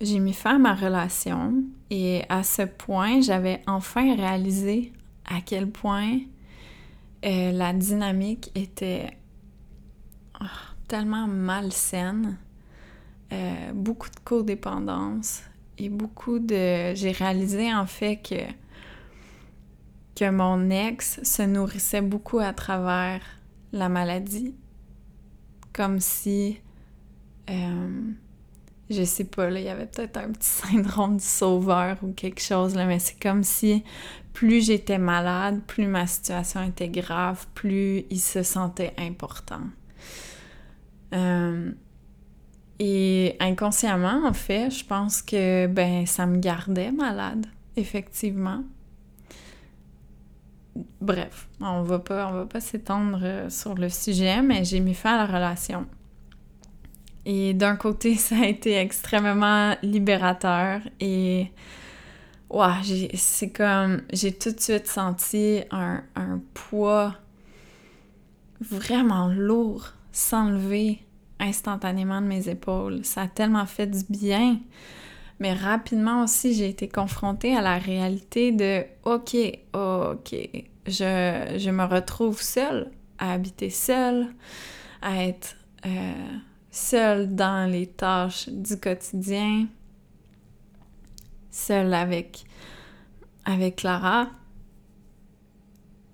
j'ai 0.00 0.20
mis 0.20 0.32
fin 0.32 0.54
à 0.54 0.58
ma 0.58 0.74
relation 0.74 1.64
et 1.90 2.22
à 2.28 2.44
ce 2.44 2.62
point, 2.62 3.20
j'avais 3.20 3.62
enfin 3.66 4.14
réalisé 4.14 4.92
à 5.26 5.40
quel 5.44 5.68
point 5.68 6.20
euh, 7.24 7.50
la 7.50 7.72
dynamique 7.72 8.52
était 8.54 9.10
oh, 10.40 10.44
tellement 10.86 11.26
malsaine. 11.26 12.38
Euh, 13.32 13.72
beaucoup 13.74 14.08
de 14.08 14.20
codépendance 14.24 15.42
et 15.76 15.88
beaucoup 15.88 16.38
de... 16.38 16.94
J'ai 16.94 17.12
réalisé 17.12 17.74
en 17.74 17.86
fait 17.86 18.22
que 20.16 20.30
mon 20.30 20.70
ex 20.70 21.20
se 21.24 21.42
nourrissait 21.42 22.02
beaucoup 22.02 22.38
à 22.38 22.52
travers 22.52 23.20
la 23.72 23.88
maladie. 23.88 24.54
Comme 25.72 25.98
si... 25.98 26.60
Euh, 27.50 28.12
je 28.90 29.04
sais 29.04 29.24
pas, 29.24 29.50
là, 29.50 29.60
il 29.60 29.66
y 29.66 29.68
avait 29.68 29.86
peut-être 29.86 30.16
un 30.16 30.30
petit 30.32 30.48
syndrome 30.48 31.16
du 31.16 31.24
sauveur 31.24 31.96
ou 32.02 32.12
quelque 32.12 32.40
chose, 32.40 32.74
mais 32.74 32.98
c'est 32.98 33.20
comme 33.20 33.42
si 33.42 33.84
plus 34.32 34.66
j'étais 34.66 34.98
malade, 34.98 35.60
plus 35.66 35.86
ma 35.86 36.06
situation 36.06 36.62
était 36.62 36.88
grave, 36.88 37.46
plus 37.54 38.04
il 38.10 38.20
se 38.20 38.42
sentait 38.42 38.94
important. 38.98 39.62
Euh, 41.14 41.72
et 42.78 43.36
inconsciemment, 43.40 44.26
en 44.26 44.32
fait, 44.32 44.70
je 44.70 44.84
pense 44.84 45.22
que 45.22 45.66
ben 45.66 46.06
ça 46.06 46.26
me 46.26 46.38
gardait 46.38 46.92
malade, 46.92 47.46
effectivement. 47.76 48.64
Bref, 51.00 51.48
on 51.60 51.82
va 51.82 51.98
pas, 51.98 52.28
on 52.28 52.32
va 52.32 52.46
pas 52.46 52.60
s'étendre 52.60 53.20
euh, 53.22 53.50
sur 53.50 53.74
le 53.74 53.88
sujet, 53.88 54.40
mais 54.40 54.64
j'ai 54.64 54.80
mis 54.80 54.94
fin 54.94 55.14
à 55.14 55.26
la 55.26 55.26
relation. 55.26 55.86
Et 57.26 57.54
d'un 57.54 57.76
côté, 57.76 58.14
ça 58.16 58.36
a 58.42 58.46
été 58.46 58.76
extrêmement 58.76 59.76
libérateur 59.82 60.80
et 61.00 61.50
ouais, 62.50 63.14
c'est 63.14 63.50
comme, 63.50 64.02
j'ai 64.12 64.32
tout 64.32 64.52
de 64.52 64.60
suite 64.60 64.86
senti 64.86 65.62
un, 65.70 66.02
un 66.16 66.40
poids 66.54 67.14
vraiment 68.60 69.28
lourd 69.28 69.94
s'enlever 70.12 71.00
instantanément 71.38 72.20
de 72.20 72.26
mes 72.26 72.48
épaules. 72.48 73.04
Ça 73.04 73.22
a 73.22 73.28
tellement 73.28 73.66
fait 73.66 73.86
du 73.86 74.04
bien. 74.10 74.58
Mais 75.38 75.54
rapidement 75.54 76.24
aussi, 76.24 76.52
j'ai 76.52 76.68
été 76.68 76.86
confrontée 76.86 77.56
à 77.56 77.62
la 77.62 77.78
réalité 77.78 78.52
de 78.52 78.84
OK, 79.04 79.36
OK, 79.72 80.36
je, 80.86 81.56
je 81.56 81.70
me 81.70 81.84
retrouve 81.84 82.42
seule, 82.42 82.90
à 83.18 83.32
habiter 83.32 83.70
seule, 83.70 84.26
à 85.00 85.24
être 85.24 85.56
euh, 85.86 86.12
seule 86.70 87.34
dans 87.34 87.70
les 87.70 87.86
tâches 87.86 88.48
du 88.48 88.78
quotidien, 88.78 89.66
seule 91.50 91.92
avec, 91.94 92.44
avec 93.44 93.76
Clara. 93.76 94.28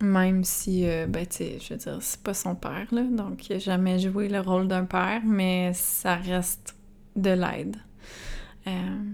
Même 0.01 0.45
si, 0.45 0.87
euh, 0.87 1.07
ben, 1.07 1.27
tu 1.27 1.37
sais, 1.37 1.59
je 1.59 1.73
veux 1.73 1.79
dire, 1.79 1.99
c'est 2.01 2.23
pas 2.23 2.35
son 2.35 2.55
père, 2.55 2.87
là, 2.93 3.03
donc 3.03 3.49
il 3.49 3.55
a 3.55 3.59
jamais 3.59 3.99
joué 3.99 4.29
le 4.29 4.41
rôle 4.41 4.69
d'un 4.69 4.85
père, 4.85 5.23
mais 5.25 5.73
ça 5.73 6.17
reste 6.17 6.77
de 7.17 7.31
l'aide. 7.31 7.77
Euh, 8.67 9.13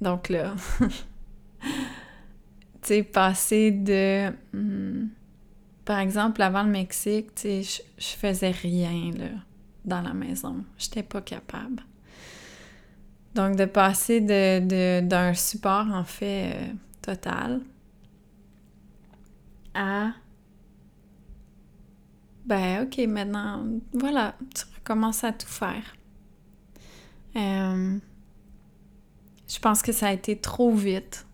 donc 0.00 0.30
là, 0.30 0.54
tu 1.60 1.68
sais, 2.82 3.02
passer 3.02 3.70
de... 3.70 4.30
Hmm, 4.54 5.08
par 5.84 5.98
exemple, 5.98 6.42
avant 6.42 6.62
le 6.62 6.70
Mexique, 6.70 7.30
je, 7.42 7.80
je 7.98 8.06
faisais 8.06 8.50
rien, 8.50 9.12
là, 9.12 9.28
dans 9.84 10.00
la 10.00 10.14
maison. 10.14 10.64
J'étais 10.78 11.02
pas 11.02 11.20
capable. 11.20 11.82
Donc, 13.34 13.56
de 13.56 13.64
passer 13.64 14.20
de, 14.20 15.00
d'un 15.00 15.34
support, 15.34 15.86
en 15.92 16.04
fait, 16.04 16.54
euh, 16.54 16.72
total 17.02 17.60
à... 19.74 20.12
Ben, 22.46 22.84
OK, 22.84 22.98
maintenant, 23.08 23.64
voilà, 23.92 24.36
tu 24.54 24.64
recommences 24.76 25.24
à 25.24 25.32
tout 25.32 25.48
faire. 25.48 25.96
Euh, 27.36 27.98
je 29.48 29.58
pense 29.58 29.82
que 29.82 29.92
ça 29.92 30.08
a 30.08 30.12
été 30.12 30.38
trop 30.38 30.72
vite. 30.72 31.26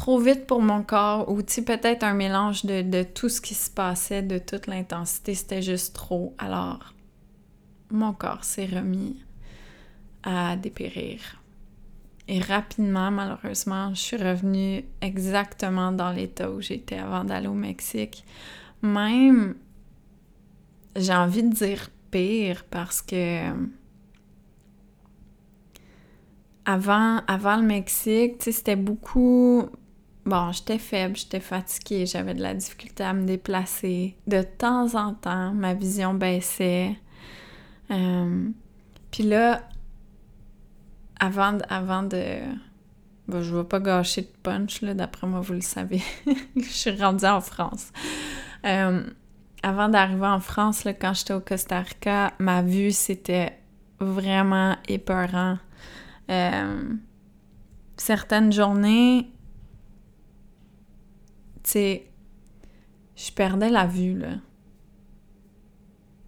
Trop 0.00 0.18
vite 0.18 0.46
pour 0.46 0.62
mon 0.62 0.82
corps, 0.82 1.30
ou 1.30 1.42
peut-être 1.42 2.04
un 2.04 2.14
mélange 2.14 2.64
de, 2.64 2.80
de 2.80 3.02
tout 3.02 3.28
ce 3.28 3.38
qui 3.38 3.52
se 3.52 3.68
passait, 3.68 4.22
de 4.22 4.38
toute 4.38 4.66
l'intensité, 4.66 5.34
c'était 5.34 5.60
juste 5.60 5.94
trop. 5.94 6.34
Alors, 6.38 6.94
mon 7.90 8.14
corps 8.14 8.42
s'est 8.42 8.64
remis 8.64 9.22
à 10.22 10.56
dépérir. 10.56 11.20
Et 12.28 12.40
rapidement, 12.40 13.10
malheureusement, 13.10 13.90
je 13.92 14.00
suis 14.00 14.16
revenue 14.16 14.86
exactement 15.02 15.92
dans 15.92 16.12
l'état 16.12 16.50
où 16.50 16.62
j'étais 16.62 16.96
avant 16.96 17.24
d'aller 17.24 17.48
au 17.48 17.52
Mexique. 17.52 18.24
Même, 18.80 19.54
j'ai 20.96 21.12
envie 21.12 21.42
de 21.42 21.52
dire 21.52 21.90
pire 22.10 22.64
parce 22.70 23.02
que 23.02 23.50
avant, 26.64 27.18
avant 27.26 27.56
le 27.56 27.66
Mexique, 27.66 28.42
c'était 28.44 28.76
beaucoup... 28.76 29.68
Bon, 30.26 30.52
j'étais 30.52 30.78
faible, 30.78 31.16
j'étais 31.16 31.40
fatiguée, 31.40 32.06
j'avais 32.06 32.34
de 32.34 32.42
la 32.42 32.54
difficulté 32.54 33.02
à 33.02 33.12
me 33.12 33.24
déplacer. 33.24 34.16
De 34.26 34.42
temps 34.42 34.94
en 34.94 35.14
temps, 35.14 35.52
ma 35.52 35.74
vision 35.74 36.14
baissait. 36.14 36.94
Euh, 37.90 38.48
puis 39.10 39.22
là, 39.22 39.62
avant, 41.18 41.58
avant 41.68 42.02
de... 42.02 42.38
Bon, 43.28 43.42
je 43.42 43.56
vais 43.56 43.64
pas 43.64 43.80
gâcher 43.80 44.22
de 44.22 44.30
punch, 44.42 44.82
là, 44.82 44.94
d'après 44.94 45.26
moi, 45.26 45.40
vous 45.40 45.54
le 45.54 45.60
savez. 45.60 46.02
je 46.56 46.62
suis 46.62 46.90
rendue 46.90 47.26
en 47.26 47.40
France. 47.40 47.92
Euh, 48.66 49.02
avant 49.62 49.88
d'arriver 49.88 50.26
en 50.26 50.40
France, 50.40 50.84
là, 50.84 50.92
quand 50.94 51.14
j'étais 51.14 51.34
au 51.34 51.40
Costa 51.40 51.80
Rica, 51.80 52.32
ma 52.38 52.62
vue, 52.62 52.90
c'était 52.90 53.58
vraiment 54.00 54.76
épeurant. 54.88 55.58
Euh, 56.30 56.82
certaines 57.96 58.52
journées, 58.52 59.30
sais, 61.70 62.06
je 63.16 63.30
perdais 63.32 63.70
la 63.70 63.86
vue, 63.86 64.18
là. 64.18 64.36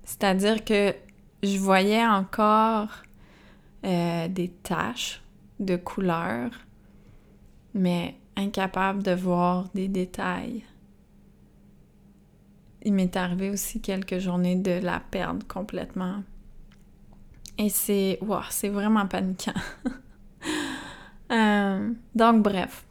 C'est-à-dire 0.05 0.65
que 0.65 0.95
je 1.43 1.59
voyais 1.59 2.07
encore 2.07 2.89
euh, 3.85 4.29
des 4.29 4.49
taches 4.49 5.23
de 5.59 5.77
couleur, 5.77 6.51
mais 7.75 8.17
incapable 8.37 9.03
de 9.03 9.13
voir 9.13 9.69
des 9.75 9.89
détails. 9.89 10.65
Il 12.85 12.95
m'est 12.95 13.17
arrivé 13.17 13.51
aussi 13.51 13.81
quelques 13.81 14.19
journées 14.19 14.57
de 14.57 14.73
la 14.73 15.01
perdre 15.01 15.47
complètement. 15.47 16.23
Et 17.59 17.69
c'est 17.69 18.19
wow, 18.23 18.41
c'est 18.51 18.69
vraiment 18.69 19.07
paniquant. 19.07 19.53
Euh, 21.31 21.91
donc 22.15 22.43
bref. 22.43 22.85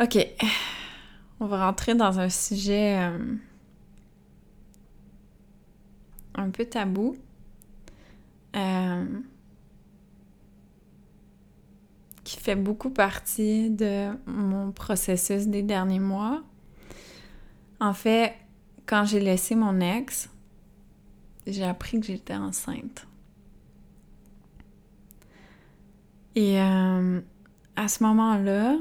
OK. 0.00 0.18
On 1.40 1.46
va 1.46 1.66
rentrer 1.66 1.94
dans 1.94 2.20
un 2.20 2.28
sujet 2.28 2.98
euh, 2.98 3.36
un 6.34 6.50
peu 6.50 6.64
tabou. 6.64 7.16
Euh, 8.56 9.04
qui 12.22 12.38
fait 12.38 12.56
beaucoup 12.56 12.90
partie 12.90 13.68
de 13.68 14.10
mon 14.26 14.72
processus 14.72 15.46
des 15.46 15.62
derniers 15.62 16.00
mois. 16.00 16.42
En 17.80 17.92
fait, 17.92 18.34
quand 18.86 19.04
j'ai 19.04 19.20
laissé 19.20 19.54
mon 19.54 19.80
ex, 19.80 20.30
j'ai 21.46 21.64
appris 21.64 22.00
que 22.00 22.06
j'étais 22.06 22.34
enceinte. 22.34 23.06
Et 26.34 26.60
euh, 26.60 27.20
à 27.76 27.88
ce 27.88 28.02
moment-là, 28.04 28.78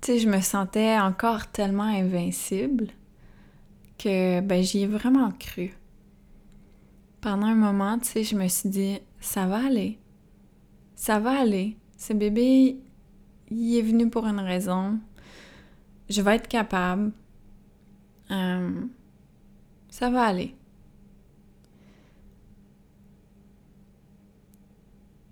tu 0.00 0.12
sais, 0.12 0.18
je 0.18 0.28
me 0.28 0.40
sentais 0.40 0.98
encore 0.98 1.46
tellement 1.48 1.84
invincible 1.84 2.88
que 3.98 4.40
ben, 4.40 4.62
j'y 4.62 4.82
ai 4.82 4.86
vraiment 4.86 5.30
cru. 5.32 5.74
Pendant 7.20 7.46
un 7.46 7.54
moment, 7.54 7.98
tu 7.98 8.08
sais, 8.08 8.24
je 8.24 8.36
me 8.36 8.46
suis 8.48 8.68
dit, 8.68 8.98
ça 9.20 9.46
va 9.46 9.66
aller. 9.66 9.98
Ça 10.94 11.18
va 11.18 11.40
aller. 11.40 11.76
Ce 11.96 12.12
bébé, 12.12 12.78
il 13.50 13.78
est 13.78 13.82
venu 13.82 14.08
pour 14.08 14.26
une 14.26 14.40
raison. 14.40 14.98
Je 16.08 16.22
vais 16.22 16.36
être 16.36 16.48
capable. 16.48 17.12
Euh, 18.30 18.84
ça 19.88 20.10
va 20.10 20.24
aller. 20.24 20.54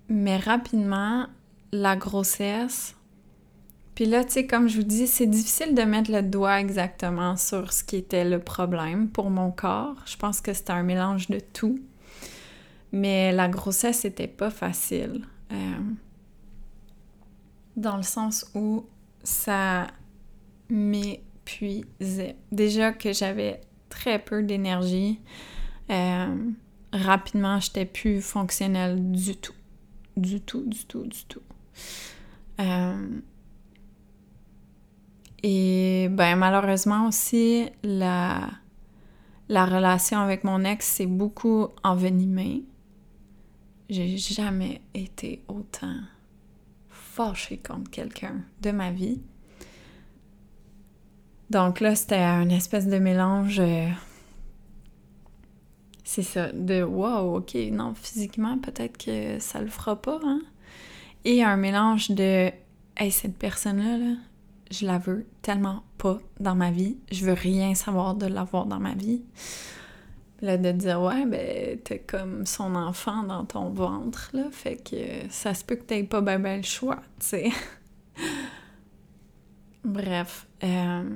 Mais 0.09 0.37
rapidement, 0.37 1.27
la 1.73 1.97
grossesse, 1.97 2.97
puis 3.95 4.07
là, 4.07 4.25
tu 4.25 4.33
sais, 4.33 4.47
comme 4.47 4.69
je 4.69 4.79
vous 4.79 4.87
dis, 4.87 5.07
c'est 5.07 5.27
difficile 5.27 5.75
de 5.75 5.83
mettre 5.83 6.11
le 6.11 6.23
doigt 6.23 6.61
exactement 6.61 7.37
sur 7.37 7.73
ce 7.73 7.85
qui 7.85 7.97
était 7.97 8.25
le 8.25 8.41
problème 8.41 9.09
pour 9.09 9.31
mon 9.31 9.51
corps. 9.51 9.97
Je 10.07 10.17
pense 10.17 10.41
que 10.41 10.53
c'était 10.53 10.73
un 10.73 10.83
mélange 10.83 11.29
de 11.29 11.39
tout. 11.39 11.79
Mais 12.91 13.33
la 13.33 13.49
grossesse, 13.49 14.01
c'était 14.01 14.29
pas 14.29 14.51
facile. 14.51 15.25
Euh, 15.53 15.57
dans 17.77 17.97
le 17.97 18.03
sens 18.03 18.51
où 18.55 18.87
ça 19.23 19.87
m'épuisait. 20.69 22.37
Déjà 22.51 22.93
que 22.93 23.13
j'avais 23.13 23.61
très 23.89 24.19
peu 24.19 24.43
d'énergie. 24.43 25.21
Euh, 25.91 26.51
rapidement, 26.93 27.61
j'étais 27.61 27.85
plus 27.85 28.21
fonctionnelle 28.21 29.13
du 29.13 29.37
tout. 29.37 29.55
Du 30.17 30.41
tout, 30.41 30.63
du 30.67 30.85
tout, 30.85 31.05
du 31.05 31.25
tout. 31.27 31.43
Euh, 32.61 33.21
et 35.47 36.09
ben 36.11 36.37
malheureusement 36.37 37.07
aussi, 37.07 37.69
la, 37.83 38.49
la 39.51 39.67
relation 39.67 40.19
avec 40.21 40.43
mon 40.43 40.65
ex 40.65 40.87
s'est 40.87 41.05
beaucoup 41.05 41.69
envenimée. 41.83 42.65
J'ai 43.91 44.17
jamais 44.17 44.81
été 44.95 45.43
autant 45.47 45.99
fâchée 46.89 47.59
contre 47.59 47.91
quelqu'un 47.91 48.37
de 48.63 48.71
ma 48.71 48.91
vie. 48.91 49.21
Donc 51.51 51.81
là, 51.81 51.95
c'était 51.95 52.17
un 52.17 52.49
espèce 52.49 52.87
de 52.87 52.97
mélange. 52.97 53.61
Euh, 53.61 53.91
c'est 56.05 56.23
ça, 56.23 56.53
de 56.53 56.83
wow, 56.83 57.37
ok, 57.37 57.55
non, 57.71 57.95
physiquement, 57.95 58.57
peut-être 58.57 58.97
que 58.97 59.39
ça 59.41 59.61
le 59.61 59.69
fera 59.69 60.01
pas, 60.01 60.21
hein? 60.25 60.41
Et 61.27 61.45
un 61.45 61.59
mélange 61.59 62.13
de 62.13 62.51
hey, 62.97 63.11
cette 63.11 63.37
personne-là, 63.37 63.99
là, 63.99 64.15
je 64.75 64.87
la 64.87 64.99
veux 64.99 65.27
tellement 65.43 65.85
pas 65.99 66.19
dans 66.41 66.55
ma 66.55 66.71
vie. 66.71 66.99
Je 67.13 67.25
veux 67.25 67.33
rien 67.33 67.75
savoir 67.75 68.15
de 68.15 68.27
l'avoir 68.27 68.67
dans 68.67 68.81
ma 68.81 68.95
vie. 68.95 69.23
Là, 70.41 70.59
de 70.59 70.73
dire, 70.73 71.01
ouais, 71.01 71.25
ben, 71.27 71.79
t'es 71.79 72.01
comme 72.01 72.45
son 72.45 72.75
enfant 72.75 73.23
dans 73.23 73.45
ton 73.45 73.71
ventre, 73.71 74.31
là. 74.33 74.45
Fait 74.51 74.77
que 74.77 75.31
ça 75.31 75.55
se 75.55 75.65
peut 75.65 75.77
que 75.77 75.85
t'aies 75.85 76.03
pas 76.03 76.21
ben, 76.21 76.43
ben 76.43 76.59
le 76.59 76.63
choix, 76.65 77.01
tu 77.19 77.27
sais. 77.27 77.51
Bref. 79.85 80.47
Euh, 80.63 81.09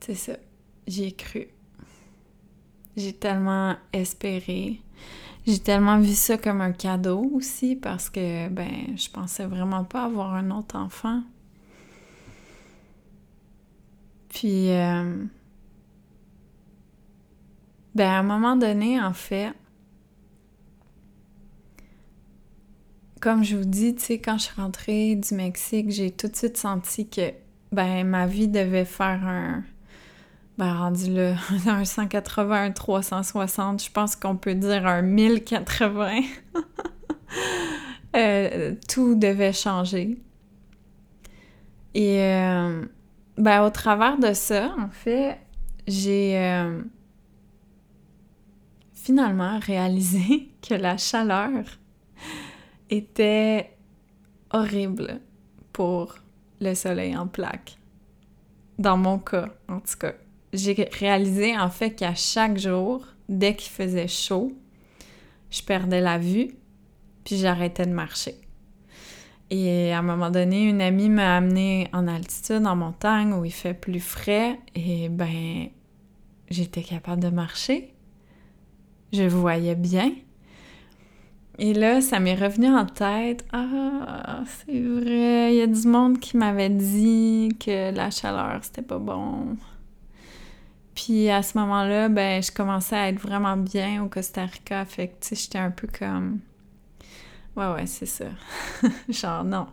c'est 0.00 0.14
ça. 0.14 0.32
J'y 0.86 1.04
ai 1.04 1.12
cru. 1.12 1.48
J'ai 2.96 3.12
tellement 3.12 3.76
espéré. 3.92 4.80
J'ai 5.46 5.58
tellement 5.58 6.00
vu 6.00 6.14
ça 6.14 6.38
comme 6.38 6.60
un 6.60 6.72
cadeau 6.72 7.30
aussi 7.34 7.76
parce 7.76 8.08
que, 8.08 8.48
ben, 8.48 8.96
je 8.96 9.08
pensais 9.10 9.46
vraiment 9.46 9.84
pas 9.84 10.04
avoir 10.04 10.34
un 10.34 10.50
autre 10.50 10.76
enfant. 10.76 11.22
Puis, 14.36 14.70
euh, 14.70 15.24
ben, 17.94 18.06
à 18.06 18.18
un 18.18 18.22
moment 18.22 18.54
donné, 18.54 19.00
en 19.00 19.14
fait, 19.14 19.54
comme 23.18 23.42
je 23.42 23.56
vous 23.56 23.64
dis, 23.64 23.94
tu 23.94 24.02
sais, 24.02 24.18
quand 24.18 24.36
je 24.36 24.42
suis 24.42 24.60
rentrée 24.60 25.16
du 25.16 25.34
Mexique, 25.34 25.90
j'ai 25.90 26.10
tout 26.10 26.28
de 26.28 26.36
suite 26.36 26.58
senti 26.58 27.08
que, 27.08 27.32
ben, 27.72 28.06
ma 28.06 28.26
vie 28.26 28.48
devait 28.48 28.84
faire 28.84 29.26
un, 29.26 29.64
ben, 30.58 30.74
rendu 30.80 31.14
là, 31.14 31.36
un 31.66 31.86
180, 31.86 32.62
un 32.62 32.72
360, 32.72 33.84
je 33.84 33.90
pense 33.90 34.16
qu'on 34.16 34.36
peut 34.36 34.54
dire 34.54 34.86
un 34.86 35.00
1080. 35.00 36.20
euh, 38.16 38.74
tout 38.86 39.14
devait 39.14 39.54
changer. 39.54 40.18
Et 41.94 42.20
euh, 42.20 42.84
ben, 43.36 43.64
au 43.64 43.70
travers 43.70 44.18
de 44.18 44.32
ça, 44.32 44.74
en 44.78 44.88
fait, 44.88 45.38
j'ai 45.86 46.38
euh, 46.38 46.82
finalement 48.92 49.58
réalisé 49.58 50.50
que 50.66 50.74
la 50.74 50.96
chaleur 50.96 51.50
était 52.90 53.76
horrible 54.50 55.20
pour 55.72 56.16
le 56.60 56.74
soleil 56.74 57.16
en 57.16 57.26
plaque. 57.26 57.76
Dans 58.78 58.96
mon 58.96 59.18
cas, 59.18 59.48
en 59.68 59.80
tout 59.80 59.98
cas. 59.98 60.12
J'ai 60.52 60.88
réalisé 60.92 61.58
en 61.58 61.68
fait 61.68 61.90
qu'à 61.90 62.14
chaque 62.14 62.56
jour, 62.56 63.06
dès 63.28 63.54
qu'il 63.54 63.72
faisait 63.72 64.08
chaud, 64.08 64.52
je 65.50 65.62
perdais 65.62 66.00
la 66.00 66.18
vue, 66.18 66.56
puis 67.24 67.36
j'arrêtais 67.36 67.84
de 67.84 67.92
marcher. 67.92 68.36
Et 69.50 69.92
à 69.92 70.00
un 70.00 70.02
moment 70.02 70.30
donné, 70.30 70.68
une 70.68 70.80
amie 70.80 71.08
m'a 71.08 71.36
amené 71.36 71.88
en 71.92 72.08
altitude, 72.08 72.66
en 72.66 72.74
montagne, 72.74 73.32
où 73.32 73.44
il 73.44 73.52
fait 73.52 73.74
plus 73.74 74.00
frais, 74.00 74.58
et 74.74 75.08
ben, 75.08 75.68
j'étais 76.50 76.82
capable 76.82 77.22
de 77.22 77.28
marcher. 77.28 77.94
Je 79.12 79.22
voyais 79.22 79.76
bien. 79.76 80.12
Et 81.58 81.72
là, 81.72 82.00
ça 82.00 82.18
m'est 82.20 82.34
revenu 82.34 82.68
en 82.68 82.84
tête. 82.84 83.46
Ah, 83.52 84.42
c'est 84.44 84.80
vrai, 84.80 85.54
il 85.54 85.58
y 85.58 85.62
a 85.62 85.66
du 85.66 85.86
monde 85.88 86.18
qui 86.18 86.36
m'avait 86.36 86.68
dit 86.68 87.50
que 87.58 87.94
la 87.94 88.10
chaleur, 88.10 88.58
c'était 88.62 88.82
pas 88.82 88.98
bon. 88.98 89.56
Puis 90.94 91.30
à 91.30 91.42
ce 91.42 91.56
moment-là, 91.58 92.08
ben, 92.08 92.42
je 92.42 92.50
commençais 92.50 92.96
à 92.96 93.08
être 93.08 93.20
vraiment 93.20 93.56
bien 93.56 94.02
au 94.02 94.08
Costa 94.08 94.44
Rica. 94.44 94.84
Fait 94.84 95.08
que, 95.08 95.34
j'étais 95.34 95.58
un 95.58 95.70
peu 95.70 95.86
comme. 95.86 96.40
Ouais, 97.56 97.72
ouais, 97.72 97.86
c'est 97.86 98.06
ça. 98.06 98.26
Genre, 99.08 99.44
non. 99.44 99.66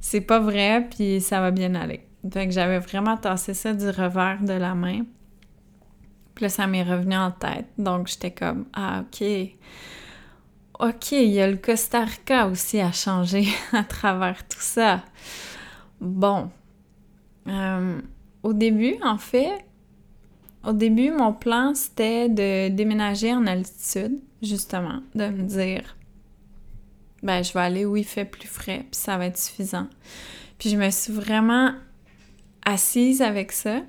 C'est 0.00 0.20
pas 0.20 0.38
vrai, 0.38 0.86
puis 0.90 1.20
ça 1.20 1.40
va 1.40 1.50
bien 1.50 1.74
aller. 1.74 2.06
Fait 2.30 2.46
que 2.46 2.52
j'avais 2.52 2.78
vraiment 2.78 3.16
tassé 3.16 3.54
ça 3.54 3.72
du 3.72 3.88
revers 3.88 4.42
de 4.42 4.52
la 4.52 4.74
main. 4.74 5.02
Puis 6.34 6.44
là, 6.44 6.48
ça 6.48 6.66
m'est 6.66 6.82
revenu 6.82 7.16
en 7.16 7.30
tête. 7.30 7.66
Donc, 7.78 8.08
j'étais 8.08 8.32
comme, 8.32 8.66
ah, 8.74 9.02
OK. 9.02 9.26
OK, 10.80 11.12
il 11.12 11.30
y 11.30 11.40
a 11.40 11.46
le 11.46 11.56
Costa 11.56 12.04
Rica 12.04 12.48
aussi 12.48 12.80
à 12.80 12.92
changer 12.92 13.46
à 13.72 13.84
travers 13.84 14.46
tout 14.46 14.60
ça. 14.60 15.02
Bon. 16.00 16.50
Euh, 17.46 18.00
au 18.42 18.52
début, 18.52 18.96
en 19.02 19.16
fait, 19.16 19.64
au 20.66 20.72
début, 20.72 21.10
mon 21.10 21.32
plan, 21.32 21.74
c'était 21.74 22.28
de 22.28 22.68
déménager 22.68 23.32
en 23.32 23.46
altitude, 23.46 24.18
justement, 24.42 25.00
de 25.14 25.28
me 25.28 25.42
dire, 25.42 25.96
ben, 27.24 27.42
je 27.42 27.54
vais 27.54 27.60
aller 27.60 27.84
où 27.86 27.96
il 27.96 28.04
fait 28.04 28.26
plus 28.26 28.46
frais, 28.46 28.80
puis 28.90 29.00
ça 29.00 29.16
va 29.16 29.26
être 29.26 29.38
suffisant. 29.38 29.88
Puis 30.58 30.68
je 30.68 30.76
me 30.76 30.90
suis 30.90 31.12
vraiment 31.12 31.72
assise 32.64 33.22
avec 33.22 33.50
ça. 33.50 33.80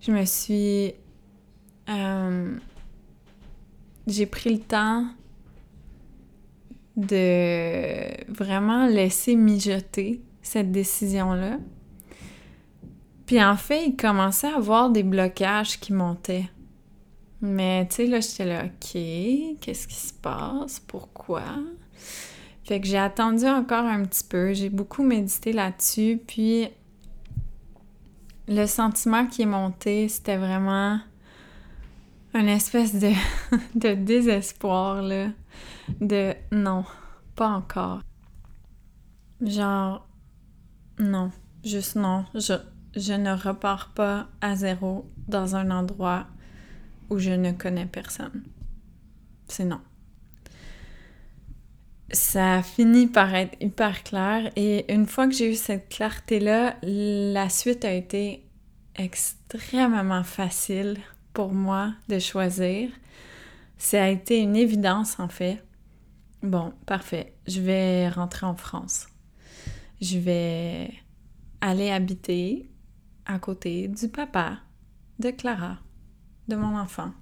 Je 0.00 0.12
me 0.12 0.24
suis... 0.26 0.92
Euh, 1.88 2.56
j'ai 4.06 4.26
pris 4.26 4.50
le 4.50 4.60
temps 4.60 5.06
de 6.96 8.30
vraiment 8.30 8.86
laisser 8.86 9.34
mijoter 9.34 10.20
cette 10.42 10.70
décision-là. 10.72 11.58
Puis 13.24 13.42
en 13.42 13.56
fait, 13.56 13.86
il 13.86 13.96
commençait 13.96 14.48
à 14.48 14.56
avoir 14.56 14.90
des 14.90 15.04
blocages 15.04 15.80
qui 15.80 15.94
montaient. 15.94 16.50
Mais 17.40 17.88
tu 17.88 17.96
sais, 17.96 18.06
là, 18.06 18.20
j'étais 18.20 18.44
là, 18.44 18.64
OK, 18.66 19.58
qu'est-ce 19.60 19.88
qui 19.88 19.94
se 19.94 20.12
passe? 20.12 20.80
Pourquoi? 20.80 21.44
Fait 22.70 22.80
que 22.80 22.86
j'ai 22.86 22.98
attendu 22.98 23.46
encore 23.46 23.84
un 23.84 24.04
petit 24.04 24.22
peu, 24.22 24.52
j'ai 24.52 24.68
beaucoup 24.68 25.02
médité 25.02 25.52
là-dessus, 25.52 26.22
puis 26.24 26.68
le 28.46 28.64
sentiment 28.66 29.26
qui 29.26 29.42
est 29.42 29.46
monté, 29.46 30.08
c'était 30.08 30.36
vraiment 30.36 31.00
une 32.32 32.46
espèce 32.46 32.94
de, 32.94 33.10
de 33.74 33.94
désespoir, 33.94 35.02
là, 35.02 35.30
de 36.00 36.32
non, 36.52 36.84
pas 37.34 37.48
encore. 37.48 38.02
Genre, 39.40 40.06
non, 41.00 41.32
juste 41.64 41.96
non, 41.96 42.24
je, 42.36 42.54
je 42.94 43.14
ne 43.14 43.32
repars 43.32 43.90
pas 43.94 44.28
à 44.40 44.54
zéro 44.54 45.10
dans 45.26 45.56
un 45.56 45.72
endroit 45.72 46.28
où 47.08 47.18
je 47.18 47.32
ne 47.32 47.50
connais 47.50 47.86
personne. 47.86 48.44
C'est 49.48 49.64
non. 49.64 49.80
Ça 52.12 52.56
a 52.56 52.62
fini 52.62 53.06
par 53.06 53.34
être 53.34 53.56
hyper 53.60 54.02
clair 54.02 54.50
et 54.56 54.92
une 54.92 55.06
fois 55.06 55.28
que 55.28 55.34
j'ai 55.34 55.52
eu 55.52 55.54
cette 55.54 55.88
clarté-là, 55.88 56.76
la 56.82 57.48
suite 57.48 57.84
a 57.84 57.92
été 57.92 58.44
extrêmement 58.96 60.24
facile 60.24 60.98
pour 61.32 61.52
moi 61.52 61.94
de 62.08 62.18
choisir. 62.18 62.90
Ça 63.78 64.04
a 64.04 64.08
été 64.08 64.40
une 64.40 64.56
évidence 64.56 65.20
en 65.20 65.28
fait. 65.28 65.62
Bon, 66.42 66.72
parfait. 66.84 67.34
Je 67.46 67.60
vais 67.60 68.08
rentrer 68.08 68.46
en 68.46 68.56
France. 68.56 69.06
Je 70.00 70.18
vais 70.18 70.90
aller 71.60 71.90
habiter 71.90 72.70
à 73.26 73.38
côté 73.38 73.86
du 73.86 74.08
papa 74.08 74.58
de 75.20 75.30
Clara, 75.30 75.78
de 76.48 76.56
mon 76.56 76.76
enfant, 76.76 77.12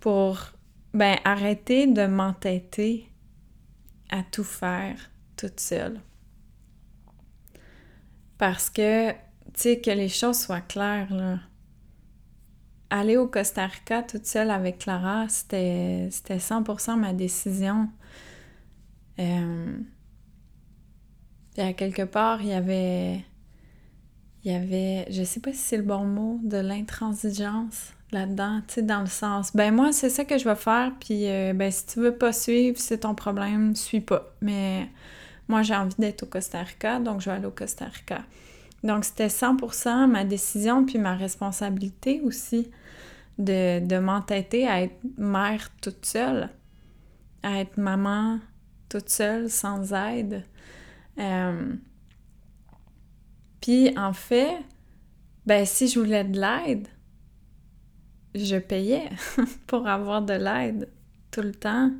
pour 0.00 0.38
ben, 0.94 1.18
arrêter 1.24 1.86
de 1.86 2.06
m'entêter 2.06 3.11
à 4.12 4.22
tout 4.22 4.44
faire 4.44 5.10
toute 5.36 5.58
seule. 5.58 6.00
Parce 8.38 8.70
que, 8.70 9.10
tu 9.10 9.16
sais, 9.54 9.80
que 9.80 9.90
les 9.90 10.08
choses 10.08 10.38
soient 10.38 10.60
claires, 10.60 11.12
là. 11.12 11.40
Aller 12.90 13.16
au 13.16 13.26
Costa 13.26 13.66
Rica 13.66 14.02
toute 14.02 14.26
seule 14.26 14.50
avec 14.50 14.78
Clara, 14.78 15.26
c'était 15.28 16.10
100% 16.10 16.96
ma 16.96 17.14
décision. 17.14 17.88
Euh, 19.18 19.78
puis 21.54 21.62
à 21.62 21.72
quelque 21.72 22.02
part, 22.02 22.42
il 22.42 22.48
y 22.48 22.52
avait 22.52 23.24
il 24.44 24.50
y 24.50 24.54
avait, 24.54 25.06
je 25.10 25.22
sais 25.22 25.40
pas 25.40 25.52
si 25.52 25.58
c'est 25.58 25.76
le 25.76 25.84
bon 25.84 26.04
mot, 26.04 26.40
de 26.42 26.56
l'intransigeance 26.56 27.92
là-dedans, 28.12 28.60
tu 28.68 28.74
sais, 28.74 28.82
dans 28.82 29.00
le 29.00 29.06
sens, 29.06 29.54
ben 29.54 29.74
moi, 29.74 29.92
c'est 29.92 30.10
ça 30.10 30.24
que 30.24 30.38
je 30.38 30.44
vais 30.44 30.54
faire, 30.54 30.92
puis 31.00 31.28
euh, 31.28 31.52
ben 31.54 31.70
si 31.70 31.86
tu 31.86 32.00
veux 32.00 32.14
pas 32.14 32.32
suivre, 32.32 32.78
c'est 32.78 32.98
ton 32.98 33.14
problème, 33.14 33.74
suis 33.74 34.00
pas. 34.00 34.34
Mais 34.40 34.88
moi, 35.48 35.62
j'ai 35.62 35.74
envie 35.74 35.94
d'être 35.98 36.22
au 36.22 36.26
Costa 36.26 36.62
Rica, 36.62 36.98
donc 36.98 37.20
je 37.20 37.30
vais 37.30 37.36
aller 37.36 37.46
au 37.46 37.50
Costa 37.50 37.86
Rica. 37.86 38.20
Donc, 38.84 39.04
c'était 39.04 39.28
100% 39.28 40.08
ma 40.08 40.24
décision, 40.24 40.84
puis 40.84 40.98
ma 40.98 41.14
responsabilité 41.14 42.20
aussi 42.22 42.70
de, 43.38 43.98
m'entêter 43.98 44.66
à 44.66 44.82
être 44.82 44.96
mère 45.16 45.70
toute 45.80 46.04
seule, 46.04 46.50
à 47.42 47.60
être 47.60 47.76
maman 47.76 48.38
toute 48.88 49.08
seule, 49.08 49.48
sans 49.48 49.92
aide. 49.92 50.44
Euh, 51.18 51.74
puis 53.60 53.96
en 53.96 54.12
fait, 54.12 54.58
ben 55.46 55.64
si 55.64 55.88
je 55.88 55.98
voulais 55.98 56.24
de 56.24 56.38
l'aide, 56.38 56.88
je 58.34 58.56
payais 58.56 59.10
pour 59.66 59.86
avoir 59.86 60.22
de 60.22 60.34
l'aide 60.34 60.88
tout 61.30 61.42
le 61.42 61.54
temps. 61.54 61.90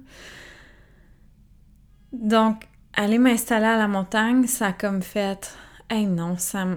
Donc, 2.12 2.64
aller 2.93 3.18
m'installer 3.18 3.66
à 3.66 3.76
la 3.76 3.89
montagne, 3.89 4.47
ça 4.47 4.68
a 4.68 4.72
comme 4.72 5.03
fait, 5.03 5.57
hey 5.89 6.07
non, 6.07 6.37
ça 6.37 6.64
me... 6.64 6.76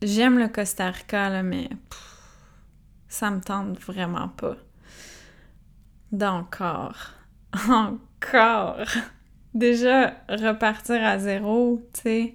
J'aime 0.00 0.38
le 0.38 0.48
Costa 0.48 0.90
Rica, 0.90 1.28
là, 1.28 1.42
mais 1.42 1.68
ça 3.08 3.30
me 3.30 3.40
tente 3.40 3.78
vraiment 3.80 4.28
pas. 4.28 4.56
D'encore. 6.12 7.14
Encore. 7.68 8.86
Déjà, 9.54 10.14
repartir 10.28 11.04
à 11.04 11.18
zéro, 11.18 11.82
tu 11.94 12.00
sais 12.02 12.34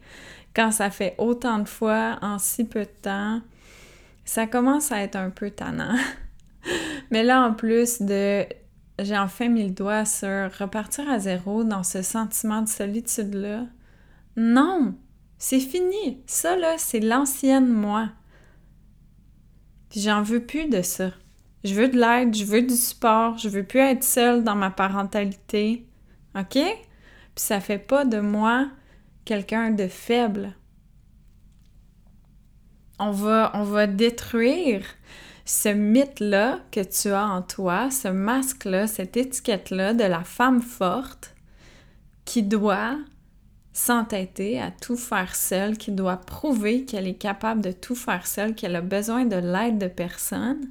quand 0.56 0.72
ça 0.72 0.90
fait 0.90 1.16
autant 1.18 1.60
de 1.60 1.68
fois 1.68 2.18
en 2.22 2.38
si 2.38 2.64
peu 2.64 2.82
de 2.82 2.92
temps, 3.02 3.42
ça 4.26 4.48
commence 4.48 4.92
à 4.92 5.02
être 5.02 5.16
un 5.16 5.30
peu 5.30 5.50
tannant. 5.52 5.96
Mais 7.14 7.22
là, 7.22 7.44
en 7.44 7.54
plus 7.54 8.02
de 8.02 8.44
j'ai 8.98 9.16
enfin 9.16 9.48
mis 9.48 9.66
le 9.66 9.70
doigt 9.70 10.04
sur 10.04 10.50
repartir 10.58 11.08
à 11.08 11.20
zéro 11.20 11.64
dans 11.64 11.84
ce 11.84 12.02
sentiment 12.02 12.64
de 12.64 12.68
solitude-là. 12.68 13.68
Non! 14.36 14.96
C'est 15.38 15.60
fini! 15.60 16.24
Ça, 16.26 16.56
là, 16.56 16.80
c'est 16.80 17.02
l'ancienne 17.02 17.72
moi. 17.72 18.10
J'en 19.96 20.24
veux 20.24 20.44
plus 20.44 20.68
de 20.68 20.82
ça. 20.82 21.12
Je 21.64 21.76
veux 21.76 21.88
de 21.88 22.00
l'aide, 22.00 22.34
je 22.34 22.46
veux 22.46 22.64
du 22.64 22.76
support, 22.76 23.38
je 23.38 23.48
veux 23.48 23.64
plus 23.64 23.82
être 23.82 24.04
seule 24.04 24.44
dans 24.44 24.56
ma 24.56 24.72
parentalité. 24.72 25.86
OK? 26.36 26.54
Puis 26.56 26.74
ça 27.36 27.60
fait 27.60 27.78
pas 27.78 28.06
de 28.06 28.22
moi 28.22 28.72
quelqu'un 29.24 29.70
de 29.70 29.88
faible. 29.88 30.56
On 32.98 33.12
va, 33.12 33.52
on 33.54 33.66
va 33.66 33.86
détruire 33.86 34.84
ce 35.46 35.70
mythe-là 35.70 36.60
que 36.72 36.80
tu 36.82 37.10
as 37.10 37.28
en 37.28 37.42
toi, 37.42 37.92
ce 37.92 38.08
masque-là, 38.08 38.88
cette 38.88 39.18
étiquette-là 39.18 39.94
de 39.94 40.04
la 40.04 40.24
femme 40.24 40.62
forte 40.62 41.36
qui 42.26 42.44
doit 42.44 42.98
s'entêter 43.74 44.62
à 44.62 44.72
tout 44.72 44.96
faire 44.96 45.36
seule, 45.36 45.78
qui 45.78 45.92
doit 45.92 46.18
prouver 46.18 46.86
qu'elle 46.86 47.08
est 47.08 47.18
capable 47.18 47.62
de 47.62 47.72
tout 47.72 47.96
faire 47.96 48.28
seule, 48.28 48.56
qu'elle 48.56 48.76
a 48.76 48.82
besoin 48.82 49.26
de 49.26 49.36
l'aide 49.36 49.80
de 49.80 49.88
personne. 49.88 50.70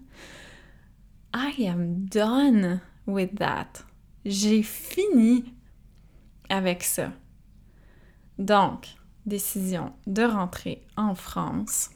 I 1.34 1.66
am 1.66 2.06
done 2.06 2.80
with 3.06 3.34
that. 3.36 3.84
J'ai 4.24 4.62
fini 4.62 5.44
avec 6.48 6.84
ça. 6.84 7.12
Donc, 8.38 8.86
décision 9.26 9.92
de 10.06 10.22
rentrer 10.22 10.86
en 10.96 11.14
France, 11.14 11.90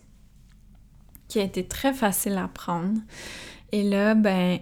qui 1.28 1.38
a 1.40 1.42
été 1.42 1.66
très 1.66 1.92
facile 1.92 2.38
à 2.38 2.48
prendre. 2.48 3.00
Et 3.72 3.82
là, 3.82 4.14
ben, 4.14 4.60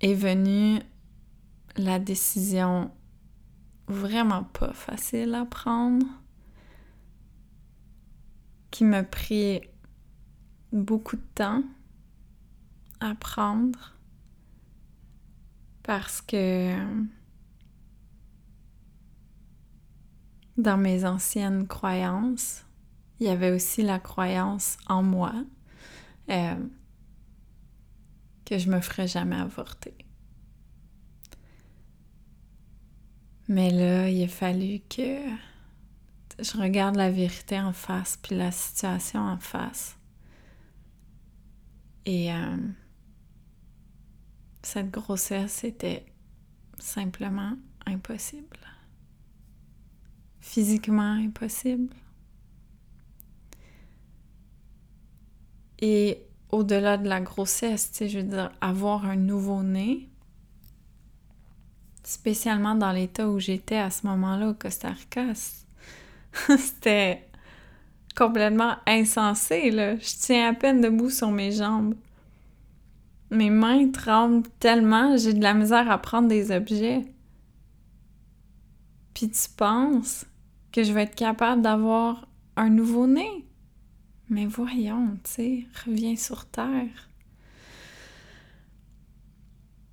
est 0.00 0.14
venue 0.14 0.80
la 1.76 1.98
décision 1.98 2.90
vraiment 3.88 4.44
pas 4.44 4.72
facile 4.72 5.34
à 5.34 5.44
prendre, 5.44 6.06
qui 8.70 8.84
m'a 8.84 9.02
pris 9.02 9.60
beaucoup 10.72 11.16
de 11.16 11.26
temps 11.34 11.62
à 13.00 13.14
prendre 13.14 13.96
parce 15.82 16.20
que 16.20 16.74
dans 20.56 20.76
mes 20.76 21.04
anciennes 21.04 21.66
croyances, 21.66 22.64
il 23.22 23.26
y 23.26 23.28
avait 23.28 23.52
aussi 23.52 23.82
la 23.82 24.00
croyance 24.00 24.78
en 24.88 25.04
moi 25.04 25.32
euh, 26.28 26.56
que 28.44 28.58
je 28.58 28.68
me 28.68 28.80
ferais 28.80 29.06
jamais 29.06 29.36
avorter. 29.36 29.94
Mais 33.46 33.70
là, 33.70 34.08
il 34.08 34.24
a 34.24 34.28
fallu 34.28 34.80
que 34.88 35.20
je 36.40 36.56
regarde 36.58 36.96
la 36.96 37.12
vérité 37.12 37.60
en 37.60 37.72
face, 37.72 38.18
puis 38.20 38.34
la 38.34 38.50
situation 38.50 39.20
en 39.20 39.38
face. 39.38 39.96
Et 42.04 42.32
euh, 42.32 42.56
cette 44.62 44.90
grossesse 44.90 45.62
était 45.62 46.06
simplement 46.76 47.56
impossible. 47.86 48.58
Physiquement 50.40 51.12
impossible. 51.12 51.94
Et 55.82 56.22
au-delà 56.52 56.96
de 56.96 57.08
la 57.08 57.20
grossesse, 57.20 57.90
tu 57.90 57.98
sais, 57.98 58.08
je 58.08 58.20
veux 58.20 58.24
dire, 58.24 58.52
avoir 58.60 59.04
un 59.04 59.16
nouveau-né, 59.16 60.08
spécialement 62.04 62.76
dans 62.76 62.92
l'état 62.92 63.28
où 63.28 63.40
j'étais 63.40 63.76
à 63.76 63.90
ce 63.90 64.06
moment-là 64.06 64.50
au 64.50 64.54
Costa 64.54 64.90
Rica, 64.90 65.32
c'était 66.56 67.26
complètement 68.16 68.76
insensé. 68.86 69.72
Je 69.72 70.18
tiens 70.20 70.50
à 70.50 70.54
peine 70.54 70.80
debout 70.80 71.10
sur 71.10 71.32
mes 71.32 71.50
jambes. 71.50 71.94
Mes 73.30 73.50
mains 73.50 73.90
tremblent 73.90 74.46
tellement, 74.60 75.16
j'ai 75.16 75.32
de 75.32 75.42
la 75.42 75.54
misère 75.54 75.90
à 75.90 75.98
prendre 75.98 76.28
des 76.28 76.52
objets. 76.52 77.02
Puis 79.14 79.30
tu 79.30 79.48
penses 79.56 80.26
que 80.70 80.84
je 80.84 80.92
vais 80.92 81.02
être 81.02 81.16
capable 81.16 81.62
d'avoir 81.62 82.28
un 82.56 82.68
nouveau-né? 82.68 83.46
Mais 84.32 84.46
voyons, 84.46 85.18
tu 85.24 85.30
sais, 85.30 85.66
reviens 85.84 86.16
sur 86.16 86.46
Terre. 86.46 87.10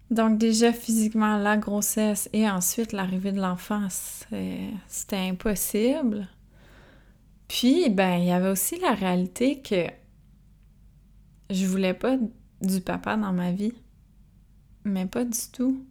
Donc 0.09 0.37
déjà 0.37 0.71
physiquement 0.71 1.35
la 1.35 1.57
grossesse 1.57 2.29
et 2.31 2.49
ensuite 2.49 2.93
l'arrivée 2.93 3.33
de 3.33 3.41
l'enfant, 3.41 3.89
c'était 3.89 5.17
impossible. 5.17 6.29
Puis, 7.49 7.89
ben, 7.89 8.15
il 8.15 8.27
y 8.27 8.31
avait 8.31 8.47
aussi 8.47 8.79
la 8.79 8.93
réalité 8.93 9.61
que 9.61 9.87
je 11.49 11.65
voulais 11.65 11.93
pas 11.93 12.15
du 12.61 12.79
papa 12.79 13.17
dans 13.17 13.33
ma 13.33 13.51
vie. 13.51 13.73
Mais 14.85 15.05
pas 15.05 15.25
du 15.25 15.51
tout. 15.51 15.85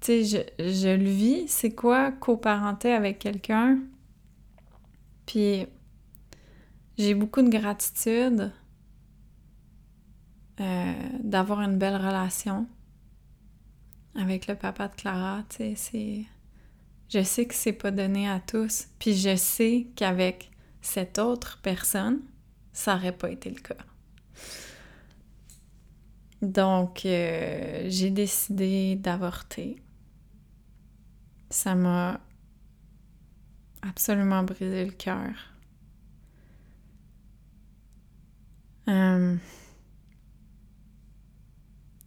Tu 0.00 0.24
sais, 0.24 0.24
je, 0.58 0.72
je 0.72 0.96
le 0.96 1.10
vis, 1.10 1.48
c'est 1.48 1.74
quoi 1.74 2.12
coparenter 2.12 2.92
avec 2.94 3.18
quelqu'un? 3.18 3.78
Puis, 5.26 5.66
j'ai 6.96 7.14
beaucoup 7.14 7.42
de 7.42 7.50
gratitude 7.50 8.52
euh, 10.60 10.94
d'avoir 11.20 11.60
une 11.60 11.76
belle 11.76 11.96
relation 11.96 12.66
avec 14.14 14.46
le 14.46 14.54
papa 14.54 14.88
de 14.88 14.94
Clara. 14.94 15.44
Je 17.08 17.22
sais 17.22 17.46
que 17.46 17.54
c'est 17.54 17.72
pas 17.72 17.90
donné 17.90 18.28
à 18.28 18.40
tous, 18.40 18.86
puis 18.98 19.14
je 19.14 19.36
sais 19.36 19.88
qu'avec 19.94 20.50
cette 20.80 21.18
autre 21.18 21.60
personne, 21.62 22.20
ça 22.72 22.96
aurait 22.96 23.16
pas 23.16 23.30
été 23.30 23.50
le 23.50 23.60
cas. 23.60 23.74
Donc, 26.42 27.04
euh, 27.04 27.86
j'ai 27.88 28.10
décidé 28.10 28.96
d'avorter. 28.96 29.82
Ça 31.50 31.74
m'a 31.74 32.20
absolument 33.88 34.42
brisé 34.42 34.84
le 34.84 34.92
cœur. 34.92 35.32
Euh, 38.88 39.36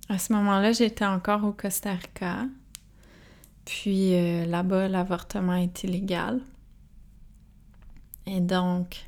à 0.08 0.18
ce 0.18 0.34
moment-là, 0.34 0.72
j'étais 0.72 1.06
encore 1.06 1.44
au 1.44 1.52
Costa 1.52 1.94
Rica. 1.94 2.46
Puis 3.66 4.16
euh, 4.16 4.46
là-bas, 4.46 4.88
l'avortement 4.88 5.56
est 5.56 5.84
illégal. 5.84 6.42
Et 8.26 8.42
donc, 8.42 9.06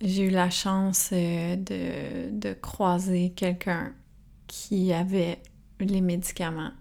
j'ai 0.00 0.26
eu 0.26 0.30
la 0.30 0.50
chance 0.50 1.10
euh, 1.12 1.56
de, 1.56 2.52
croiser 2.54 3.30
quelqu'un 3.30 3.92
qui 4.46 4.92
avait 4.92 5.40
les 5.78 6.00
médicaments 6.00 6.72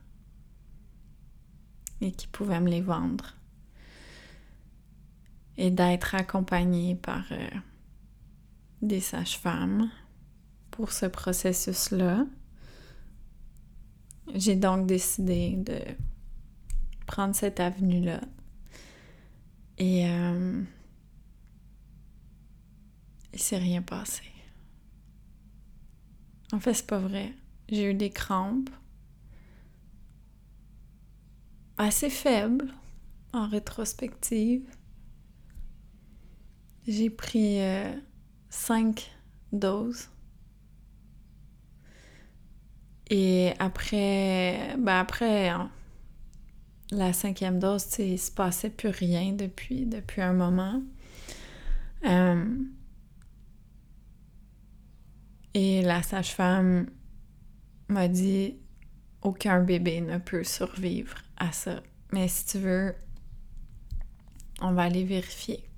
et 2.01 2.11
qui 2.11 2.27
pouvait 2.27 2.59
me 2.59 2.69
les 2.69 2.81
vendre. 2.81 3.35
Et 5.63 5.69
d'être 5.69 6.15
accompagnée 6.15 6.95
par 6.95 7.23
euh, 7.31 7.47
des 8.81 8.99
sages-femmes 8.99 9.91
pour 10.71 10.91
ce 10.91 11.05
processus-là. 11.05 12.25
J'ai 14.33 14.55
donc 14.55 14.87
décidé 14.87 15.53
de 15.57 15.77
prendre 17.05 17.35
cette 17.35 17.59
avenue-là. 17.59 18.21
Et 19.77 20.09
euh, 20.09 20.63
il 23.31 23.39
s'est 23.39 23.59
rien 23.59 23.83
passé. 23.83 24.23
En 26.53 26.59
fait, 26.59 26.73
c'est 26.73 26.87
pas 26.87 26.97
vrai. 26.97 27.35
J'ai 27.69 27.91
eu 27.91 27.93
des 27.93 28.09
crampes 28.09 28.71
assez 31.77 32.09
faibles 32.09 32.73
en 33.31 33.47
rétrospective. 33.47 34.67
J'ai 36.91 37.09
pris 37.09 37.61
euh, 37.61 37.89
cinq 38.49 39.09
doses. 39.53 40.09
Et 43.09 43.53
après, 43.59 44.75
ben 44.77 44.99
après, 44.99 45.51
la 46.91 47.13
cinquième 47.13 47.59
dose, 47.59 47.87
il 47.99 48.19
se 48.19 48.29
passait 48.29 48.69
plus 48.69 48.89
rien 48.89 49.31
depuis, 49.31 49.85
depuis 49.85 50.21
un 50.21 50.33
moment. 50.33 50.83
Euh, 52.03 52.57
et 55.53 55.81
la 55.83 56.03
sage-femme 56.03 56.87
m'a 57.87 58.09
dit 58.09 58.57
aucun 59.21 59.61
bébé 59.61 60.01
ne 60.01 60.17
peut 60.17 60.43
survivre 60.43 61.15
à 61.37 61.53
ça. 61.53 61.81
Mais 62.11 62.27
si 62.27 62.47
tu 62.47 62.57
veux, 62.57 62.93
on 64.59 64.73
va 64.73 64.83
aller 64.83 65.05
vérifier. 65.05 65.70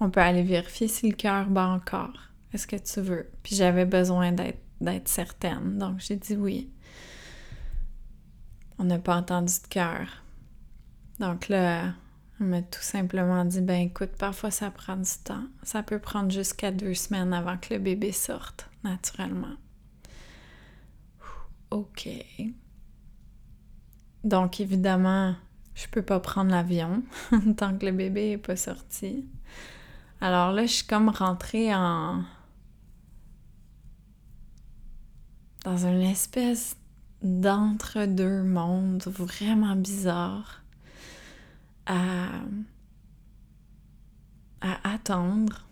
On 0.00 0.10
peut 0.10 0.20
aller 0.20 0.42
vérifier 0.42 0.88
si 0.88 1.10
le 1.10 1.16
cœur 1.16 1.46
bat 1.48 1.68
encore. 1.68 2.18
Est-ce 2.52 2.66
que 2.66 2.76
tu 2.76 3.00
veux? 3.00 3.30
Puis 3.42 3.54
j'avais 3.54 3.84
besoin 3.84 4.32
d'être 4.32 5.08
certaine. 5.08 5.78
Donc 5.78 5.98
j'ai 6.00 6.16
dit 6.16 6.36
oui 6.36 6.70
on 8.80 8.84
n'a 8.84 8.98
pas 8.98 9.16
entendu 9.16 9.52
de 9.62 9.68
cœur. 9.68 10.24
Donc 11.18 11.50
là, 11.50 11.92
on 12.40 12.44
m'a 12.44 12.62
tout 12.62 12.80
simplement 12.80 13.44
dit, 13.44 13.60
ben 13.60 13.82
écoute, 13.82 14.12
parfois 14.18 14.50
ça 14.50 14.70
prend 14.70 14.96
du 14.96 15.10
temps. 15.22 15.44
Ça 15.62 15.82
peut 15.82 15.98
prendre 15.98 16.30
jusqu'à 16.30 16.72
deux 16.72 16.94
semaines 16.94 17.34
avant 17.34 17.58
que 17.58 17.74
le 17.74 17.78
bébé 17.78 18.10
sorte, 18.10 18.70
naturellement. 18.82 19.54
OK. 21.70 22.08
Donc 24.24 24.60
évidemment, 24.60 25.34
je 25.74 25.86
peux 25.88 26.02
pas 26.02 26.18
prendre 26.18 26.50
l'avion 26.50 27.02
tant 27.58 27.76
que 27.76 27.84
le 27.84 27.92
bébé 27.92 28.30
est 28.30 28.38
pas 28.38 28.56
sorti. 28.56 29.28
Alors 30.20 30.52
là, 30.52 30.66
je 30.66 30.72
suis 30.72 30.86
comme 30.86 31.08
rentrée 31.08 31.74
en 31.74 32.22
dans 35.64 35.86
une 35.86 36.02
espèce 36.02 36.76
d'entre-deux 37.22 38.42
mondes 38.42 39.02
vraiment 39.04 39.76
bizarres 39.76 40.62
à, 41.86 42.28
à 44.62 44.92
attendre 44.94 45.66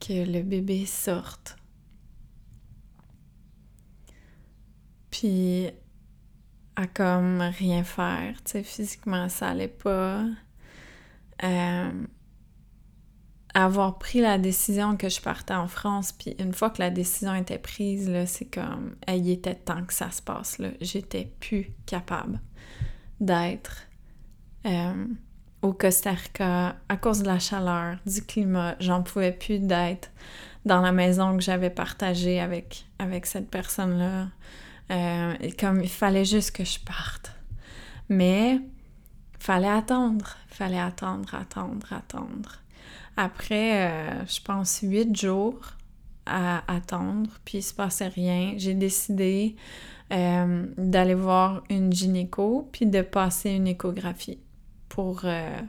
que 0.00 0.30
le 0.30 0.42
bébé 0.42 0.84
sorte. 0.84 1.56
Puis 5.10 5.70
à 6.76 6.86
comme 6.86 7.40
rien 7.40 7.84
faire, 7.84 8.34
tu 8.44 8.52
sais, 8.52 8.62
physiquement 8.62 9.28
ça 9.28 9.48
allait 9.48 9.68
pas. 9.68 10.24
Euh, 11.44 12.06
avoir 13.54 13.98
pris 13.98 14.20
la 14.20 14.38
décision 14.38 14.96
que 14.96 15.08
je 15.08 15.20
partais 15.20 15.54
en 15.54 15.68
France, 15.68 16.12
puis 16.12 16.34
une 16.38 16.52
fois 16.52 16.70
que 16.70 16.80
la 16.80 16.90
décision 16.90 17.34
était 17.34 17.58
prise, 17.58 18.08
là, 18.08 18.26
c'est 18.26 18.46
comme, 18.46 18.96
il 19.08 19.28
était 19.30 19.54
temps 19.54 19.84
que 19.84 19.92
ça 19.92 20.10
se 20.10 20.22
passe, 20.22 20.58
là. 20.58 20.68
J'étais 20.80 21.32
plus 21.40 21.70
capable 21.86 22.40
d'être 23.20 23.86
euh, 24.66 25.06
au 25.60 25.72
Costa 25.72 26.12
Rica 26.12 26.76
à 26.88 26.96
cause 26.96 27.22
de 27.22 27.26
la 27.26 27.38
chaleur, 27.38 27.98
du 28.06 28.22
climat. 28.22 28.74
J'en 28.80 29.02
pouvais 29.02 29.32
plus 29.32 29.58
d'être 29.58 30.10
dans 30.64 30.80
la 30.80 30.92
maison 30.92 31.36
que 31.36 31.42
j'avais 31.42 31.70
partagée 31.70 32.40
avec, 32.40 32.86
avec 32.98 33.26
cette 33.26 33.50
personne-là. 33.50 34.28
Euh, 34.90 35.34
comme 35.58 35.80
il 35.82 35.88
fallait 35.88 36.24
juste 36.24 36.50
que 36.50 36.64
je 36.64 36.78
parte. 36.78 37.32
Mais 38.08 38.60
fallait 39.38 39.68
attendre, 39.68 40.36
fallait 40.48 40.78
attendre, 40.78 41.34
attendre, 41.34 41.92
attendre. 41.92 42.61
Après, 43.16 43.90
euh, 43.90 44.26
je 44.26 44.40
pense, 44.40 44.80
huit 44.82 45.14
jours 45.16 45.60
à 46.26 46.62
attendre, 46.72 47.30
puis 47.44 47.58
il 47.58 47.62
se 47.62 47.74
passait 47.74 48.08
rien. 48.08 48.54
J'ai 48.56 48.74
décidé 48.74 49.56
euh, 50.12 50.66
d'aller 50.76 51.14
voir 51.14 51.62
une 51.68 51.92
gynéco, 51.92 52.68
puis 52.72 52.86
de 52.86 53.02
passer 53.02 53.50
une 53.50 53.66
échographie 53.66 54.38
pour, 54.88 55.22
euh, 55.24 55.60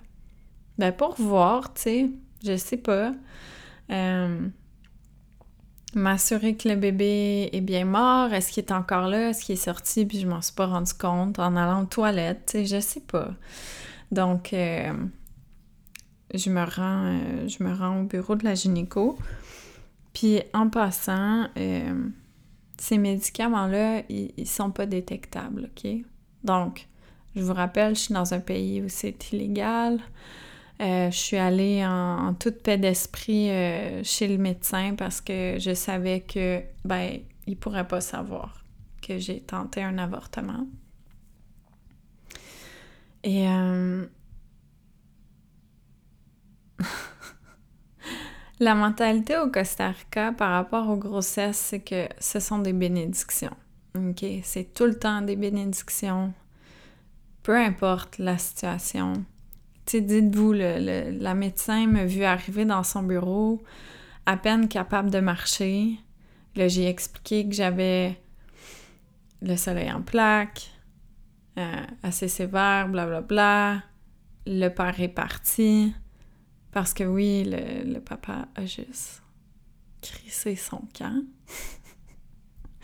ben 0.77 0.91
pour 0.91 1.15
voir, 1.15 1.73
tu 1.73 1.81
sais, 1.81 2.11
je 2.43 2.57
sais 2.57 2.77
pas. 2.77 3.13
M'assurer 5.95 6.55
que 6.55 6.67
le 6.69 6.75
bébé 6.75 7.49
est 7.51 7.61
bien 7.61 7.85
mort, 7.85 8.33
est-ce 8.33 8.51
qu'il 8.51 8.63
est 8.63 8.71
encore 8.71 9.07
là, 9.07 9.29
est-ce 9.29 9.45
qu'il 9.45 9.53
est 9.53 9.57
sorti, 9.57 10.07
puis 10.07 10.19
je 10.19 10.27
m'en 10.27 10.41
suis 10.41 10.55
pas 10.55 10.65
rendu 10.65 10.91
compte 10.93 11.37
en 11.37 11.55
allant 11.55 11.83
aux 11.83 11.85
toilettes, 11.85 12.47
tu 12.47 12.51
sais, 12.51 12.65
je 12.65 12.79
sais 12.79 13.01
pas. 13.01 13.29
Donc, 14.11 14.55
je 16.34 16.49
me 16.49 16.63
rends, 16.63 17.05
euh, 17.05 17.47
je 17.47 17.63
me 17.63 17.73
rends 17.73 18.01
au 18.01 18.03
bureau 18.03 18.36
de 18.36 18.43
la 18.43 18.55
gynéco. 18.55 19.17
Puis 20.13 20.41
en 20.53 20.69
passant, 20.69 21.47
euh, 21.57 22.07
ces 22.77 22.97
médicaments-là, 22.97 24.03
ils, 24.09 24.47
sont 24.47 24.71
pas 24.71 24.86
détectables, 24.86 25.69
OK? 25.75 25.91
Donc, 26.43 26.88
je 27.36 27.41
vous 27.41 27.53
rappelle, 27.53 27.95
je 27.95 28.01
suis 28.01 28.13
dans 28.13 28.34
un 28.34 28.39
pays 28.39 28.81
où 28.81 28.89
c'est 28.89 29.31
illégal. 29.31 29.99
Euh, 30.81 31.09
je 31.09 31.17
suis 31.17 31.38
allée 31.38 31.86
en, 31.86 32.34
toute 32.34 32.61
paix 32.61 32.77
d'esprit 32.77 33.47
chez 34.03 34.27
le 34.27 34.38
médecin 34.38 34.95
parce 34.97 35.21
que 35.21 35.57
je 35.59 35.73
savais 35.73 36.21
que, 36.21 36.61
ben, 36.84 37.19
il 37.47 37.57
pourrait 37.57 37.88
pas 37.88 38.01
savoir 38.01 38.63
que 39.01 39.17
j'ai 39.17 39.39
tenté 39.39 39.81
un 39.81 39.97
avortement. 39.97 40.67
Et 43.23 43.47
La 48.59 48.75
mentalité 48.75 49.38
au 49.38 49.49
Costa 49.49 49.89
Rica 49.89 50.31
par 50.31 50.51
rapport 50.51 50.89
aux 50.89 50.95
grossesses, 50.95 51.57
c'est 51.57 51.79
que 51.79 52.07
ce 52.19 52.39
sont 52.39 52.59
des 52.59 52.73
bénédictions. 52.73 53.55
OK? 53.95 54.25
C'est 54.43 54.73
tout 54.73 54.86
le 54.86 54.97
temps 54.97 55.21
des 55.21 55.36
bénédictions. 55.36 56.34
Peu 57.41 57.57
importe 57.57 58.19
la 58.19 58.38
situation. 58.38 59.25
Tu 59.86 60.01
dites-vous, 60.01 60.53
la 60.53 61.34
médecin 61.34 61.88
m'a 61.88 62.05
vu 62.05 62.23
arriver 62.23 62.63
dans 62.63 62.84
son 62.84 63.03
bureau, 63.03 63.61
à 64.25 64.38
peine 64.38 64.69
capable 64.69 65.09
de 65.09 65.19
marcher. 65.19 65.97
Là, 66.55 66.67
j'ai 66.67 66.88
expliqué 66.88 67.47
que 67.47 67.53
j'avais 67.53 68.17
le 69.41 69.57
soleil 69.57 69.91
en 69.91 70.01
plaque, 70.01 70.71
euh, 71.57 71.86
assez 72.01 72.29
sévère, 72.29 72.88
blablabla. 72.88 73.21
Bla, 73.21 73.73
bla. 73.75 73.84
Le 74.45 74.69
père 74.69 74.99
est 75.01 75.09
parti. 75.09 75.93
Parce 76.74 76.93
que 76.93 77.03
oui, 77.03 77.43
le, 77.45 77.99
papa 77.99 78.47
a 78.55 78.65
juste 78.65 79.21
crissé 80.01 80.55
son 80.55 80.82
camp. 80.97 81.24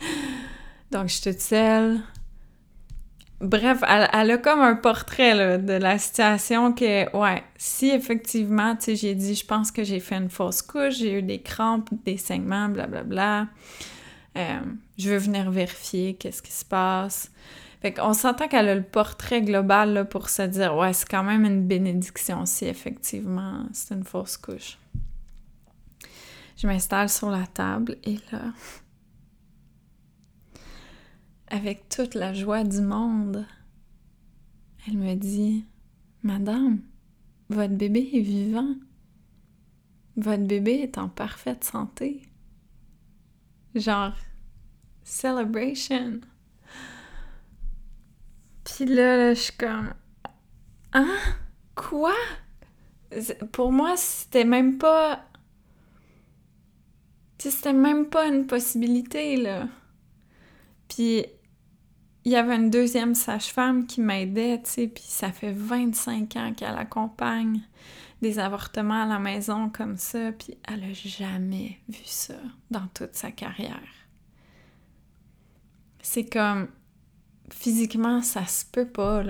Donc, 0.90 1.08
je 1.08 1.14
suis 1.14 1.30
toute 1.30 1.40
seule. 1.40 2.00
Bref, 3.40 3.82
elle, 3.88 4.30
a 4.30 4.38
comme 4.38 4.60
un 4.60 4.76
portrait 4.76 5.58
de 5.58 5.72
la 5.72 5.98
situation 5.98 6.72
que, 6.72 7.14
ouais, 7.16 7.42
si 7.56 7.88
effectivement, 7.88 8.76
tu 8.76 8.84
sais, 8.84 8.96
j'ai 8.96 9.14
dit, 9.14 9.34
je 9.34 9.46
pense 9.46 9.70
que 9.72 9.82
j'ai 9.82 10.00
fait 10.00 10.16
une 10.16 10.30
fausse 10.30 10.62
couche, 10.62 10.98
j'ai 10.98 11.18
eu 11.18 11.22
des 11.22 11.40
crampes, 11.40 11.90
des 12.04 12.16
saignements, 12.16 12.68
blablabla. 12.68 13.02
Bla, 13.04 13.44
bla. 13.44 13.48
Euh, 14.36 14.60
je 14.98 15.10
veux 15.10 15.16
venir 15.16 15.50
vérifier 15.50 16.14
qu'est-ce 16.14 16.42
qui 16.42 16.52
se 16.52 16.64
passe. 16.64 17.30
Fait 17.80 17.94
qu'on 17.94 18.12
s'entend 18.12 18.46
qu'elle 18.48 18.68
a 18.68 18.74
le 18.74 18.82
portrait 18.82 19.40
global 19.40 20.06
pour 20.08 20.28
se 20.28 20.42
dire 20.42 20.76
ouais, 20.76 20.92
c'est 20.92 21.08
quand 21.08 21.24
même 21.24 21.44
une 21.44 21.66
bénédiction 21.66 22.44
si 22.44 22.66
effectivement 22.66 23.64
c'est 23.72 23.94
une 23.94 24.04
fausse 24.04 24.36
couche. 24.36 24.78
Je 26.56 26.66
m'installe 26.66 27.08
sur 27.08 27.30
la 27.30 27.46
table 27.46 27.96
et 28.04 28.18
là, 28.32 28.52
avec 31.46 31.88
toute 31.88 32.14
la 32.14 32.34
joie 32.34 32.64
du 32.64 32.82
monde, 32.82 33.46
elle 34.86 34.98
me 34.98 35.14
dit 35.14 35.64
Madame, 36.22 36.80
votre 37.48 37.74
bébé 37.74 38.10
est 38.12 38.20
vivant. 38.20 38.74
Votre 40.16 40.44
bébé 40.44 40.72
est 40.82 40.98
en 40.98 41.08
parfaite 41.08 41.64
santé. 41.64 42.22
Genre, 43.74 44.14
celebration. 45.02 46.20
Puis 48.74 48.84
là, 48.84 49.34
je 49.34 49.40
suis 49.40 49.56
comme. 49.56 49.92
Hein? 50.92 51.16
Quoi? 51.74 52.14
Pour 53.52 53.72
moi, 53.72 53.96
c'était 53.96 54.44
même 54.44 54.78
pas. 54.78 55.24
C'était 57.38 57.72
même 57.72 58.06
pas 58.06 58.26
une 58.26 58.46
possibilité, 58.46 59.36
là. 59.36 59.66
Puis 60.88 61.24
il 62.24 62.32
y 62.32 62.36
avait 62.36 62.56
une 62.56 62.70
deuxième 62.70 63.14
sage-femme 63.14 63.86
qui 63.86 64.02
m'aidait, 64.02 64.60
tu 64.62 64.70
sais, 64.70 64.88
puis 64.88 65.04
ça 65.06 65.32
fait 65.32 65.52
25 65.52 66.36
ans 66.36 66.52
qu'elle 66.54 66.76
accompagne 66.76 67.62
des 68.20 68.38
avortements 68.38 69.04
à 69.04 69.06
la 69.06 69.18
maison 69.18 69.70
comme 69.70 69.96
ça, 69.96 70.32
puis 70.32 70.58
elle 70.68 70.84
a 70.84 70.92
jamais 70.92 71.80
vu 71.88 72.04
ça 72.04 72.34
dans 72.70 72.86
toute 72.88 73.14
sa 73.14 73.30
carrière. 73.30 73.80
C'est 76.02 76.28
comme 76.28 76.68
physiquement, 77.52 78.22
ça 78.22 78.46
se 78.46 78.64
peut 78.64 78.88
pas, 78.88 79.22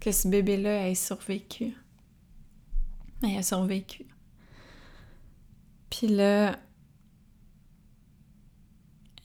que 0.00 0.12
ce 0.12 0.28
bébé-là 0.28 0.88
ait 0.88 0.94
survécu. 0.94 1.74
Mais 3.22 3.32
il 3.32 3.38
a 3.38 3.42
survécu. 3.42 4.06
Puis 5.90 6.08
là, 6.08 6.56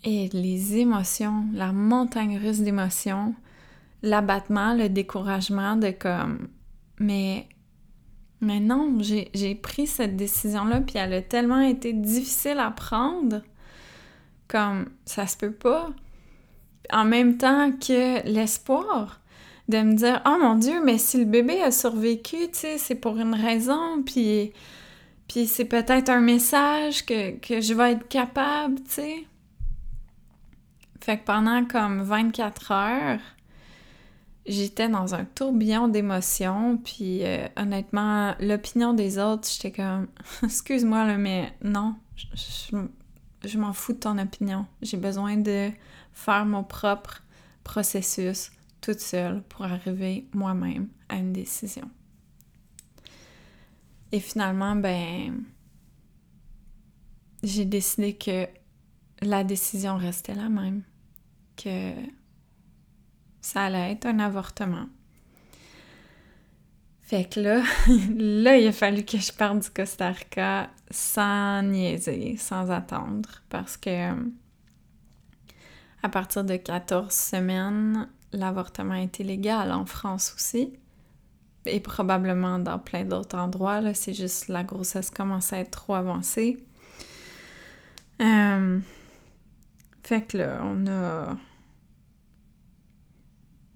et 0.03 0.29
les 0.29 0.77
émotions, 0.77 1.45
la 1.53 1.71
montagne 1.71 2.37
russe 2.37 2.61
d'émotions, 2.61 3.35
l'abattement, 4.01 4.73
le 4.73 4.89
découragement 4.89 5.75
de 5.75 5.91
comme, 5.91 6.49
mais, 6.99 7.47
mais 8.39 8.59
non, 8.59 8.97
j'ai 9.01 9.55
pris 9.55 9.85
cette 9.85 10.15
décision-là, 10.15 10.81
puis 10.81 10.97
elle 10.97 11.13
a 11.13 11.21
tellement 11.21 11.61
été 11.61 11.93
difficile 11.93 12.59
à 12.59 12.71
prendre, 12.71 13.41
comme, 14.47 14.89
ça 15.05 15.27
se 15.27 15.37
peut 15.37 15.53
pas 15.53 15.91
en 16.91 17.05
même 17.05 17.37
temps 17.37 17.71
que 17.71 18.25
l'espoir 18.27 19.19
de 19.69 19.77
me 19.81 19.93
dire 19.93 20.21
oh 20.25 20.37
mon 20.41 20.55
dieu 20.55 20.83
mais 20.83 20.97
si 20.97 21.17
le 21.17 21.25
bébé 21.25 21.61
a 21.61 21.71
survécu 21.71 22.37
tu 22.51 22.67
c'est 22.77 22.95
pour 22.95 23.17
une 23.17 23.33
raison 23.33 24.01
puis 24.05 24.51
puis 25.27 25.47
c'est 25.47 25.65
peut-être 25.65 26.09
un 26.09 26.19
message 26.19 27.05
que, 27.05 27.37
je 27.49 27.73
vais 27.73 27.93
être 27.93 28.07
capable 28.07 28.75
tu 28.83 28.91
sais 28.91 29.27
fait 30.99 31.17
que 31.17 31.25
pendant 31.25 31.63
comme 31.65 32.01
24 32.01 32.71
heures 32.71 33.19
j'étais 34.45 34.89
dans 34.89 35.15
un 35.15 35.23
tourbillon 35.23 35.87
d'émotions 35.87 36.77
puis 36.77 37.23
euh, 37.23 37.47
honnêtement 37.57 38.35
l'opinion 38.39 38.93
des 38.93 39.19
autres 39.19 39.47
j'étais 39.49 39.71
comme 39.71 40.07
excuse-moi 40.43 41.17
mais 41.17 41.53
non 41.63 41.95
je 43.45 43.57
m'en 43.57 43.73
fous 43.73 43.93
de 43.93 43.99
ton 43.99 44.17
opinion. 44.17 44.65
J'ai 44.81 44.97
besoin 44.97 45.37
de 45.37 45.69
faire 46.13 46.45
mon 46.45 46.63
propre 46.63 47.23
processus 47.63 48.51
toute 48.81 48.99
seule 48.99 49.43
pour 49.43 49.65
arriver 49.65 50.27
moi-même 50.33 50.89
à 51.09 51.17
une 51.17 51.33
décision. 51.33 51.89
Et 54.11 54.19
finalement, 54.19 54.75
ben, 54.75 55.43
j'ai 57.43 57.65
décidé 57.65 58.15
que 58.15 58.47
la 59.21 59.43
décision 59.43 59.97
restait 59.97 60.35
la 60.35 60.49
même, 60.49 60.83
que 61.55 61.93
ça 63.39 63.65
allait 63.65 63.91
être 63.91 64.05
un 64.05 64.19
avortement. 64.19 64.87
Fait 67.01 67.25
que 67.25 67.39
là, 67.39 67.63
là, 68.17 68.57
il 68.57 68.67
a 68.67 68.71
fallu 68.71 69.03
que 69.03 69.17
je 69.17 69.31
parte 69.31 69.59
du 69.59 69.69
Costa 69.69 70.11
Rica 70.11 70.69
sans 70.89 71.61
niaiser, 71.61 72.37
sans 72.37 72.71
attendre, 72.71 73.29
parce 73.49 73.77
que 73.77 74.13
à 76.03 76.09
partir 76.09 76.43
de 76.43 76.55
14 76.55 77.13
semaines, 77.13 78.07
l'avortement 78.33 78.95
est 78.95 79.19
illégal 79.19 79.71
en 79.71 79.85
France 79.85 80.33
aussi. 80.35 80.73
Et 81.65 81.79
probablement 81.79 82.57
dans 82.57 82.79
plein 82.79 83.05
d'autres 83.05 83.37
endroits. 83.37 83.93
C'est 83.93 84.13
juste 84.13 84.47
la 84.47 84.63
grossesse 84.63 85.11
commence 85.11 85.53
à 85.53 85.59
être 85.59 85.71
trop 85.71 85.93
avancée. 85.93 86.65
Euh, 88.19 88.79
fait 90.03 90.21
que 90.23 90.37
là, 90.37 90.61
on 90.63 90.87
a. 90.87 91.37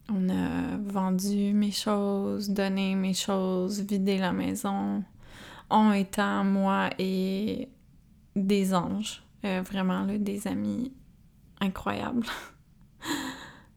On 0.08 0.30
a 0.30 0.78
vendu 0.78 1.52
mes 1.54 1.72
choses, 1.72 2.52
donné 2.52 2.94
mes 2.94 3.16
choses, 3.16 3.82
vidé 3.82 4.20
la 4.20 4.34
maison. 4.34 5.04
On 5.72 5.92
étant 5.94 6.44
moi 6.44 6.92
et 7.00 7.70
des 8.36 8.76
anges. 8.76 9.24
Euh, 9.46 9.64
vraiment, 9.64 10.04
là, 10.04 10.20
des 10.20 10.48
amis 10.48 10.94
incroyable. 11.62 12.26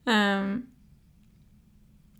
Euh, 0.07 0.57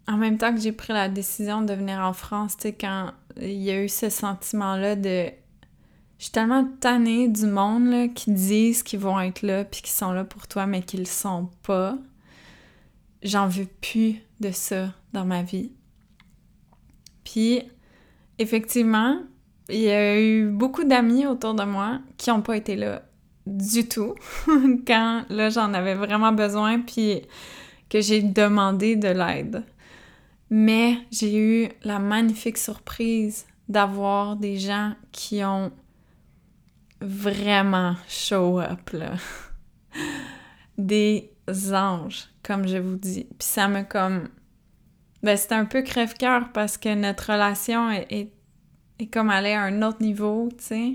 en 0.07 0.17
même 0.19 0.37
temps 0.37 0.55
que 0.55 0.61
j'ai 0.61 0.73
pris 0.73 0.93
la 0.93 1.09
décision 1.09 1.63
de 1.63 1.73
venir 1.73 2.01
en 2.01 2.13
France, 2.13 2.55
tu 2.55 2.65
sais, 2.65 2.75
quand 2.75 3.13
il 3.41 3.63
y 3.63 3.71
a 3.71 3.83
eu 3.83 3.89
ce 3.89 4.11
sentiment-là 4.11 4.95
de... 4.95 5.31
Je 6.19 6.25
suis 6.25 6.33
tellement 6.33 6.69
tannée 6.81 7.29
du 7.29 7.47
monde 7.47 7.87
là, 7.87 8.09
qui 8.09 8.31
disent 8.33 8.83
qu'ils 8.83 8.99
vont 8.99 9.19
être 9.19 9.41
là 9.41 9.65
puis 9.65 9.81
qui 9.81 9.91
sont 9.91 10.13
là 10.13 10.25
pour 10.25 10.49
toi, 10.49 10.67
mais 10.67 10.83
qu'ils 10.83 11.01
le 11.01 11.07
sont 11.07 11.49
pas. 11.63 11.97
J'en 13.23 13.49
veux 13.49 13.65
plus 13.81 14.17
de 14.41 14.51
ça 14.51 14.93
dans 15.15 15.25
ma 15.25 15.43
vie. 15.43 15.73
Puis, 17.25 17.63
effectivement, 18.39 19.23
il 19.71 19.81
y 19.81 19.91
a 19.91 20.21
eu 20.21 20.51
beaucoup 20.51 20.85
d'amis 20.85 21.27
autour 21.27 21.55
de 21.55 21.65
moi 21.65 22.01
qui 22.19 22.29
n'ont 22.29 22.43
pas 22.43 22.59
été 22.59 22.77
là 22.77 23.08
du 23.57 23.89
tout 23.89 24.15
quand 24.87 25.25
là 25.29 25.51
j'en 25.51 25.75
avais 25.75 25.95
vraiment 25.95 26.33
besoin 26.33 26.81
puis 26.81 27.23
que 27.89 28.01
j'ai 28.01 28.23
demandé 28.23 28.97
de 28.97 29.09
l'aide. 29.09 29.65
Mais 30.51 30.99
j'ai 31.11 31.37
eu 31.37 31.69
la 31.83 31.99
magnifique 31.99 32.59
surprise 32.59 33.47
d'avoir 33.69 34.37
des 34.37 34.59
gens 34.59 34.93
qui 35.13 35.45
ont 35.45 35.71
vraiment 37.01 37.95
show 38.09 38.61
up 38.61 38.91
là. 38.93 39.13
Des 40.79 41.33
anges, 41.73 42.29
comme 42.43 42.69
je 42.69 42.77
vous 42.77 42.97
dis. 42.97 43.25
Puis 43.25 43.49
ça 43.49 43.67
me 43.67 43.83
comme 43.83 44.29
ben 45.23 45.37
c'était 45.37 45.57
un 45.57 45.65
peu 45.65 45.83
crève-cœur 45.83 46.53
parce 46.53 46.79
que 46.79 46.95
notre 46.95 47.33
relation 47.33 47.91
est, 47.91 48.31
est, 49.01 49.07
comme 49.07 49.31
allée 49.31 49.53
à 49.53 49.63
un 49.63 49.83
autre 49.83 50.01
niveau, 50.01 50.49
tu 50.57 50.65
sais. 50.65 50.95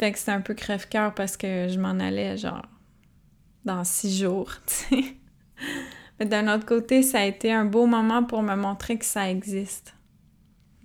Fait 0.00 0.12
que 0.12 0.18
c'était 0.18 0.32
un 0.32 0.40
peu 0.40 0.54
crève-cœur 0.54 1.14
parce 1.14 1.36
que 1.36 1.68
je 1.68 1.78
m'en 1.78 2.00
allais 2.00 2.38
genre 2.38 2.66
dans 3.66 3.84
six 3.84 4.18
jours, 4.18 4.50
tu 4.66 4.74
sais. 4.74 5.16
Mais 6.18 6.24
d'un 6.24 6.54
autre 6.54 6.64
côté, 6.64 7.02
ça 7.02 7.20
a 7.20 7.24
été 7.26 7.52
un 7.52 7.66
beau 7.66 7.84
moment 7.84 8.24
pour 8.24 8.42
me 8.42 8.56
montrer 8.56 8.96
que 8.96 9.04
ça 9.04 9.30
existe. 9.30 9.94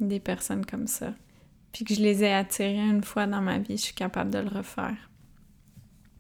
Des 0.02 0.20
personnes 0.20 0.66
comme 0.66 0.88
ça. 0.88 1.14
Puis 1.72 1.86
que 1.86 1.94
je 1.94 2.02
les 2.02 2.26
ai 2.26 2.34
attirées 2.34 2.76
une 2.76 3.06
fois 3.06 3.26
dans 3.26 3.40
ma 3.40 3.58
vie, 3.58 3.78
je 3.78 3.84
suis 3.84 3.94
capable 3.94 4.32
de 4.32 4.40
le 4.40 4.50
refaire. 4.50 5.10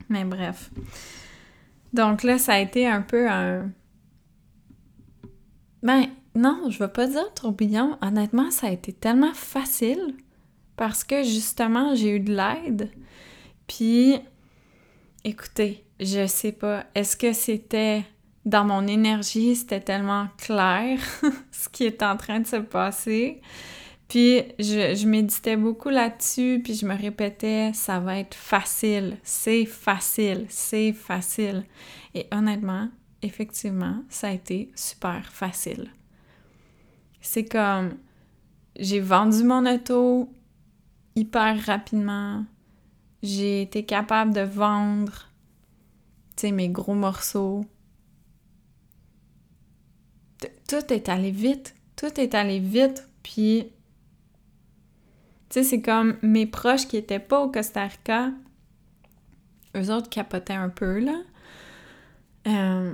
Mais 0.07 0.23
bref. 0.23 0.71
Donc 1.91 2.23
là, 2.23 2.37
ça 2.37 2.53
a 2.53 2.59
été 2.59 2.87
un 2.87 3.01
peu 3.01 3.29
un 3.29 3.71
ben, 5.83 6.05
non, 6.33 6.69
je 6.69 6.79
veux 6.79 6.87
pas 6.87 7.07
dire 7.07 7.33
tourbillon. 7.33 7.97
Honnêtement, 8.01 8.51
ça 8.51 8.67
a 8.67 8.71
été 8.71 8.93
tellement 8.93 9.33
facile 9.33 10.15
parce 10.75 11.03
que 11.03 11.23
justement, 11.23 11.95
j'ai 11.95 12.15
eu 12.15 12.19
de 12.19 12.35
l'aide. 12.35 12.89
Puis, 13.67 14.15
écoutez, 15.23 15.83
je 15.99 16.27
sais 16.27 16.51
pas, 16.51 16.85
est-ce 16.95 17.15
que 17.15 17.33
c'était 17.33 18.03
dans 18.45 18.63
mon 18.63 18.85
énergie, 18.87 19.55
c'était 19.55 19.81
tellement 19.81 20.27
clair 20.37 20.99
ce 21.51 21.67
qui 21.67 21.85
est 21.85 22.03
en 22.03 22.15
train 22.15 22.39
de 22.39 22.47
se 22.47 22.57
passer. 22.57 23.41
Puis 24.07 24.43
je, 24.59 24.93
je 24.95 25.07
méditais 25.07 25.57
beaucoup 25.57 25.89
là-dessus, 25.89 26.61
puis 26.63 26.75
je 26.75 26.85
me 26.85 26.95
répétais, 26.95 27.71
ça 27.73 27.99
va 27.99 28.19
être 28.19 28.35
facile, 28.35 29.17
c'est 29.23 29.65
facile, 29.65 30.45
c'est 30.47 30.93
facile. 30.93 31.65
Et 32.13 32.27
honnêtement, 32.31 32.89
effectivement, 33.23 34.03
ça 34.09 34.27
a 34.27 34.31
été 34.31 34.71
super 34.75 35.31
facile. 35.31 35.89
C'est 37.19 37.45
comme 37.45 37.97
j'ai 38.77 38.99
vendu 38.99 39.43
mon 39.43 39.65
auto 39.65 40.29
hyper 41.15 41.65
rapidement. 41.65 42.45
J'ai 43.23 43.63
été 43.63 43.85
capable 43.85 44.33
de 44.33 44.41
vendre 44.41 45.29
mes 46.43 46.69
gros 46.69 46.93
morceaux. 46.93 47.65
Tout 50.67 50.93
est 50.93 51.09
allé 51.09 51.31
vite. 51.31 51.75
Tout 51.95 52.19
est 52.19 52.35
allé 52.35 52.59
vite. 52.59 53.07
Puis, 53.23 53.71
tu 55.49 55.61
sais, 55.61 55.63
c'est 55.63 55.81
comme 55.81 56.17
mes 56.21 56.45
proches 56.45 56.87
qui 56.87 56.97
étaient 56.97 57.19
pas 57.19 57.41
au 57.41 57.49
Costa 57.49 57.85
Rica, 57.85 58.31
eux 59.75 59.91
autres 59.91 60.09
capotaient 60.09 60.53
un 60.53 60.69
peu, 60.69 60.99
là. 60.99 61.21
Euh, 62.47 62.93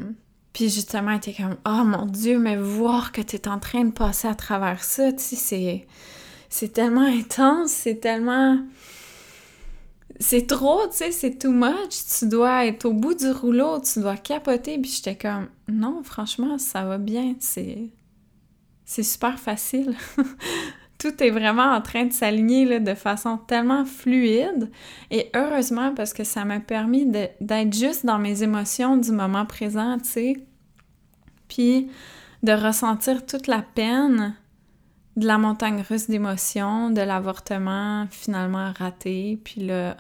puis 0.54 0.70
justement, 0.70 1.12
était 1.12 1.34
comme 1.34 1.58
Oh 1.66 1.84
mon 1.84 2.06
Dieu, 2.06 2.40
mais 2.40 2.56
voir 2.56 3.12
que 3.12 3.22
tu 3.22 3.36
es 3.36 3.48
en 3.48 3.60
train 3.60 3.86
de 3.86 3.92
passer 3.92 4.28
à 4.28 4.36
travers 4.36 4.84
ça, 4.84 5.12
tu 5.12 5.20
sais, 5.20 5.36
c'est 5.36 5.88
tellement 6.74 7.08
intense, 7.08 7.72
c'est 7.72 7.96
tellement. 7.96 8.60
C'est 10.20 10.46
trop, 10.46 10.86
tu 10.88 10.98
sais, 10.98 11.12
c'est 11.12 11.40
too 11.40 11.52
much. 11.52 12.06
Tu 12.20 12.28
dois 12.28 12.66
être 12.68 12.86
au 12.86 12.94
bout 12.94 13.16
du 13.16 13.32
rouleau, 13.32 13.80
tu 13.82 14.02
dois 14.02 14.18
capoter. 14.18 14.78
Puis 14.78 14.92
j'étais 14.98 15.16
comme 15.16 15.48
Non, 15.68 16.04
franchement, 16.04 16.58
ça 16.58 16.86
va 16.86 16.98
bien, 16.98 17.36
c'est. 17.40 17.90
C'est 18.86 19.04
super 19.04 19.40
facile. 19.40 19.96
Tout 21.00 21.24
est 21.24 21.32
vraiment 21.32 21.74
en 21.74 21.82
train 21.82 22.06
de 22.06 22.14
s'aligner 22.14 22.80
de 22.80 22.94
façon 22.94 23.38
tellement 23.38 23.86
fluide. 23.86 24.70
Et 25.10 25.32
heureusement, 25.36 25.96
parce 25.96 26.14
que 26.14 26.24
ça 26.24 26.46
m'a 26.46 26.60
permis 26.60 27.08
d'être 27.08 27.74
juste 27.74 28.06
dans 28.06 28.20
mes 28.20 28.44
émotions 28.44 28.98
du 28.98 29.12
moment 29.12 29.46
présent, 29.46 29.98
tu 29.98 30.10
sais. 30.10 30.34
Puis 31.48 31.90
de 32.44 32.52
ressentir 32.52 33.26
toute 33.26 33.48
la 33.48 33.62
peine 33.62 34.36
de 35.18 35.26
la 35.26 35.38
montagne 35.38 35.84
russe 35.88 36.10
d'émotions, 36.10 36.90
de 36.90 37.02
l'avortement 37.02 38.08
finalement 38.10 38.72
raté, 38.78 39.40
puis 39.44 39.62
là, 39.62 39.98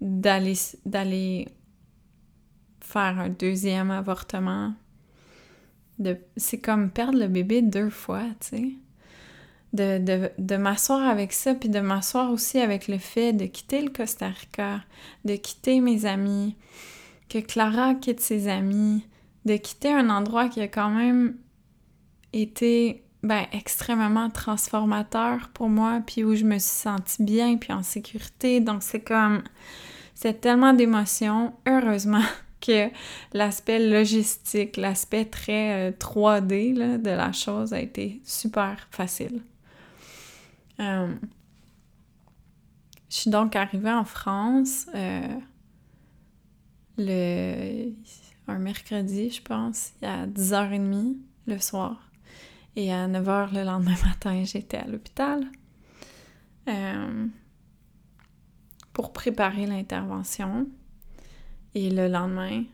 d'aller, 0.00 0.54
d'aller 0.84 1.48
faire 2.80 3.18
un 3.18 3.28
deuxième 3.28 3.90
avortement. 3.90 4.74
De, 5.98 6.18
c'est 6.36 6.60
comme 6.60 6.90
perdre 6.90 7.18
le 7.18 7.28
bébé 7.28 7.62
deux 7.62 7.90
fois, 7.90 8.24
tu 8.40 8.48
sais 8.48 8.72
de, 9.76 10.56
m'asseoir 10.56 11.06
avec 11.06 11.32
ça, 11.32 11.54
puis 11.54 11.68
de 11.68 11.80
m'asseoir 11.80 12.30
aussi 12.30 12.58
avec 12.58 12.88
le 12.88 12.98
fait 12.98 13.32
de 13.32 13.46
quitter 13.46 13.82
le 13.82 13.90
Costa 13.90 14.28
Rica, 14.28 14.82
de 15.24 15.36
quitter 15.36 15.80
mes 15.80 16.06
amis, 16.06 16.56
que 17.28 17.38
Clara 17.38 17.94
quitte 17.94 18.20
ses 18.20 18.48
amis, 18.48 19.06
de 19.44 19.56
quitter 19.56 19.92
un 19.92 20.10
endroit 20.10 20.48
qui 20.48 20.60
a 20.60 20.68
quand 20.68 20.90
même 20.90 21.36
été 22.32 23.04
ben, 23.26 23.46
extrêmement 23.52 24.30
transformateur 24.30 25.48
pour 25.54 25.68
moi, 25.68 26.00
puis 26.06 26.24
où 26.24 26.34
je 26.34 26.44
me 26.44 26.58
suis 26.58 26.70
sentie 26.70 27.22
bien, 27.22 27.56
puis 27.56 27.72
en 27.72 27.82
sécurité. 27.82 28.60
Donc 28.60 28.82
c'est 28.82 29.00
comme... 29.00 29.42
C'est 30.14 30.40
tellement 30.40 30.72
d'émotions. 30.72 31.52
Heureusement 31.66 32.24
que 32.60 32.88
l'aspect 33.34 33.78
logistique, 33.78 34.78
l'aspect 34.78 35.26
très 35.26 35.90
3D 35.92 36.80
euh, 36.80 36.98
de 36.98 37.10
la 37.10 37.32
chose 37.32 37.74
a 37.74 37.80
été 37.80 38.20
super 38.24 38.88
facile. 38.90 39.42
Euh, 40.80 41.14
je 43.08 43.16
suis 43.16 43.30
donc 43.30 43.56
arrivée 43.56 43.90
en 43.90 44.04
France 44.04 44.86
euh, 44.94 45.26
le, 46.98 47.92
un 48.48 48.58
mercredi, 48.58 49.30
je 49.30 49.42
pense, 49.42 49.92
à 50.02 50.26
10h30 50.26 51.16
le 51.46 51.58
soir. 51.58 52.05
Et 52.76 52.92
à 52.92 53.08
9h 53.08 53.54
le 53.54 53.64
lendemain 53.64 53.96
matin, 54.04 54.44
j'étais 54.44 54.76
à 54.76 54.86
l'hôpital 54.86 55.50
euh, 56.68 57.26
pour 58.92 59.12
préparer 59.12 59.66
l'intervention. 59.66 60.68
Et 61.74 61.90
le 61.90 62.08
lendemain, 62.08 62.64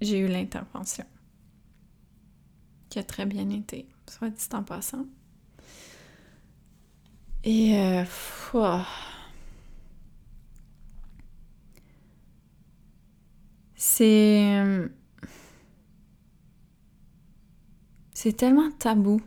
j'ai 0.00 0.18
eu 0.18 0.26
l'intervention, 0.28 1.04
qui 2.90 2.98
a 2.98 3.02
très 3.02 3.26
bien 3.26 3.48
été, 3.50 3.88
soit 4.08 4.30
dit 4.30 4.48
en 4.52 4.62
passant. 4.62 5.06
Et 7.44 7.78
euh, 7.78 8.04
c'est 13.76 14.88
c'est 18.16 18.32
tellement 18.32 18.70
tabou 18.70 19.20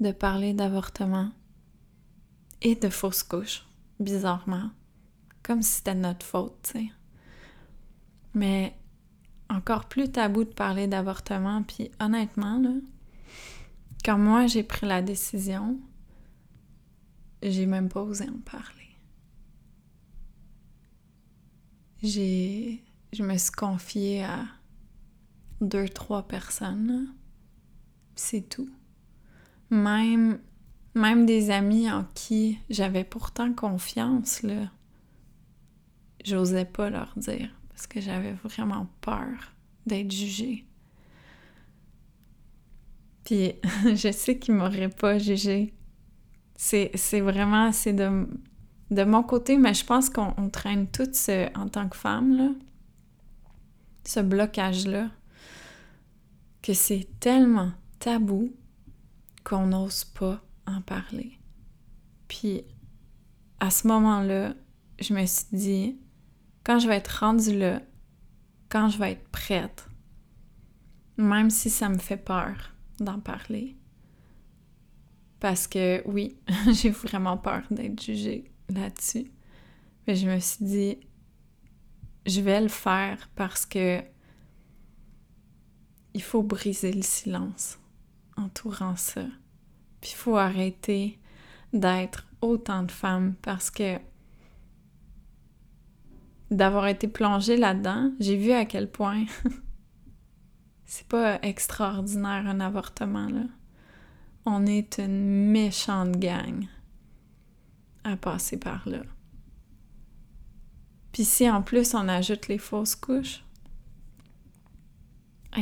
de 0.00 0.10
parler 0.10 0.54
d'avortement 0.54 1.30
et 2.62 2.74
de 2.74 2.88
fausse 2.88 3.22
couche, 3.22 3.66
bizarrement, 4.00 4.70
comme 5.42 5.60
si 5.60 5.72
c'était 5.72 5.94
notre 5.94 6.24
faute, 6.24 6.56
tu 6.62 6.70
sais. 6.70 6.86
Mais 8.32 8.74
encore 9.50 9.88
plus 9.90 10.10
tabou 10.10 10.44
de 10.44 10.54
parler 10.54 10.86
d'avortement, 10.86 11.62
puis 11.64 11.90
honnêtement, 12.00 12.58
là, 12.58 12.70
quand 14.06 14.16
moi 14.16 14.46
j'ai 14.46 14.62
pris 14.62 14.86
la 14.86 15.02
décision, 15.02 15.78
j'ai 17.42 17.66
même 17.66 17.90
pas 17.90 18.00
osé 18.00 18.26
en 18.26 18.38
parler. 18.38 18.96
J'ai. 22.02 22.82
Je 23.12 23.22
me 23.22 23.36
suis 23.36 23.52
confiée 23.52 24.24
à 24.24 24.46
deux, 25.60 25.90
trois 25.90 26.26
personnes. 26.26 27.14
C'est 28.16 28.48
tout. 28.48 28.70
Même, 29.70 30.38
des 30.94 31.50
amis 31.50 31.90
en 31.90 32.04
qui 32.14 32.58
j'avais 32.70 33.04
pourtant 33.04 33.52
confiance, 33.52 34.42
là, 34.42 34.70
j'osais 36.24 36.64
pas 36.64 36.88
leur 36.90 37.12
dire 37.16 37.50
parce 37.68 37.86
que 37.86 38.00
j'avais 38.00 38.32
vraiment 38.32 38.88
peur 39.02 39.52
d'être 39.84 40.10
jugée. 40.10 40.64
Puis 43.24 43.52
je 43.94 44.10
sais 44.12 44.38
qu'il 44.38 44.54
m'aurait 44.54 44.88
pas 44.88 45.18
jugé. 45.18 45.74
C'est 46.56 47.20
vraiment, 47.20 47.70
c'est 47.70 47.92
de, 47.92 49.04
mon 49.04 49.22
côté, 49.22 49.58
mais 49.58 49.74
je 49.74 49.84
pense 49.84 50.08
qu'on 50.08 50.48
traîne 50.48 50.86
tout 50.86 51.08
ce, 51.12 51.54
en 51.54 51.68
tant 51.68 51.86
que 51.86 51.98
femme, 51.98 52.56
ce 54.04 54.20
blocage-là, 54.20 55.10
que 56.62 56.72
c'est 56.72 57.06
tellement 57.20 57.72
tabou 58.06 58.54
qu'on 59.42 59.66
n'ose 59.66 60.04
pas 60.04 60.40
en 60.64 60.80
parler. 60.80 61.40
Puis 62.28 62.62
à 63.58 63.68
ce 63.68 63.88
moment-là, 63.88 64.54
je 65.00 65.12
me 65.12 65.26
suis 65.26 65.46
dit, 65.50 65.98
quand 66.62 66.78
je 66.78 66.86
vais 66.86 66.98
être 66.98 67.08
rendue 67.08 67.58
là, 67.58 67.82
quand 68.68 68.90
je 68.90 68.98
vais 68.98 69.10
être 69.10 69.28
prête, 69.30 69.88
même 71.16 71.50
si 71.50 71.68
ça 71.68 71.88
me 71.88 71.98
fait 71.98 72.16
peur 72.16 72.76
d'en 73.00 73.18
parler, 73.18 73.76
parce 75.40 75.66
que 75.66 76.00
oui, 76.06 76.38
j'ai 76.72 76.90
vraiment 76.90 77.36
peur 77.36 77.64
d'être 77.72 78.00
jugée 78.00 78.52
là-dessus, 78.68 79.32
mais 80.06 80.14
je 80.14 80.28
me 80.28 80.38
suis 80.38 80.64
dit, 80.64 81.00
je 82.24 82.40
vais 82.40 82.60
le 82.60 82.68
faire 82.68 83.28
parce 83.34 83.66
que 83.66 84.00
il 86.14 86.22
faut 86.22 86.44
briser 86.44 86.92
le 86.92 87.02
silence 87.02 87.80
entourant 88.36 88.96
ça. 88.96 89.24
Puis 90.00 90.12
il 90.12 90.16
faut 90.16 90.36
arrêter 90.36 91.18
d'être 91.72 92.26
autant 92.40 92.82
de 92.82 92.90
femmes 92.90 93.34
parce 93.42 93.70
que 93.70 93.98
d'avoir 96.50 96.86
été 96.86 97.08
plongée 97.08 97.56
là-dedans, 97.56 98.12
j'ai 98.20 98.36
vu 98.36 98.52
à 98.52 98.64
quel 98.64 98.90
point 98.90 99.24
c'est 100.84 101.08
pas 101.08 101.40
extraordinaire 101.42 102.46
un 102.46 102.60
avortement 102.60 103.28
là. 103.28 103.44
On 104.44 104.64
est 104.64 104.98
une 104.98 105.50
méchante 105.50 106.12
gang 106.12 106.66
à 108.04 108.16
passer 108.16 108.58
par 108.58 108.88
là. 108.88 109.02
Puis 111.10 111.24
si 111.24 111.50
en 111.50 111.62
plus 111.62 111.94
on 111.94 112.08
ajoute 112.08 112.46
les 112.46 112.58
fausses 112.58 112.94
couches, 112.94 113.42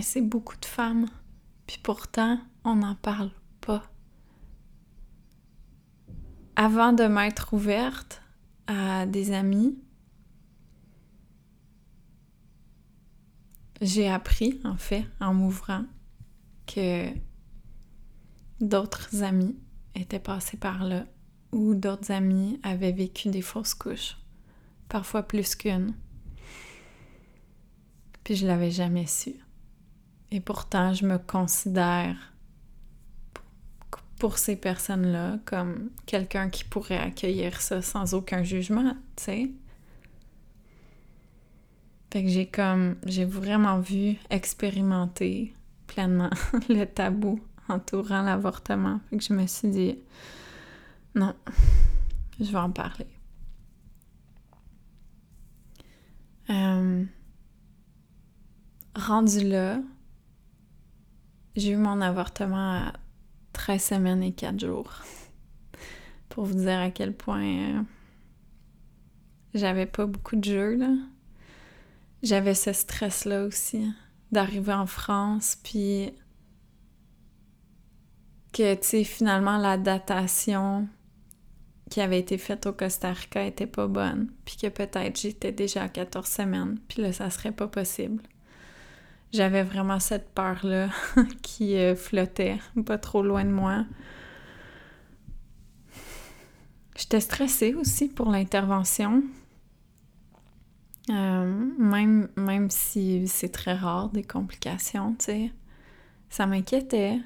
c'est 0.02 0.20
beaucoup 0.20 0.56
de 0.56 0.64
femmes. 0.64 1.06
Puis 1.66 1.78
pourtant, 1.82 2.38
on 2.64 2.76
n'en 2.76 2.94
parle 2.94 3.30
pas. 3.60 3.82
Avant 6.56 6.92
de 6.92 7.04
m'être 7.04 7.52
ouverte 7.52 8.22
à 8.66 9.06
des 9.06 9.32
amis, 9.32 9.78
j'ai 13.80 14.08
appris, 14.08 14.60
en 14.64 14.76
fait, 14.76 15.04
en 15.20 15.34
m'ouvrant, 15.34 15.84
que 16.66 17.08
d'autres 18.60 19.22
amis 19.22 19.56
étaient 19.94 20.18
passés 20.18 20.56
par 20.56 20.84
là 20.84 21.04
ou 21.52 21.74
d'autres 21.74 22.10
amis 22.10 22.58
avaient 22.62 22.92
vécu 22.92 23.28
des 23.28 23.42
fausses 23.42 23.74
couches, 23.74 24.16
parfois 24.88 25.22
plus 25.22 25.54
qu'une. 25.54 25.94
Puis 28.24 28.36
je 28.36 28.46
l'avais 28.46 28.70
jamais 28.70 29.06
su. 29.06 29.34
Et 30.30 30.40
pourtant, 30.40 30.94
je 30.94 31.06
me 31.06 31.18
considère 31.18 32.33
pour 34.18 34.38
ces 34.38 34.56
personnes-là 34.56 35.38
comme 35.44 35.90
quelqu'un 36.06 36.48
qui 36.48 36.64
pourrait 36.64 36.98
accueillir 36.98 37.60
ça 37.60 37.82
sans 37.82 38.14
aucun 38.14 38.42
jugement, 38.42 38.94
tu 39.16 39.24
sais. 39.24 39.50
Fait 42.12 42.22
que 42.22 42.28
j'ai 42.28 42.46
comme, 42.46 42.96
j'ai 43.06 43.24
vraiment 43.24 43.80
vu 43.80 44.16
expérimenter 44.30 45.52
pleinement 45.88 46.30
le 46.68 46.84
tabou 46.84 47.40
entourant 47.68 48.22
l'avortement. 48.22 49.00
Fait 49.10 49.16
que 49.16 49.24
je 49.24 49.32
me 49.32 49.46
suis 49.46 49.68
dit, 49.68 49.98
non, 51.16 51.34
je 52.38 52.44
vais 52.44 52.58
en 52.58 52.70
parler. 52.70 53.06
Euh, 56.50 57.04
rendu 58.94 59.48
là, 59.48 59.80
j'ai 61.56 61.70
eu 61.70 61.76
mon 61.76 62.00
avortement 62.00 62.74
à 62.74 62.92
13 63.54 63.82
semaines 63.82 64.22
et 64.22 64.32
4 64.32 64.60
jours. 64.60 64.92
Pour 66.28 66.44
vous 66.44 66.54
dire 66.54 66.80
à 66.80 66.90
quel 66.90 67.14
point 67.14 67.44
euh, 67.44 67.82
j'avais 69.54 69.86
pas 69.86 70.06
beaucoup 70.06 70.36
de 70.36 70.44
jeux, 70.44 70.74
là 70.76 70.90
j'avais 72.24 72.54
ce 72.54 72.72
stress-là 72.72 73.44
aussi, 73.44 73.92
d'arriver 74.32 74.72
en 74.72 74.86
France, 74.86 75.58
puis 75.62 76.10
que, 78.52 78.74
tu 78.74 78.82
sais, 78.82 79.04
finalement, 79.04 79.58
la 79.58 79.76
datation 79.76 80.88
qui 81.90 82.00
avait 82.00 82.18
été 82.18 82.38
faite 82.38 82.66
au 82.66 82.72
Costa 82.72 83.12
Rica 83.12 83.44
était 83.44 83.66
pas 83.66 83.86
bonne, 83.86 84.32
puis 84.44 84.56
que 84.56 84.68
peut-être 84.68 85.20
j'étais 85.20 85.52
déjà 85.52 85.82
à 85.82 85.88
14 85.88 86.26
semaines, 86.26 86.78
puis 86.88 87.02
là, 87.02 87.12
ça 87.12 87.28
serait 87.30 87.52
pas 87.52 87.68
possible. 87.68 88.22
J'avais 89.34 89.64
vraiment 89.64 89.98
cette 89.98 90.32
peur-là 90.32 90.90
qui 91.42 91.76
euh, 91.76 91.96
flottait 91.96 92.60
pas 92.86 92.98
trop 92.98 93.20
loin 93.20 93.44
de 93.44 93.50
moi. 93.50 93.84
J'étais 96.96 97.18
stressée 97.18 97.74
aussi 97.74 98.06
pour 98.08 98.30
l'intervention. 98.30 99.24
Euh, 101.10 101.68
même, 101.78 102.28
même 102.36 102.70
si 102.70 103.26
c'est 103.26 103.48
très 103.48 103.74
rare 103.74 104.08
des 104.10 104.22
complications, 104.22 105.16
tu 105.18 105.24
sais, 105.24 105.52
ça 106.30 106.46
m'inquiétait. 106.46 107.18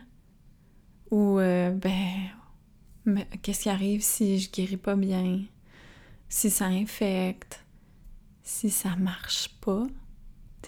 Ou, 1.10 1.38
euh, 1.38 1.72
ben, 1.72 2.30
qu'est-ce 3.42 3.64
qui 3.64 3.68
arrive 3.68 4.00
si 4.00 4.38
je 4.38 4.50
guéris 4.50 4.78
pas 4.78 4.96
bien? 4.96 5.42
Si 6.30 6.48
ça 6.48 6.68
infecte? 6.68 7.66
Si 8.42 8.70
ça 8.70 8.96
marche 8.96 9.50
pas? 9.60 9.86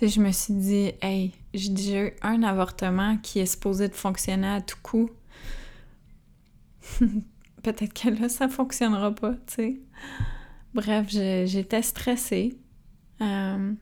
Je 0.02 0.20
me 0.20 0.32
suis 0.32 0.54
dit, 0.54 0.92
hey, 1.02 1.32
j'ai 1.52 1.70
déjà 1.70 2.04
eu 2.04 2.12
un 2.22 2.42
avortement 2.42 3.18
qui 3.18 3.38
est 3.38 3.46
supposé 3.46 3.88
de 3.88 3.94
fonctionner 3.94 4.48
à 4.48 4.60
tout 4.60 4.78
coup. 4.82 5.10
Peut-être 7.62 7.92
que 7.92 8.08
là, 8.08 8.28
ça 8.28 8.48
fonctionnera 8.48 9.14
pas, 9.14 9.34
tu 9.46 9.54
sais. 9.54 9.80
Bref, 10.72 11.08
j'étais 11.10 11.82
stressée. 11.82 12.58
Euh, 13.20 13.74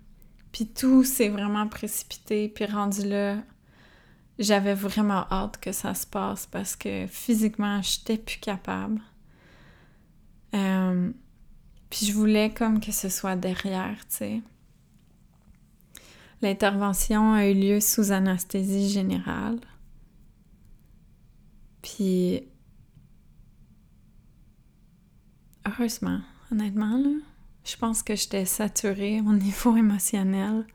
puis 0.51 0.67
tout 0.67 1.05
s'est 1.05 1.29
vraiment 1.29 1.69
précipité, 1.69 2.49
puis 2.49 2.65
rendu 2.65 3.07
là, 3.07 3.37
j'avais 4.39 4.75
vraiment 4.75 5.27
hâte 5.31 5.61
que 5.61 5.73
ça 5.73 5.95
se 5.95 6.07
passe 6.07 6.47
parce 6.47 6.75
que 6.75 7.07
physiquement, 7.07 7.81
j'étais 7.83 8.17
plus 8.19 8.39
capable. 8.39 9.01
Euh, 10.55 11.13
puis 11.91 12.07
je 12.07 12.13
voulais 12.13 12.51
comme 12.51 12.81
que 12.81 12.93
ce 12.93 13.09
soit 13.09 13.37
derrière, 13.37 13.99
tu 14.09 14.17
sais. 14.17 14.43
L'intervention 16.41 17.33
a 17.33 17.47
eu 17.47 17.55
lieu 17.55 17.81
sous 17.81 18.13
anesthésie 18.13 18.89
générale. 18.89 19.59
Puis 21.83 22.43
heureusement, 25.67 26.21
honnêtement, 26.53 26.97
là, 26.97 27.11
je 27.65 27.77
pense 27.77 28.03
que 28.03 28.15
j'étais 28.15 28.45
saturée 28.45 29.21
au 29.21 29.33
niveau 29.33 29.77
émotionnel. 29.77 30.67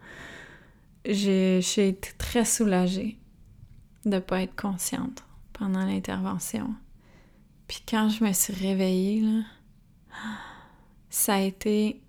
J'ai 1.05 1.59
été 1.59 2.09
très 2.17 2.45
soulagée 2.45 3.17
de 4.05 4.15
ne 4.15 4.19
pas 4.19 4.41
être 4.41 4.55
consciente 4.55 5.23
pendant 5.53 5.85
l'intervention. 5.85 6.75
Puis 7.67 7.81
quand 7.87 8.09
je 8.09 8.23
me 8.23 8.33
suis 8.33 8.53
réveillée, 8.53 9.23
ça 11.09 11.35
a 11.35 11.39
été 11.41 12.01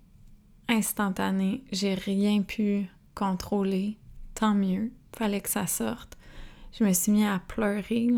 instantané. 0.67 1.63
J'ai 1.71 1.93
rien 1.93 2.41
pu 2.41 2.87
contrôler. 3.15 3.97
Tant 4.35 4.53
mieux. 4.53 4.91
Fallait 5.15 5.41
que 5.41 5.49
ça 5.49 5.65
sorte. 5.65 6.17
Je 6.77 6.83
me 6.83 6.91
suis 6.93 7.11
mis 7.11 7.25
à 7.25 7.39
pleurer 7.39 8.09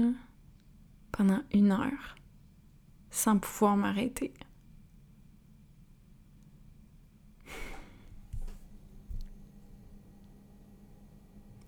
pendant 1.12 1.42
une 1.54 1.72
heure 1.72 2.16
sans 3.12 3.38
pouvoir 3.38 3.78
m'arrêter. 3.78 4.34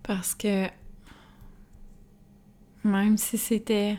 Parce 0.02 0.34
que 0.34 0.68
même 2.82 3.16
si 3.16 3.38
c'était 3.38 3.98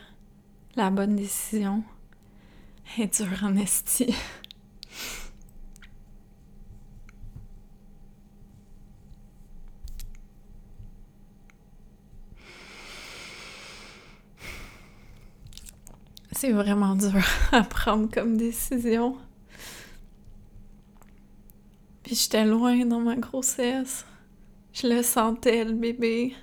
la 0.75 0.89
bonne 0.89 1.15
décision, 1.15 1.83
elle 2.97 3.03
est. 3.03 4.13
C'est 16.41 16.53
vraiment 16.53 16.95
dur 16.95 17.23
à 17.51 17.61
prendre 17.61 18.09
comme 18.09 18.35
décision. 18.35 19.15
Puis 22.01 22.15
j'étais 22.15 22.45
loin 22.45 22.83
dans 22.83 22.99
ma 22.99 23.15
grossesse. 23.15 24.07
Je 24.73 24.87
le 24.87 25.03
sentais, 25.03 25.63
le 25.63 25.73
bébé. 25.73 26.35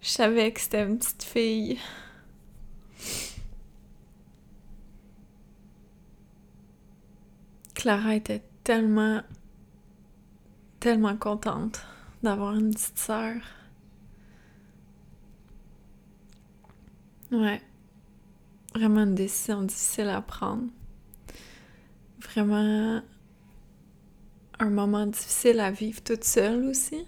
Je 0.00 0.10
savais 0.10 0.52
que 0.52 0.60
c'était 0.60 0.84
une 0.84 0.96
petite 0.96 1.24
fille. 1.24 1.80
Clara 7.74 8.14
était 8.14 8.44
tellement, 8.62 9.22
tellement 10.78 11.16
contente 11.16 11.84
d'avoir 12.22 12.54
une 12.54 12.72
petite 12.72 12.98
sœur. 13.00 13.42
Ouais. 17.32 17.60
Vraiment 18.74 19.04
une 19.04 19.14
décision 19.14 19.62
difficile 19.62 20.08
à 20.08 20.20
prendre. 20.20 20.64
Vraiment 22.18 23.02
un 24.58 24.70
moment 24.70 25.06
difficile 25.06 25.60
à 25.60 25.70
vivre 25.70 26.02
toute 26.02 26.24
seule 26.24 26.64
aussi. 26.64 27.06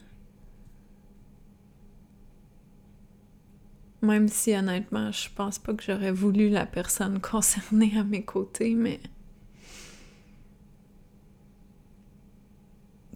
Même 4.02 4.28
si 4.28 4.55
honnêtement, 4.55 5.10
je 5.10 5.28
pense 5.34 5.59
pas 5.59 5.74
que 5.74 5.82
j'aurais 5.82 6.12
voulu 6.12 6.48
la 6.48 6.66
personne 6.66 7.20
concernée 7.20 7.98
à 7.98 8.05
mes 8.05 8.24
côtés, 8.24 8.74
mais 8.74 9.01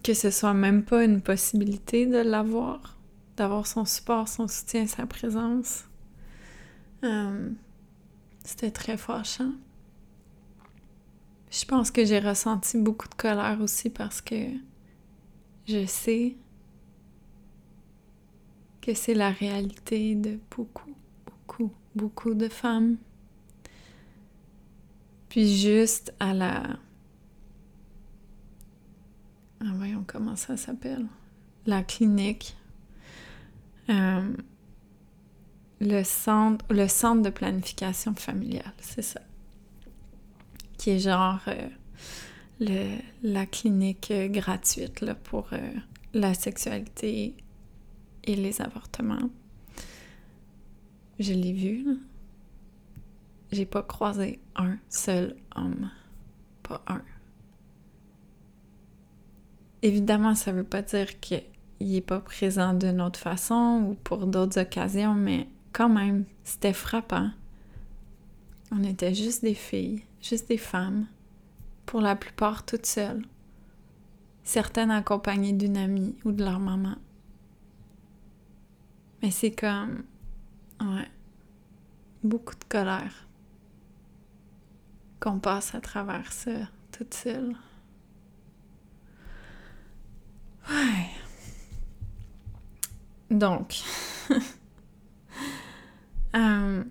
que 0.03 0.13
ce 0.13 0.31
soit 0.31 0.53
même 0.53 0.83
pas 0.83 1.03
une 1.05 1.21
possibilité 1.21 2.05
de 2.07 2.17
l'avoir, 2.17 2.97
d'avoir 3.37 3.67
son 3.67 3.85
support, 3.85 4.27
son 4.27 4.47
soutien, 4.47 4.87
sa 4.87 5.05
présence. 5.05 5.85
Euh, 7.03 7.49
c'était 8.43 8.71
très 8.71 8.97
fâchant. 8.97 9.53
Je 11.51 11.65
pense 11.65 11.91
que 11.91 12.05
j'ai 12.05 12.19
ressenti 12.19 12.77
beaucoup 12.77 13.07
de 13.09 13.15
colère 13.15 13.59
aussi 13.61 13.89
parce 13.89 14.21
que 14.21 14.35
je 15.67 15.85
sais 15.85 16.37
que 18.81 18.93
c'est 18.93 19.13
la 19.13 19.29
réalité 19.29 20.15
de 20.15 20.39
beaucoup, 20.55 20.95
beaucoup, 21.25 21.71
beaucoup 21.95 22.33
de 22.33 22.47
femmes. 22.47 22.97
Puis 25.29 25.57
juste 25.57 26.13
à 26.19 26.33
la... 26.33 26.63
Ah, 29.59 29.71
voyons 29.75 30.03
comment 30.07 30.35
ça 30.35 30.57
s'appelle? 30.57 31.05
La 31.65 31.83
clinique. 31.83 32.57
Euh, 33.89 34.33
le, 35.81 36.03
centre, 36.03 36.63
le 36.69 36.87
centre 36.87 37.23
de 37.23 37.29
planification 37.31 38.13
familiale, 38.13 38.73
c'est 38.79 39.01
ça. 39.01 39.19
Qui 40.77 40.91
est 40.91 40.99
genre 40.99 41.39
euh, 41.47 41.67
le, 42.59 42.99
la 43.23 43.47
clinique 43.47 44.13
gratuite 44.27 45.01
là, 45.01 45.15
pour 45.15 45.49
euh, 45.53 45.57
la 46.13 46.35
sexualité 46.35 47.35
et 48.23 48.35
les 48.35 48.61
avortements. 48.61 49.29
Je 51.19 51.33
l'ai 51.33 51.53
vu. 51.53 51.85
J'ai 53.51 53.65
pas 53.65 53.83
croisé 53.83 54.39
un 54.55 54.77
seul 54.87 55.35
homme. 55.55 55.89
Pas 56.61 56.83
un. 56.87 57.01
Évidemment, 59.81 60.35
ça 60.35 60.51
veut 60.51 60.63
pas 60.63 60.83
dire 60.83 61.19
qu'il 61.19 61.41
est 61.79 62.01
pas 62.01 62.19
présent 62.19 62.75
d'une 62.75 63.01
autre 63.01 63.19
façon 63.19 63.83
ou 63.89 63.95
pour 63.95 64.27
d'autres 64.27 64.61
occasions, 64.61 65.15
mais 65.15 65.47
quand 65.73 65.89
même, 65.89 66.25
c'était 66.43 66.73
frappant. 66.73 67.31
On 68.71 68.83
était 68.83 69.13
juste 69.13 69.41
des 69.41 69.53
filles, 69.53 70.03
juste 70.21 70.47
des 70.47 70.57
femmes, 70.57 71.07
pour 71.85 72.01
la 72.01 72.15
plupart 72.15 72.65
toutes 72.65 72.85
seules, 72.85 73.25
certaines 74.43 74.91
accompagnées 74.91 75.53
d'une 75.53 75.77
amie 75.77 76.15
ou 76.25 76.31
de 76.31 76.43
leur 76.43 76.59
maman. 76.59 76.95
Mais 79.21 79.31
c'est 79.31 79.51
comme. 79.51 80.03
Ouais. 80.79 81.09
Beaucoup 82.23 82.55
de 82.55 82.63
colère. 82.67 83.27
Qu'on 85.19 85.39
passe 85.39 85.75
à 85.75 85.81
travers 85.81 86.31
ça, 86.31 86.51
toute 86.91 87.13
seule. 87.13 87.55
Ouais. 90.69 91.09
Donc. 93.29 93.81
euh, 96.35 96.83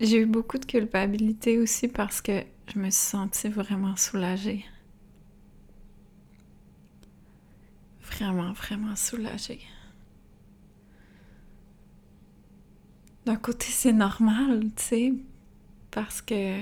J'ai 0.00 0.18
eu 0.18 0.26
beaucoup 0.26 0.58
de 0.58 0.64
culpabilité 0.64 1.58
aussi 1.58 1.88
parce 1.88 2.20
que 2.20 2.42
je 2.72 2.78
me 2.78 2.90
suis 2.90 2.92
sentie 2.92 3.48
vraiment 3.48 3.96
soulagée. 3.96 4.64
vraiment, 8.10 8.52
vraiment 8.52 8.96
soulagée. 8.96 9.60
D'un 13.26 13.36
côté, 13.36 13.66
c'est 13.66 13.92
normal, 13.92 14.60
tu 14.76 14.82
sais, 14.82 15.12
parce 15.90 16.22
que 16.22 16.60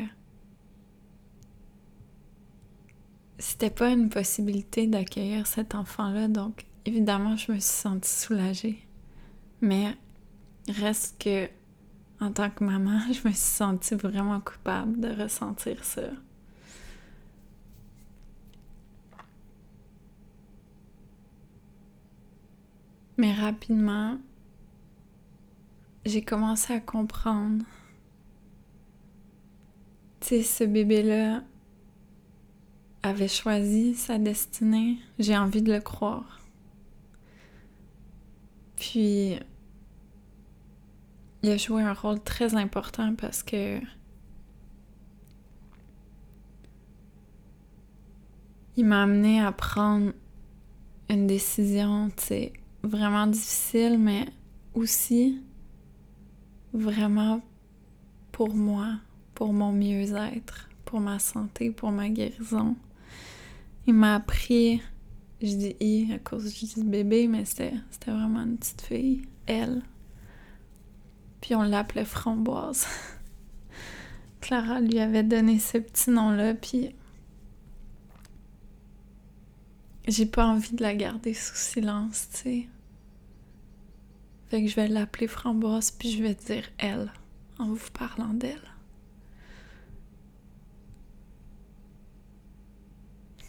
c'était 3.38 3.70
pas 3.70 3.90
une 3.90 4.08
possibilité 4.08 4.86
d'accueillir 4.86 5.46
cet 5.46 5.74
enfant-là, 5.74 6.28
donc 6.28 6.66
évidemment, 6.84 7.36
je 7.36 7.52
me 7.52 7.58
suis 7.58 7.70
sentie 7.70 8.10
soulagée. 8.10 8.87
Mais 9.60 9.96
reste 10.68 11.22
que, 11.22 11.48
en 12.20 12.32
tant 12.32 12.50
que 12.50 12.64
maman, 12.64 13.00
je 13.12 13.26
me 13.26 13.32
suis 13.32 13.34
sentie 13.34 13.94
vraiment 13.94 14.40
coupable 14.40 15.00
de 15.00 15.22
ressentir 15.22 15.84
ça. 15.84 16.02
Mais 23.16 23.32
rapidement, 23.32 24.16
j'ai 26.06 26.22
commencé 26.22 26.72
à 26.72 26.80
comprendre. 26.80 27.64
Tu 30.20 30.28
sais, 30.28 30.42
ce 30.42 30.64
bébé-là 30.64 31.42
avait 33.02 33.28
choisi 33.28 33.94
sa 33.94 34.18
destinée. 34.18 34.98
J'ai 35.18 35.36
envie 35.36 35.62
de 35.62 35.72
le 35.72 35.80
croire. 35.80 36.40
Puis, 38.76 39.36
il 41.42 41.50
a 41.50 41.56
joué 41.56 41.82
un 41.82 41.92
rôle 41.92 42.20
très 42.20 42.54
important 42.54 43.14
parce 43.14 43.42
que 43.42 43.80
il 48.76 48.84
m'a 48.84 49.02
amené 49.02 49.40
à 49.40 49.52
prendre 49.52 50.12
une 51.08 51.26
décision, 51.26 52.10
tu 52.16 52.24
sais, 52.24 52.52
vraiment 52.82 53.26
difficile, 53.26 53.98
mais 53.98 54.26
aussi 54.74 55.42
vraiment 56.72 57.40
pour 58.30 58.54
moi, 58.54 58.98
pour 59.34 59.52
mon 59.52 59.72
mieux-être, 59.72 60.68
pour 60.84 61.00
ma 61.00 61.18
santé, 61.18 61.70
pour 61.70 61.90
ma 61.90 62.08
guérison. 62.08 62.76
Il 63.86 63.94
m'a 63.94 64.16
appris, 64.16 64.80
je 65.40 65.54
dis 65.54 65.76
I 65.80 66.12
à 66.12 66.18
cause 66.18 66.52
du 66.54 66.84
bébé, 66.84 67.26
mais 67.26 67.44
c'était 67.44 67.72
vraiment 68.06 68.42
une 68.42 68.58
petite 68.58 68.82
fille, 68.82 69.22
elle. 69.46 69.82
Puis 71.40 71.54
on 71.54 71.62
l'appelait 71.62 72.04
Framboise. 72.04 72.86
Clara 74.40 74.80
lui 74.80 74.98
avait 74.98 75.22
donné 75.22 75.58
ce 75.58 75.78
petit 75.78 76.10
nom-là, 76.10 76.54
puis 76.54 76.94
j'ai 80.06 80.26
pas 80.26 80.46
envie 80.46 80.74
de 80.74 80.82
la 80.82 80.94
garder 80.94 81.34
sous 81.34 81.56
silence, 81.56 82.28
tu 82.32 82.38
sais. 82.38 82.68
Fait 84.48 84.62
que 84.62 84.68
je 84.68 84.76
vais 84.76 84.88
l'appeler 84.88 85.26
Framboise, 85.26 85.90
puis 85.90 86.10
je 86.10 86.22
vais 86.22 86.34
dire 86.34 86.64
elle, 86.78 87.12
en 87.58 87.72
vous 87.72 87.90
parlant 87.92 88.32
d'elle. 88.32 88.62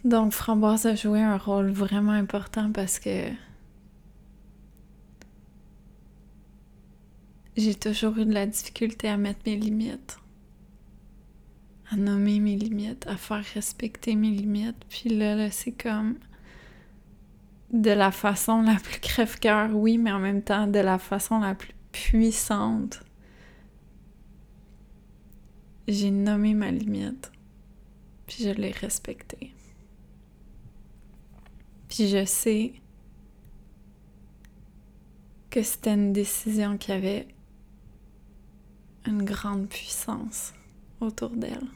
Donc, 0.03 0.31
Framboise 0.31 0.85
a 0.85 0.95
joué 0.95 1.21
un 1.21 1.37
rôle 1.37 1.71
vraiment 1.71 2.13
important 2.13 2.71
parce 2.71 2.99
que 2.99 3.29
j'ai 7.59 7.75
toujours 7.75 8.17
eu 8.17 8.25
de 8.25 8.33
la 8.33 8.45
difficulté 8.45 9.07
à 9.09 9.17
mettre 9.17 9.41
mes 9.45 9.55
limites, 9.55 10.19
à 11.91 11.95
nommer 11.95 12.39
mes 12.39 12.55
limites, 12.55 13.05
à 13.07 13.17
faire 13.17 13.43
respecter 13.53 14.15
mes 14.15 14.31
limites. 14.31 14.83
Puis 14.89 15.09
là, 15.09 15.35
là 15.35 15.51
c'est 15.51 15.71
comme 15.71 16.15
de 17.71 17.91
la 17.91 18.11
façon 18.11 18.61
la 18.61 18.75
plus 18.75 18.99
crève-cœur, 18.99 19.75
oui, 19.75 19.97
mais 19.97 20.11
en 20.11 20.19
même 20.19 20.41
temps 20.41 20.67
de 20.67 20.79
la 20.79 20.97
façon 20.97 21.39
la 21.39 21.55
plus 21.55 21.73
puissante. 21.91 23.01
J'ai 25.87 26.11
nommé 26.11 26.53
ma 26.53 26.71
limite, 26.71 27.31
puis 28.27 28.43
je 28.43 28.49
l'ai 28.49 28.71
respectée. 28.71 29.53
Puis 31.89 32.07
je 32.07 32.25
sais 32.25 32.73
que 35.49 35.63
c'était 35.63 35.95
une 35.95 36.13
décision 36.13 36.77
qui 36.77 36.91
avait 36.91 37.27
une 39.05 39.23
grande 39.23 39.67
puissance 39.67 40.53
autour 40.99 41.29
d'elle. 41.29 41.67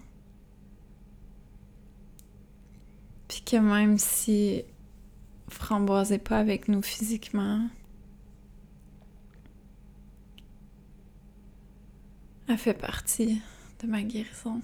Puis 3.28 3.42
que 3.42 3.58
même 3.58 3.98
si 3.98 4.64
Framboise 5.50 6.12
n'est 6.12 6.20
pas 6.20 6.38
avec 6.38 6.68
nous 6.68 6.82
physiquement, 6.82 7.68
elle 12.48 12.58
fait 12.58 12.74
partie 12.74 13.42
de 13.82 13.88
ma 13.88 14.04
guérison. 14.04 14.62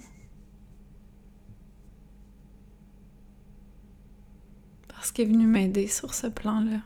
Parce 4.88 5.12
qu'elle 5.12 5.28
est 5.28 5.32
venue 5.32 5.46
m'aider 5.46 5.88
sur 5.88 6.14
ce 6.14 6.26
plan-là. 6.26 6.80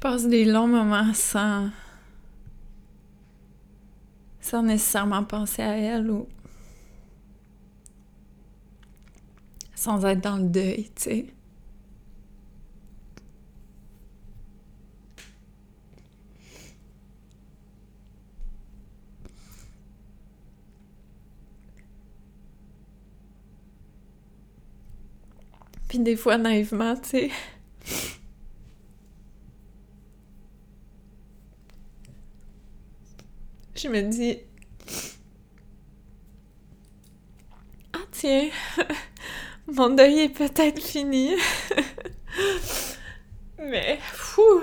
Passe 0.00 0.26
des 0.26 0.46
longs 0.46 0.66
moments 0.66 1.12
sans 1.12 1.70
sans 4.40 4.62
nécessairement 4.62 5.22
penser 5.22 5.62
à 5.62 5.76
elle 5.76 6.10
ou 6.10 6.26
sans 9.74 10.04
être 10.06 10.20
dans 10.20 10.36
le 10.38 10.48
deuil, 10.48 10.90
tu 10.96 11.02
sais. 11.02 11.26
Puis 25.88 25.98
des 25.98 26.16
fois, 26.16 26.38
naïvement, 26.38 26.94
tu 26.96 27.08
sais, 27.08 27.30
je 33.82 33.88
me 33.88 34.02
dis 34.02 34.38
Ah 37.94 37.98
tiens, 38.12 38.50
mon 39.66 39.90
deuil 39.90 40.20
est 40.20 40.28
peut-être 40.28 40.82
fini. 40.82 41.30
Mais 43.58 43.98
fou. 44.02 44.62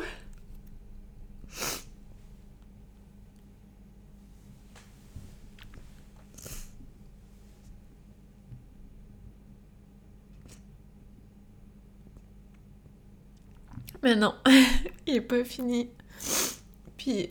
Mais 14.04 14.16
non, 14.16 14.36
il 15.08 15.16
est 15.16 15.22
pas 15.22 15.44
fini. 15.44 15.90
Puis 16.98 17.30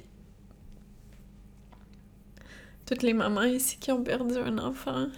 toutes 2.86 3.02
les 3.02 3.12
mamans 3.12 3.42
ici 3.44 3.78
qui 3.78 3.92
ont 3.92 4.02
perdu 4.02 4.36
un 4.38 4.58
enfant. 4.58 5.08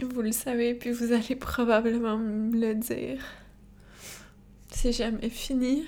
Vous 0.00 0.22
le 0.22 0.32
savez, 0.32 0.74
puis 0.74 0.90
vous 0.92 1.12
allez 1.12 1.34
probablement 1.36 2.16
me 2.18 2.56
le 2.58 2.74
dire. 2.74 3.20
C'est 4.70 4.92
jamais 4.92 5.28
fini. 5.30 5.86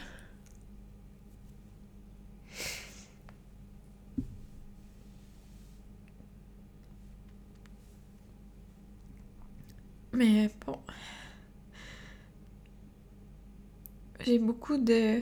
Mais 10.12 10.50
bon. 10.64 10.78
J'ai 14.24 14.38
beaucoup 14.38 14.76
de 14.78 15.20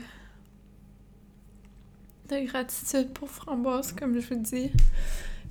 de 2.34 2.46
gratitude 2.46 3.12
pour 3.12 3.30
Framboise, 3.30 3.92
comme 3.92 4.18
je 4.18 4.34
vous 4.34 4.40
dis. 4.40 4.72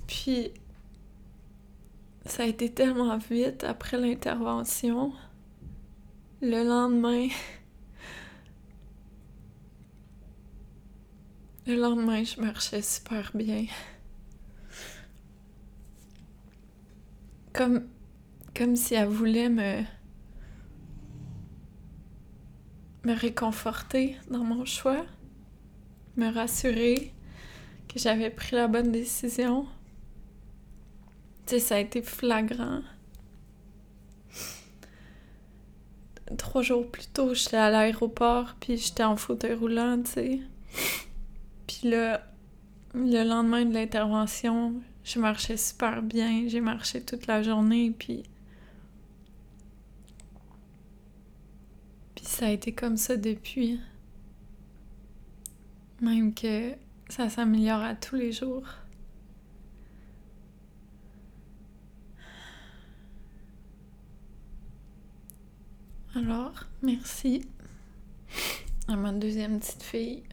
Puis, 0.06 0.50
ça 2.26 2.42
a 2.42 2.46
été 2.46 2.70
tellement 2.70 3.16
vite 3.18 3.64
après 3.64 3.98
l'intervention. 3.98 5.12
Le 6.42 6.64
lendemain, 6.64 7.28
le 11.66 11.76
lendemain, 11.76 12.24
je 12.24 12.40
marchais 12.40 12.82
super 12.82 13.30
bien. 13.34 13.66
Comme, 17.52 17.88
comme 18.54 18.76
si 18.76 18.94
elle 18.94 19.08
voulait 19.08 19.48
me, 19.48 19.82
me 23.04 23.14
réconforter 23.14 24.16
dans 24.28 24.44
mon 24.44 24.64
choix 24.64 25.06
me 26.16 26.32
rassurer 26.32 27.12
que 27.88 27.98
j'avais 27.98 28.30
pris 28.30 28.56
la 28.56 28.68
bonne 28.68 28.92
décision. 28.92 29.66
Tu 31.46 31.54
sais, 31.54 31.58
ça 31.60 31.76
a 31.76 31.78
été 31.78 32.02
flagrant. 32.02 32.80
Trois 36.38 36.62
jours 36.62 36.90
plus 36.90 37.06
tôt, 37.06 37.34
j'étais 37.34 37.58
à 37.58 37.70
l'aéroport, 37.70 38.54
puis 38.58 38.78
j'étais 38.78 39.04
en 39.04 39.16
fauteuil 39.16 39.54
roulant, 39.54 40.00
tu 40.02 40.10
sais. 40.10 40.40
Puis 41.66 41.90
là, 41.90 42.26
le 42.94 43.28
lendemain 43.28 43.64
de 43.64 43.74
l'intervention, 43.74 44.74
je 45.04 45.18
marchais 45.18 45.56
super 45.56 46.02
bien. 46.02 46.48
J'ai 46.48 46.60
marché 46.60 47.02
toute 47.02 47.26
la 47.26 47.42
journée, 47.42 47.90
puis... 47.90 48.22
Puis 52.14 52.24
ça 52.24 52.46
a 52.46 52.50
été 52.50 52.72
comme 52.72 52.96
ça 52.96 53.16
depuis. 53.16 53.80
Même 56.04 56.34
que 56.34 56.74
ça 57.08 57.30
s'améliore 57.30 57.80
à 57.80 57.94
tous 57.94 58.16
les 58.16 58.30
jours. 58.30 58.68
Alors, 66.14 66.52
merci 66.82 67.48
à 68.86 68.96
ma 68.96 69.12
deuxième 69.12 69.60
petite 69.60 69.82
fille. 69.82 70.24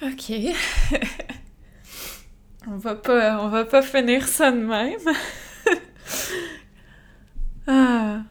Ok. 0.00 0.30
on 2.68 2.76
va 2.76 2.94
pas, 2.94 3.44
on 3.44 3.48
va 3.48 3.64
pas 3.64 3.82
finir 3.82 4.28
ça 4.28 4.52
de 4.52 4.58
même. 4.58 5.00
ah. 7.66 8.22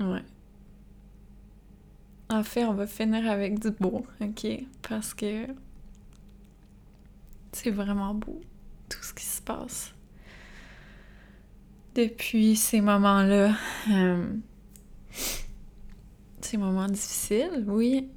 Ouais. 0.00 0.22
En 2.30 2.42
fait, 2.42 2.64
on 2.64 2.74
va 2.74 2.86
finir 2.86 3.30
avec 3.30 3.58
du 3.58 3.70
beau, 3.70 4.04
ok? 4.20 4.46
Parce 4.88 5.14
que 5.14 5.46
c'est 7.52 7.70
vraiment 7.70 8.14
beau, 8.14 8.40
tout 8.88 9.02
ce 9.02 9.14
qui 9.14 9.24
se 9.24 9.40
passe. 9.40 9.94
Depuis 11.94 12.54
ces 12.54 12.80
moments-là, 12.80 13.54
euh, 13.90 14.26
ces 16.40 16.56
moments 16.58 16.86
difficiles, 16.86 17.64
oui. 17.66 18.08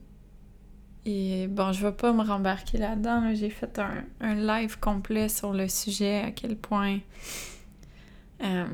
Et 1.06 1.48
bon, 1.48 1.72
je 1.72 1.86
vais 1.86 1.94
pas 1.94 2.14
me 2.14 2.22
rembarquer 2.22 2.78
là-dedans. 2.78 3.34
J'ai 3.34 3.50
fait 3.50 3.80
un, 3.80 4.36
live 4.36 4.78
complet 4.80 5.30
sur 5.30 5.54
le 5.54 5.68
sujet, 5.68 6.20
à 6.20 6.32
quel 6.32 6.56
point 6.56 7.00
euh, 8.44 8.68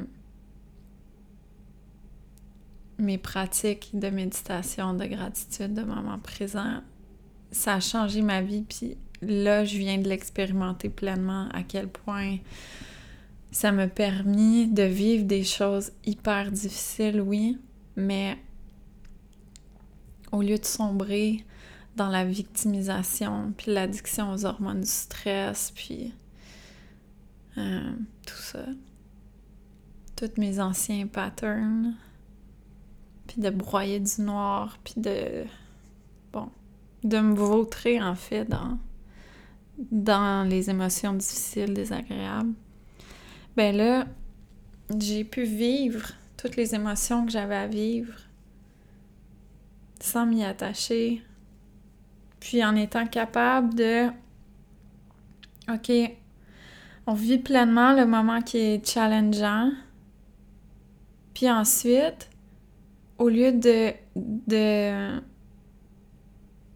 mes 3.00 3.18
pratiques 3.18 3.92
de 3.94 4.10
méditation, 4.10 4.94
de 4.94 5.06
gratitude, 5.06 5.74
de 5.74 5.84
moment 5.84 6.20
présent, 6.20 6.82
ça 7.52 7.76
a 7.76 7.80
changé 7.80 8.22
ma 8.22 8.42
vie. 8.42 8.64
Puis 8.68 8.98
là, 9.22 9.66
je 9.66 9.78
viens 9.78 9.98
de 9.98 10.08
l'expérimenter 10.08 10.90
pleinement 10.90 11.50
à 11.54 11.64
quel 11.64 11.88
point 11.88 12.38
ça 13.52 13.72
m'a 13.72 13.88
permis 13.88 14.68
de 14.68 14.84
vivre 14.84 15.26
des 15.26 15.44
choses 15.44 15.92
hyper 16.06 16.52
difficiles, 16.52 17.22
oui, 17.22 17.58
mais 17.96 18.38
au 20.32 20.42
lieu 20.42 20.58
de 20.58 20.66
sombrer 20.66 21.44
dans 21.96 22.10
la 22.10 22.26
victimisation, 22.26 23.54
puis 23.58 23.74
l'addiction 23.74 24.32
aux 24.32 24.46
hormones 24.46 24.82
du 24.82 24.90
stress, 24.90 25.72
puis 25.74 26.14
euh, 27.58 27.92
tout 28.26 28.36
ça, 28.36 28.66
tous 30.16 30.30
mes 30.38 30.60
anciens 30.60 31.08
patterns, 31.08 31.96
puis 33.28 33.42
de 33.42 33.50
broyer 33.50 34.00
du 34.00 34.22
noir, 34.22 34.78
puis 34.84 34.96
de... 34.98 35.46
Bon, 36.34 36.50
de 37.04 37.20
me 37.20 37.36
vautrer, 37.36 38.02
en 38.02 38.16
fait, 38.16 38.46
dans, 38.46 38.78
dans 39.92 40.48
les 40.48 40.70
émotions 40.70 41.14
difficiles, 41.14 41.74
désagréables. 41.74 42.54
Ben 43.56 43.76
là, 43.76 44.06
j'ai 44.98 45.24
pu 45.24 45.44
vivre 45.44 46.12
toutes 46.38 46.56
les 46.56 46.76
émotions 46.76 47.26
que 47.26 47.32
j'avais 47.32 47.56
à 47.56 47.68
vivre 47.68 48.14
sans 50.00 50.26
m'y 50.26 50.44
attacher, 50.44 51.24
puis 52.40 52.64
en 52.64 52.76
étant 52.76 53.08
capable 53.08 53.74
de... 53.74 54.08
OK, 55.70 55.92
on 57.08 57.14
vit 57.14 57.40
pleinement 57.40 57.94
le 57.94 58.06
moment 58.06 58.42
qui 58.42 58.58
est 58.58 58.88
challengeant, 58.88 59.72
Puis 61.34 61.50
ensuite, 61.50 62.30
au 63.18 63.30
lieu 63.30 63.52
de, 63.52 63.92
de 64.16 65.20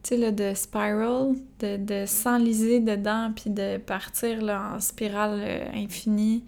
tu 0.03 0.17
sais, 0.17 0.31
de 0.31 0.53
spiral, 0.55 1.35
de, 1.59 1.77
de 1.77 2.05
s'enliser 2.05 2.79
dedans, 2.79 3.31
puis 3.35 3.49
de 3.49 3.77
partir 3.77 4.41
là, 4.41 4.73
en 4.75 4.79
spirale 4.79 5.39
euh, 5.41 5.65
infinie 5.75 6.43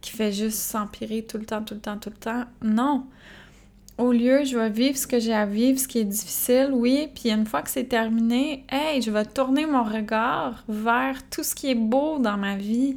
qui 0.00 0.10
fait 0.10 0.32
juste 0.32 0.58
s'empirer 0.58 1.22
tout 1.22 1.38
le 1.38 1.44
temps, 1.44 1.62
tout 1.62 1.74
le 1.74 1.80
temps, 1.80 1.98
tout 1.98 2.10
le 2.10 2.16
temps. 2.16 2.44
Non! 2.62 3.06
Au 3.98 4.12
lieu, 4.12 4.44
je 4.44 4.56
vais 4.56 4.70
vivre 4.70 4.96
ce 4.96 5.08
que 5.08 5.18
j'ai 5.18 5.34
à 5.34 5.44
vivre, 5.44 5.78
ce 5.78 5.88
qui 5.88 5.98
est 5.98 6.04
difficile, 6.04 6.70
oui, 6.72 7.08
puis 7.12 7.32
une 7.32 7.46
fois 7.46 7.62
que 7.62 7.70
c'est 7.70 7.88
terminé, 7.88 8.64
hey, 8.68 9.02
je 9.02 9.10
vais 9.10 9.24
tourner 9.24 9.66
mon 9.66 9.82
regard 9.82 10.62
vers 10.68 11.28
tout 11.30 11.42
ce 11.42 11.52
qui 11.52 11.68
est 11.68 11.74
beau 11.74 12.20
dans 12.20 12.36
ma 12.36 12.54
vie, 12.54 12.96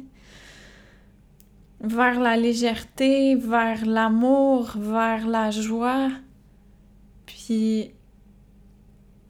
vers 1.80 2.20
la 2.20 2.36
légèreté, 2.36 3.34
vers 3.34 3.84
l'amour, 3.84 4.74
vers 4.76 5.26
la 5.26 5.50
joie, 5.50 6.08
puis 7.52 7.90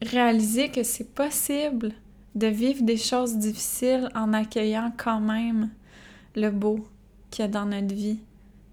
réaliser 0.01 0.71
que 0.71 0.83
c'est 0.83 1.13
possible 1.13 1.91
de 2.35 2.47
vivre 2.47 2.83
des 2.83 2.95
choses 2.95 3.37
difficiles 3.37 4.09
en 4.15 4.31
accueillant 4.31 4.93
quand 4.95 5.19
même 5.19 5.69
le 6.37 6.49
beau 6.49 6.87
qu'il 7.29 7.43
y 7.43 7.45
a 7.45 7.51
dans 7.51 7.65
notre 7.65 7.93
vie. 7.93 8.19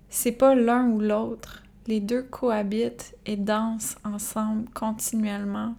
C'est 0.09 0.31
pas 0.31 0.55
l'un 0.55 0.89
ou 0.89 1.01
l'autre. 1.01 1.64
Les 1.89 1.98
deux 1.98 2.22
cohabitent 2.22 3.16
et 3.27 3.36
dansent 3.36 3.97
ensemble 4.05 4.68
continuellement. 4.70 5.74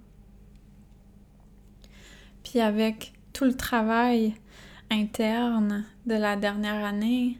Puis 2.43 2.59
avec 2.59 3.13
tout 3.31 3.45
le 3.45 3.55
travail 3.55 4.33
interne 4.89 5.85
de 6.05 6.15
la 6.15 6.35
dernière 6.35 6.83
année, 6.83 7.37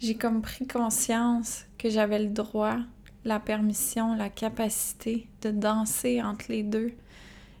j'ai 0.00 0.16
comme 0.16 0.42
pris 0.42 0.66
conscience 0.66 1.66
que 1.78 1.88
j'avais 1.88 2.18
le 2.18 2.30
droit, 2.30 2.78
la 3.26 3.40
permission, 3.40 4.14
la 4.16 4.30
capacité 4.30 5.28
de 5.42 5.50
danser 5.50 6.22
entre 6.22 6.46
les 6.48 6.62
deux 6.62 6.92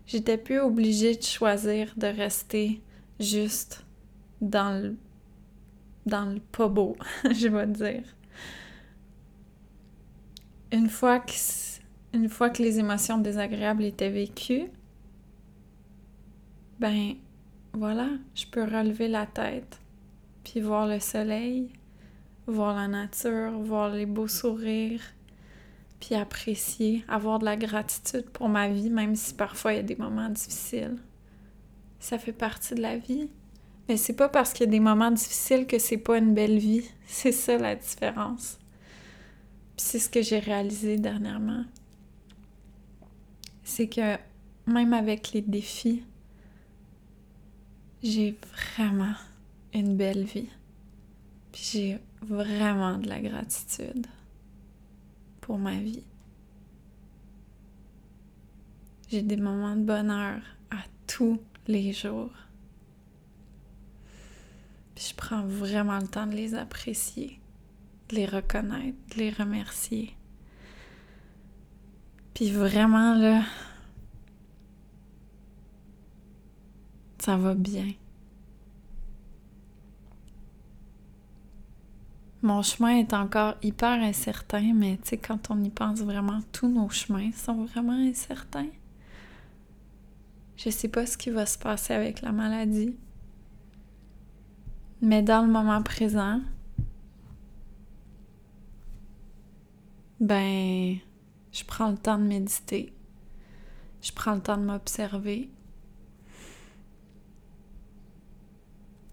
J'étais 0.06 0.38
plus 0.38 0.60
obligée 0.60 1.16
de 1.16 1.22
choisir 1.22 1.92
de 1.96 2.06
rester 2.06 2.80
juste 3.18 3.84
dans 4.40 4.80
le, 4.80 4.96
dans 6.06 6.26
le 6.26 6.38
pas 6.38 6.68
beau, 6.68 6.96
je 7.24 7.48
vais 7.48 7.66
dire. 7.66 8.04
Une 10.70 10.88
fois, 10.88 11.18
que, 11.18 11.32
une 12.12 12.28
fois 12.28 12.50
que 12.50 12.62
les 12.62 12.78
émotions 12.78 13.18
désagréables 13.18 13.84
étaient 13.84 14.10
vécues, 14.10 14.68
ben 16.78 17.14
voilà, 17.72 18.08
je 18.36 18.46
peux 18.46 18.62
relever 18.62 19.08
la 19.08 19.26
tête, 19.26 19.80
puis 20.44 20.60
voir 20.60 20.86
le 20.86 21.00
soleil, 21.00 21.72
voir 22.46 22.76
la 22.76 22.86
nature, 22.86 23.58
voir 23.58 23.90
les 23.90 24.06
beaux 24.06 24.28
sourires, 24.28 25.15
puis 26.00 26.14
apprécier, 26.14 27.04
avoir 27.08 27.38
de 27.38 27.44
la 27.44 27.56
gratitude 27.56 28.28
pour 28.30 28.48
ma 28.48 28.68
vie, 28.68 28.90
même 28.90 29.16
si 29.16 29.34
parfois 29.34 29.72
il 29.72 29.76
y 29.76 29.80
a 29.80 29.82
des 29.82 29.96
moments 29.96 30.28
difficiles. 30.28 30.96
Ça 31.98 32.18
fait 32.18 32.32
partie 32.32 32.74
de 32.74 32.82
la 32.82 32.98
vie. 32.98 33.28
Mais 33.88 33.96
c'est 33.96 34.14
pas 34.14 34.28
parce 34.28 34.52
qu'il 34.52 34.66
y 34.66 34.68
a 34.68 34.72
des 34.72 34.80
moments 34.80 35.10
difficiles 35.10 35.66
que 35.66 35.78
c'est 35.78 35.98
pas 35.98 36.18
une 36.18 36.34
belle 36.34 36.58
vie. 36.58 36.84
C'est 37.06 37.32
ça 37.32 37.56
la 37.56 37.76
différence. 37.76 38.58
Puis 39.76 39.86
c'est 39.86 39.98
ce 39.98 40.08
que 40.08 40.22
j'ai 40.22 40.40
réalisé 40.40 40.96
dernièrement. 40.96 41.64
C'est 43.62 43.88
que 43.88 44.16
même 44.66 44.92
avec 44.92 45.32
les 45.32 45.42
défis, 45.42 46.02
j'ai 48.02 48.36
vraiment 48.54 49.14
une 49.74 49.96
belle 49.96 50.24
vie. 50.24 50.48
Puis 51.52 51.68
j'ai 51.72 51.98
vraiment 52.22 52.98
de 52.98 53.08
la 53.08 53.20
gratitude 53.20 54.06
pour 55.46 55.58
ma 55.58 55.76
vie. 55.76 56.02
J'ai 59.08 59.22
des 59.22 59.36
moments 59.36 59.76
de 59.76 59.84
bonheur 59.84 60.42
à 60.72 60.78
tous 61.06 61.40
les 61.68 61.92
jours. 61.92 62.32
Puis 64.96 65.10
je 65.10 65.14
prends 65.14 65.46
vraiment 65.46 66.00
le 66.00 66.08
temps 66.08 66.26
de 66.26 66.34
les 66.34 66.56
apprécier, 66.56 67.38
de 68.08 68.16
les 68.16 68.26
reconnaître, 68.26 68.98
de 69.14 69.18
les 69.18 69.30
remercier. 69.30 70.16
Puis 72.34 72.50
vraiment, 72.50 73.14
là, 73.14 73.44
ça 77.20 77.36
va 77.36 77.54
bien. 77.54 77.92
Mon 82.42 82.62
chemin 82.62 82.98
est 82.98 83.14
encore 83.14 83.54
hyper 83.62 84.02
incertain, 84.02 84.72
mais 84.74 84.98
tu 85.02 85.10
sais, 85.10 85.16
quand 85.16 85.50
on 85.50 85.62
y 85.62 85.70
pense 85.70 86.00
vraiment, 86.00 86.40
tous 86.52 86.68
nos 86.68 86.88
chemins 86.90 87.32
sont 87.32 87.64
vraiment 87.64 87.92
incertains. 87.92 88.68
Je 90.56 90.70
sais 90.70 90.88
pas 90.88 91.06
ce 91.06 91.16
qui 91.16 91.30
va 91.30 91.46
se 91.46 91.58
passer 91.58 91.94
avec 91.94 92.22
la 92.22 92.32
maladie. 92.32 92.96
Mais 95.02 95.22
dans 95.22 95.42
le 95.42 95.52
moment 95.52 95.82
présent, 95.82 96.40
ben, 100.20 100.96
je 101.52 101.64
prends 101.64 101.90
le 101.90 101.98
temps 101.98 102.18
de 102.18 102.24
méditer. 102.24 102.92
Je 104.00 104.12
prends 104.12 104.34
le 104.34 104.40
temps 104.40 104.56
de 104.56 104.64
m'observer. 104.64 105.50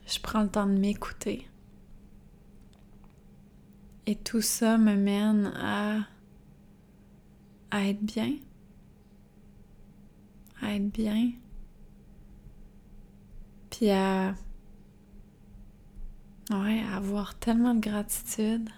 Je 0.08 0.20
prends 0.20 0.44
le 0.44 0.50
temps 0.50 0.68
de 0.68 0.78
m'écouter. 0.78 1.48
Et 4.06 4.16
tout 4.16 4.42
ça 4.42 4.78
me 4.78 4.96
mène 4.96 5.54
à, 5.56 6.00
être 7.72 8.02
bien, 8.02 8.34
à 10.62 10.76
être 10.76 10.90
bien, 10.90 11.32
puis 13.70 13.90
à, 13.92 14.36
ouais, 16.52 16.82
à 16.82 16.98
avoir 16.98 17.36
tellement 17.36 17.74
de 17.76 17.80
gratitude. 17.80 18.70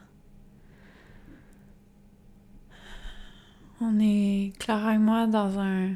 On 3.81 3.99
est, 3.99 4.53
Clara 4.59 4.93
et 4.93 4.99
moi, 4.99 5.25
dans 5.25 5.59
un, 5.59 5.95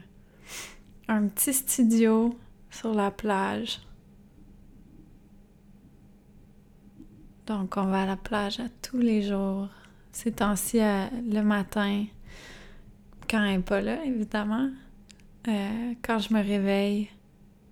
un 1.08 1.28
petit 1.28 1.54
studio 1.54 2.38
sur 2.72 2.94
la 2.94 3.12
plage. 3.12 3.80
Donc, 7.50 7.78
on 7.78 7.86
va 7.86 8.04
à 8.04 8.06
la 8.06 8.16
plage 8.16 8.60
à 8.60 8.70
tous 8.84 9.00
les 9.00 9.24
jours. 9.24 9.70
C'est 10.12 10.36
temps-ci, 10.36 10.78
le 10.78 11.42
matin, 11.42 12.06
quand 13.28 13.44
elle 13.44 13.58
n'est 13.58 13.64
pas 13.64 13.82
là, 13.82 14.06
évidemment. 14.06 14.70
Euh, 15.48 15.94
quand 16.04 16.20
je 16.20 16.32
me 16.32 16.44
réveille, 16.44 17.10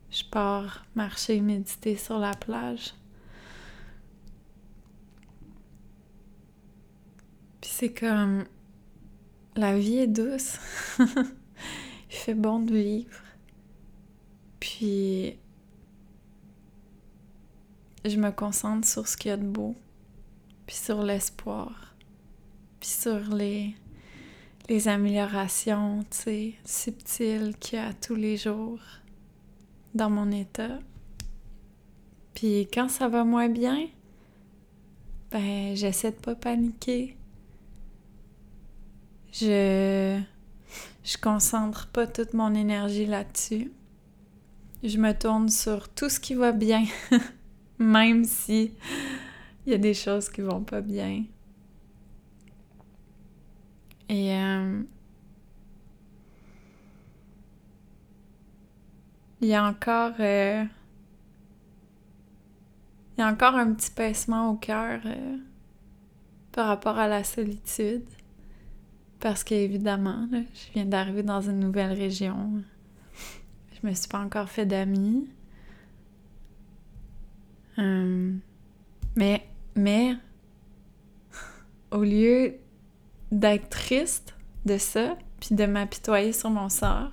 je 0.10 0.24
pars 0.24 0.84
marcher, 0.96 1.40
méditer 1.42 1.96
sur 1.96 2.18
la 2.18 2.34
plage. 2.34 2.96
Puis 7.62 7.70
c'est 7.72 7.94
comme... 7.94 8.46
La 9.56 9.78
vie 9.78 10.00
est 10.00 10.08
douce. 10.08 10.58
Il 11.00 12.16
fait 12.16 12.34
bon 12.34 12.62
de 12.62 12.74
vivre. 12.74 13.22
Puis 14.60 15.38
je 18.06 18.18
me 18.18 18.32
concentre 18.32 18.88
sur 18.88 19.08
ce 19.08 19.18
qu'il 19.18 19.30
y 19.30 19.34
a 19.34 19.38
de 19.38 19.46
beau, 19.46 19.76
puis 20.66 20.76
sur 20.76 21.02
l'espoir, 21.04 21.96
puis 22.80 22.90
sur 22.90 23.34
les, 23.34 23.76
améliorations, 24.88 26.06
subtiles 26.66 27.56
qu'il 27.60 27.80
y 27.80 27.82
a 27.82 27.94
tous 27.94 28.16
les 28.16 28.38
jours 28.38 28.80
dans 29.96 30.10
mon 30.10 30.32
état. 30.32 30.80
Puis 32.34 32.68
quand 32.72 32.90
ça 32.90 33.08
va 33.08 33.24
moins 33.24 33.50
bien, 33.50 33.88
ben 35.32 35.76
j'essaie 35.76 36.12
de 36.12 36.18
pas 36.18 36.36
paniquer. 36.36 37.18
Je 39.32 40.22
je 41.08 41.18
concentre 41.18 41.88
pas 41.88 42.06
toute 42.06 42.34
mon 42.34 42.54
énergie 42.54 43.06
là-dessus. 43.06 43.72
Je 44.84 44.98
me 44.98 45.14
tourne 45.14 45.48
sur 45.48 45.88
tout 45.88 46.10
ce 46.10 46.20
qui 46.20 46.34
va 46.34 46.52
bien. 46.52 46.84
même 47.80 48.24
si 48.24 48.72
il 49.66 49.72
y 49.72 49.76
a 49.76 49.78
des 49.78 49.94
choses 49.94 50.30
qui 50.30 50.42
vont 50.42 50.64
pas 50.64 50.82
bien. 50.82 51.24
Et 54.10 54.34
euh, 54.34 54.82
il 59.42 59.48
y 59.48 59.54
a 59.54 59.64
encore 59.66 60.14
euh, 60.20 60.64
il 63.18 63.22
y 63.22 63.24
a 63.24 63.28
encore 63.28 63.56
un 63.56 63.74
petit 63.74 63.92
pincement 63.92 64.52
au 64.52 64.56
cœur 64.56 65.02
euh, 65.06 65.38
par 66.52 66.68
rapport 66.68 66.98
à 66.98 67.08
la 67.08 67.24
solitude. 67.24 68.06
Parce 69.20 69.44
qu'évidemment, 69.44 70.28
je 70.32 70.74
viens 70.74 70.86
d'arriver 70.86 71.24
dans 71.24 71.42
une 71.42 71.60
nouvelle 71.60 71.94
région. 71.94 72.64
Je 73.74 73.88
me 73.88 73.94
suis 73.94 74.08
pas 74.08 74.20
encore 74.20 74.48
fait 74.48 74.68
d'amis. 74.68 75.28
Euh, 77.80 78.34
mais, 79.16 79.48
mais, 79.76 80.16
au 81.92 82.04
lieu 82.04 82.56
d'être 83.32 83.70
triste 83.70 84.36
de 84.66 84.78
ça, 84.78 85.18
puis 85.40 85.56
de 85.56 85.66
m'apitoyer 85.66 86.34
sur 86.34 86.50
mon 86.50 86.70
sort, 86.70 87.12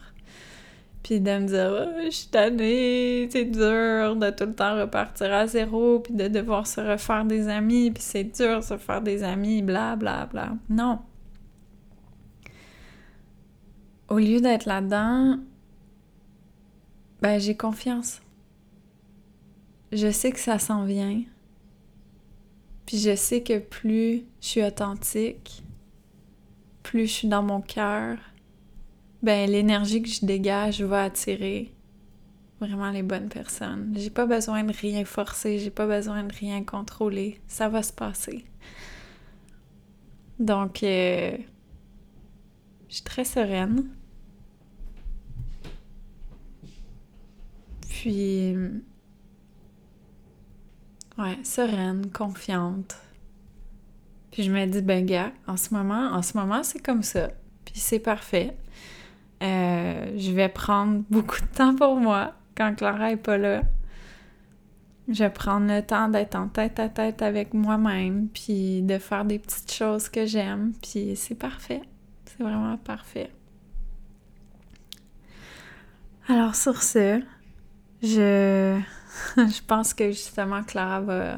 puis 1.02 1.20
de 1.20 1.30
me 1.30 1.46
dire 1.46 1.86
oh, 1.86 2.00
je 2.06 2.10
suis 2.10 2.28
tannée, 2.28 3.28
c'est 3.30 3.44
dur 3.44 4.16
de 4.16 4.30
tout 4.30 4.46
le 4.46 4.54
temps 4.54 4.80
repartir 4.80 5.32
à 5.32 5.46
zéro, 5.46 6.00
puis 6.00 6.14
de 6.14 6.28
devoir 6.28 6.66
se 6.66 6.80
refaire 6.80 7.24
des 7.24 7.48
amis, 7.48 7.90
puis 7.90 8.02
c'est 8.02 8.24
dur 8.24 8.60
de 8.60 8.64
se 8.64 8.78
faire 8.78 9.02
des 9.02 9.22
amis, 9.22 9.62
bla 9.62 9.96
bla 9.96 10.26
bla. 10.26 10.52
Non. 10.68 11.00
Au 14.08 14.18
lieu 14.18 14.40
d'être 14.40 14.66
là-dedans, 14.66 15.38
ben 17.20 17.38
j'ai 17.38 17.56
confiance. 17.56 18.20
Je 19.94 20.10
sais 20.10 20.32
que 20.32 20.40
ça 20.40 20.58
s'en 20.58 20.84
vient. 20.84 21.22
Puis 22.84 22.98
je 22.98 23.14
sais 23.14 23.44
que 23.44 23.60
plus 23.60 24.24
je 24.40 24.46
suis 24.46 24.64
authentique, 24.64 25.62
plus 26.82 27.06
je 27.06 27.12
suis 27.12 27.28
dans 27.28 27.44
mon 27.44 27.60
cœur, 27.60 28.18
ben 29.22 29.48
l'énergie 29.48 30.02
que 30.02 30.08
je 30.08 30.26
dégage 30.26 30.82
va 30.82 31.04
attirer 31.04 31.72
vraiment 32.58 32.90
les 32.90 33.04
bonnes 33.04 33.28
personnes. 33.28 33.94
J'ai 33.96 34.10
pas 34.10 34.26
besoin 34.26 34.64
de 34.64 34.72
rien 34.72 35.04
forcer, 35.04 35.60
j'ai 35.60 35.70
pas 35.70 35.86
besoin 35.86 36.24
de 36.24 36.32
rien 36.32 36.64
contrôler. 36.64 37.40
Ça 37.46 37.68
va 37.68 37.84
se 37.84 37.92
passer. 37.92 38.44
Donc, 40.40 40.82
euh, 40.82 41.36
je 42.88 42.94
suis 42.94 43.04
très 43.04 43.24
sereine. 43.24 43.88
Puis, 47.88 48.56
ouais, 51.18 51.38
sereine, 51.42 52.10
confiante. 52.10 52.96
Puis 54.30 54.42
je 54.42 54.50
me 54.50 54.66
dis, 54.66 54.82
ben 54.82 55.06
gars, 55.06 55.32
en 55.46 55.56
ce 55.56 55.72
moment, 55.72 56.10
en 56.12 56.22
ce 56.22 56.36
moment, 56.36 56.62
c'est 56.62 56.80
comme 56.80 57.02
ça. 57.02 57.28
Puis 57.64 57.76
c'est 57.76 58.00
parfait. 58.00 58.56
Euh, 59.42 60.12
je 60.16 60.32
vais 60.32 60.48
prendre 60.48 61.02
beaucoup 61.10 61.40
de 61.40 61.56
temps 61.56 61.74
pour 61.74 61.96
moi 61.96 62.34
quand 62.56 62.74
Clara 62.74 63.12
est 63.12 63.16
pas 63.16 63.38
là. 63.38 63.62
Je 65.08 65.22
vais 65.22 65.30
prendre 65.30 65.66
le 65.66 65.82
temps 65.82 66.08
d'être 66.08 66.34
en 66.34 66.48
tête 66.48 66.78
à 66.78 66.88
tête 66.88 67.20
avec 67.20 67.52
moi-même, 67.52 68.28
puis 68.28 68.80
de 68.80 68.96
faire 68.98 69.26
des 69.26 69.38
petites 69.38 69.70
choses 69.70 70.08
que 70.08 70.24
j'aime, 70.24 70.72
puis 70.80 71.14
c'est 71.14 71.34
parfait. 71.34 71.82
C'est 72.24 72.42
vraiment 72.42 72.76
parfait. 72.78 73.30
Alors 76.26 76.54
sur 76.54 76.82
ce, 76.82 77.20
je, 78.02 78.80
je 79.36 79.62
pense 79.66 79.94
que 79.94 80.10
justement 80.10 80.62
Clara 80.62 81.00
va 81.00 81.36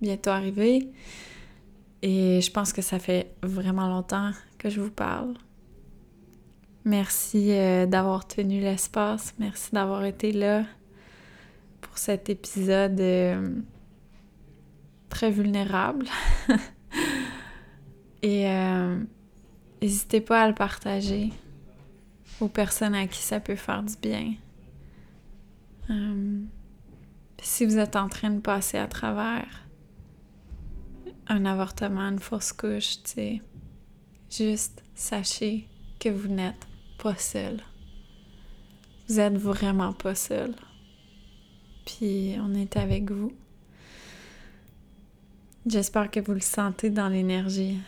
bientôt 0.00 0.30
arriver. 0.30 0.88
Et 2.02 2.40
je 2.40 2.50
pense 2.50 2.72
que 2.72 2.82
ça 2.82 2.98
fait 2.98 3.34
vraiment 3.42 3.88
longtemps 3.88 4.30
que 4.58 4.70
je 4.70 4.80
vous 4.80 4.90
parle. 4.90 5.34
Merci 6.84 7.52
euh, 7.52 7.86
d'avoir 7.86 8.26
tenu 8.26 8.60
l'espace. 8.60 9.34
Merci 9.38 9.70
d'avoir 9.72 10.04
été 10.04 10.32
là 10.32 10.64
pour 11.80 11.98
cet 11.98 12.30
épisode 12.30 12.98
euh, 13.00 13.50
très 15.10 15.30
vulnérable. 15.30 16.06
Et 18.22 18.48
euh, 18.48 18.98
n'hésitez 19.82 20.20
pas 20.20 20.42
à 20.42 20.48
le 20.48 20.54
partager 20.54 21.30
aux 22.40 22.48
personnes 22.48 22.94
à 22.94 23.06
qui 23.06 23.20
ça 23.22 23.40
peut 23.40 23.56
faire 23.56 23.82
du 23.82 23.94
bien. 24.00 24.34
Si 27.42 27.64
vous 27.64 27.78
êtes 27.78 27.96
en 27.96 28.08
train 28.08 28.30
de 28.30 28.40
passer 28.40 28.78
à 28.78 28.86
travers 28.86 29.66
un 31.26 31.44
avortement, 31.44 32.08
une 32.08 32.18
fausse 32.18 32.52
couche, 32.52 33.02
tu 33.02 33.10
sais. 33.10 33.42
Juste 34.30 34.82
sachez 34.94 35.68
que 35.98 36.08
vous 36.08 36.28
n'êtes 36.28 36.66
pas 37.02 37.16
seul. 37.16 37.60
Vous 39.08 39.20
êtes 39.20 39.36
vraiment 39.36 39.92
pas 39.92 40.14
seul. 40.14 40.54
Puis 41.86 42.36
on 42.40 42.54
est 42.54 42.76
avec 42.76 43.10
vous. 43.10 43.32
J'espère 45.66 46.10
que 46.10 46.20
vous 46.20 46.32
le 46.32 46.40
sentez 46.40 46.90
dans 46.90 47.08
l'énergie, 47.08 47.78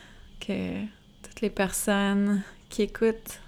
que 0.41 0.85
toutes 1.23 1.41
les 1.41 1.51
personnes 1.51 2.43
qui 2.69 2.83
écoutent 2.83 3.41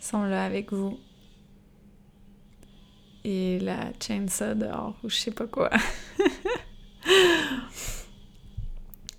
sont 0.00 0.24
là 0.24 0.44
avec 0.44 0.72
vous. 0.72 0.98
Et 3.30 3.58
la 3.58 3.92
chainsaw 4.00 4.54
dehors, 4.54 4.96
ou 5.04 5.10
je 5.10 5.16
sais 5.16 5.30
pas 5.30 5.46
quoi. 5.46 5.68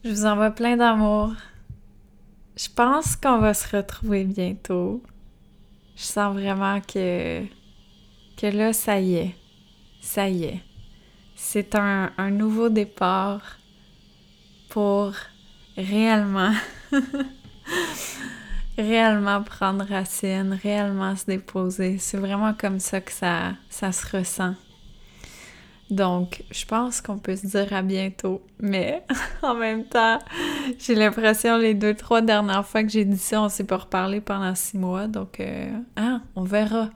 Je 0.04 0.10
vous 0.10 0.26
envoie 0.26 0.50
plein 0.50 0.78
d'amour. 0.78 1.34
Je 2.58 2.70
pense 2.76 3.16
qu'on 3.16 3.38
va 3.38 3.54
se 3.54 3.78
retrouver 3.78 4.24
bientôt. 4.24 5.04
Je 5.96 6.02
sens 6.02 6.34
vraiment 6.34 6.82
que, 6.82 7.44
que 8.36 8.48
là, 8.48 8.74
ça 8.74 9.00
y 9.00 9.14
est. 9.14 9.36
Ça 10.02 10.28
y 10.28 10.46
est. 10.46 10.62
C'est 11.36 11.76
un, 11.76 12.12
un 12.18 12.32
nouveau 12.32 12.70
départ 12.70 13.60
pour 14.70 15.14
réellement, 15.78 16.54
réellement 18.82 19.44
prendre 19.44 19.86
racine, 19.86 20.58
réellement 20.62 21.16
se 21.16 21.26
déposer. 21.26 21.98
C'est 21.98 22.18
vraiment 22.18 22.54
comme 22.54 22.80
ça 22.80 23.02
que 23.02 23.12
ça, 23.12 23.54
ça 23.70 23.92
se 23.92 24.18
ressent. 24.18 24.56
Donc, 25.90 26.44
je 26.52 26.66
pense 26.66 27.02
qu'on 27.02 27.18
peut 27.18 27.36
se 27.36 27.48
dire 27.48 27.74
à 27.74 27.82
bientôt. 27.82 28.42
Mais 28.60 29.04
en 29.42 29.56
même 29.56 29.86
temps, 29.86 30.20
j'ai 30.78 30.96
l'impression 30.96 31.58
les 31.58 31.74
deux, 31.74 31.96
trois 31.96 32.22
dernières 32.22 32.66
fois 32.66 32.84
que 32.84 32.90
j'ai 32.90 33.06
dit 33.06 33.18
ça, 33.18 33.42
on 33.42 33.50
s'est 33.50 33.64
pas 33.64 33.78
reparlé 33.78 34.22
pendant 34.22 34.54
six 34.54 34.78
mois. 34.78 35.08
Donc, 35.08 35.42
ah, 35.96 36.22
on 36.36 36.44
verra. 36.44 36.90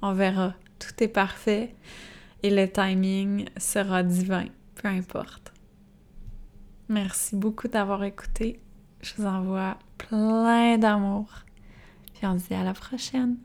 On 0.00 0.12
verra. 0.12 0.54
Tout 0.78 1.04
est 1.04 1.08
parfait 1.08 1.74
et 2.42 2.50
le 2.50 2.68
timing 2.68 3.48
sera 3.56 4.02
divin. 4.02 4.46
Peu 4.74 4.88
importe. 4.88 5.52
Merci 6.88 7.36
beaucoup 7.36 7.68
d'avoir 7.68 8.02
écouté. 8.02 8.58
Je 9.02 9.12
vous 9.16 9.26
envoie 9.26 9.76
plein 10.08 10.78
d'amour. 10.78 11.28
Puis 12.14 12.26
on 12.26 12.38
se 12.38 12.48
dit 12.48 12.54
à 12.54 12.64
la 12.64 12.74
prochaine. 12.74 13.36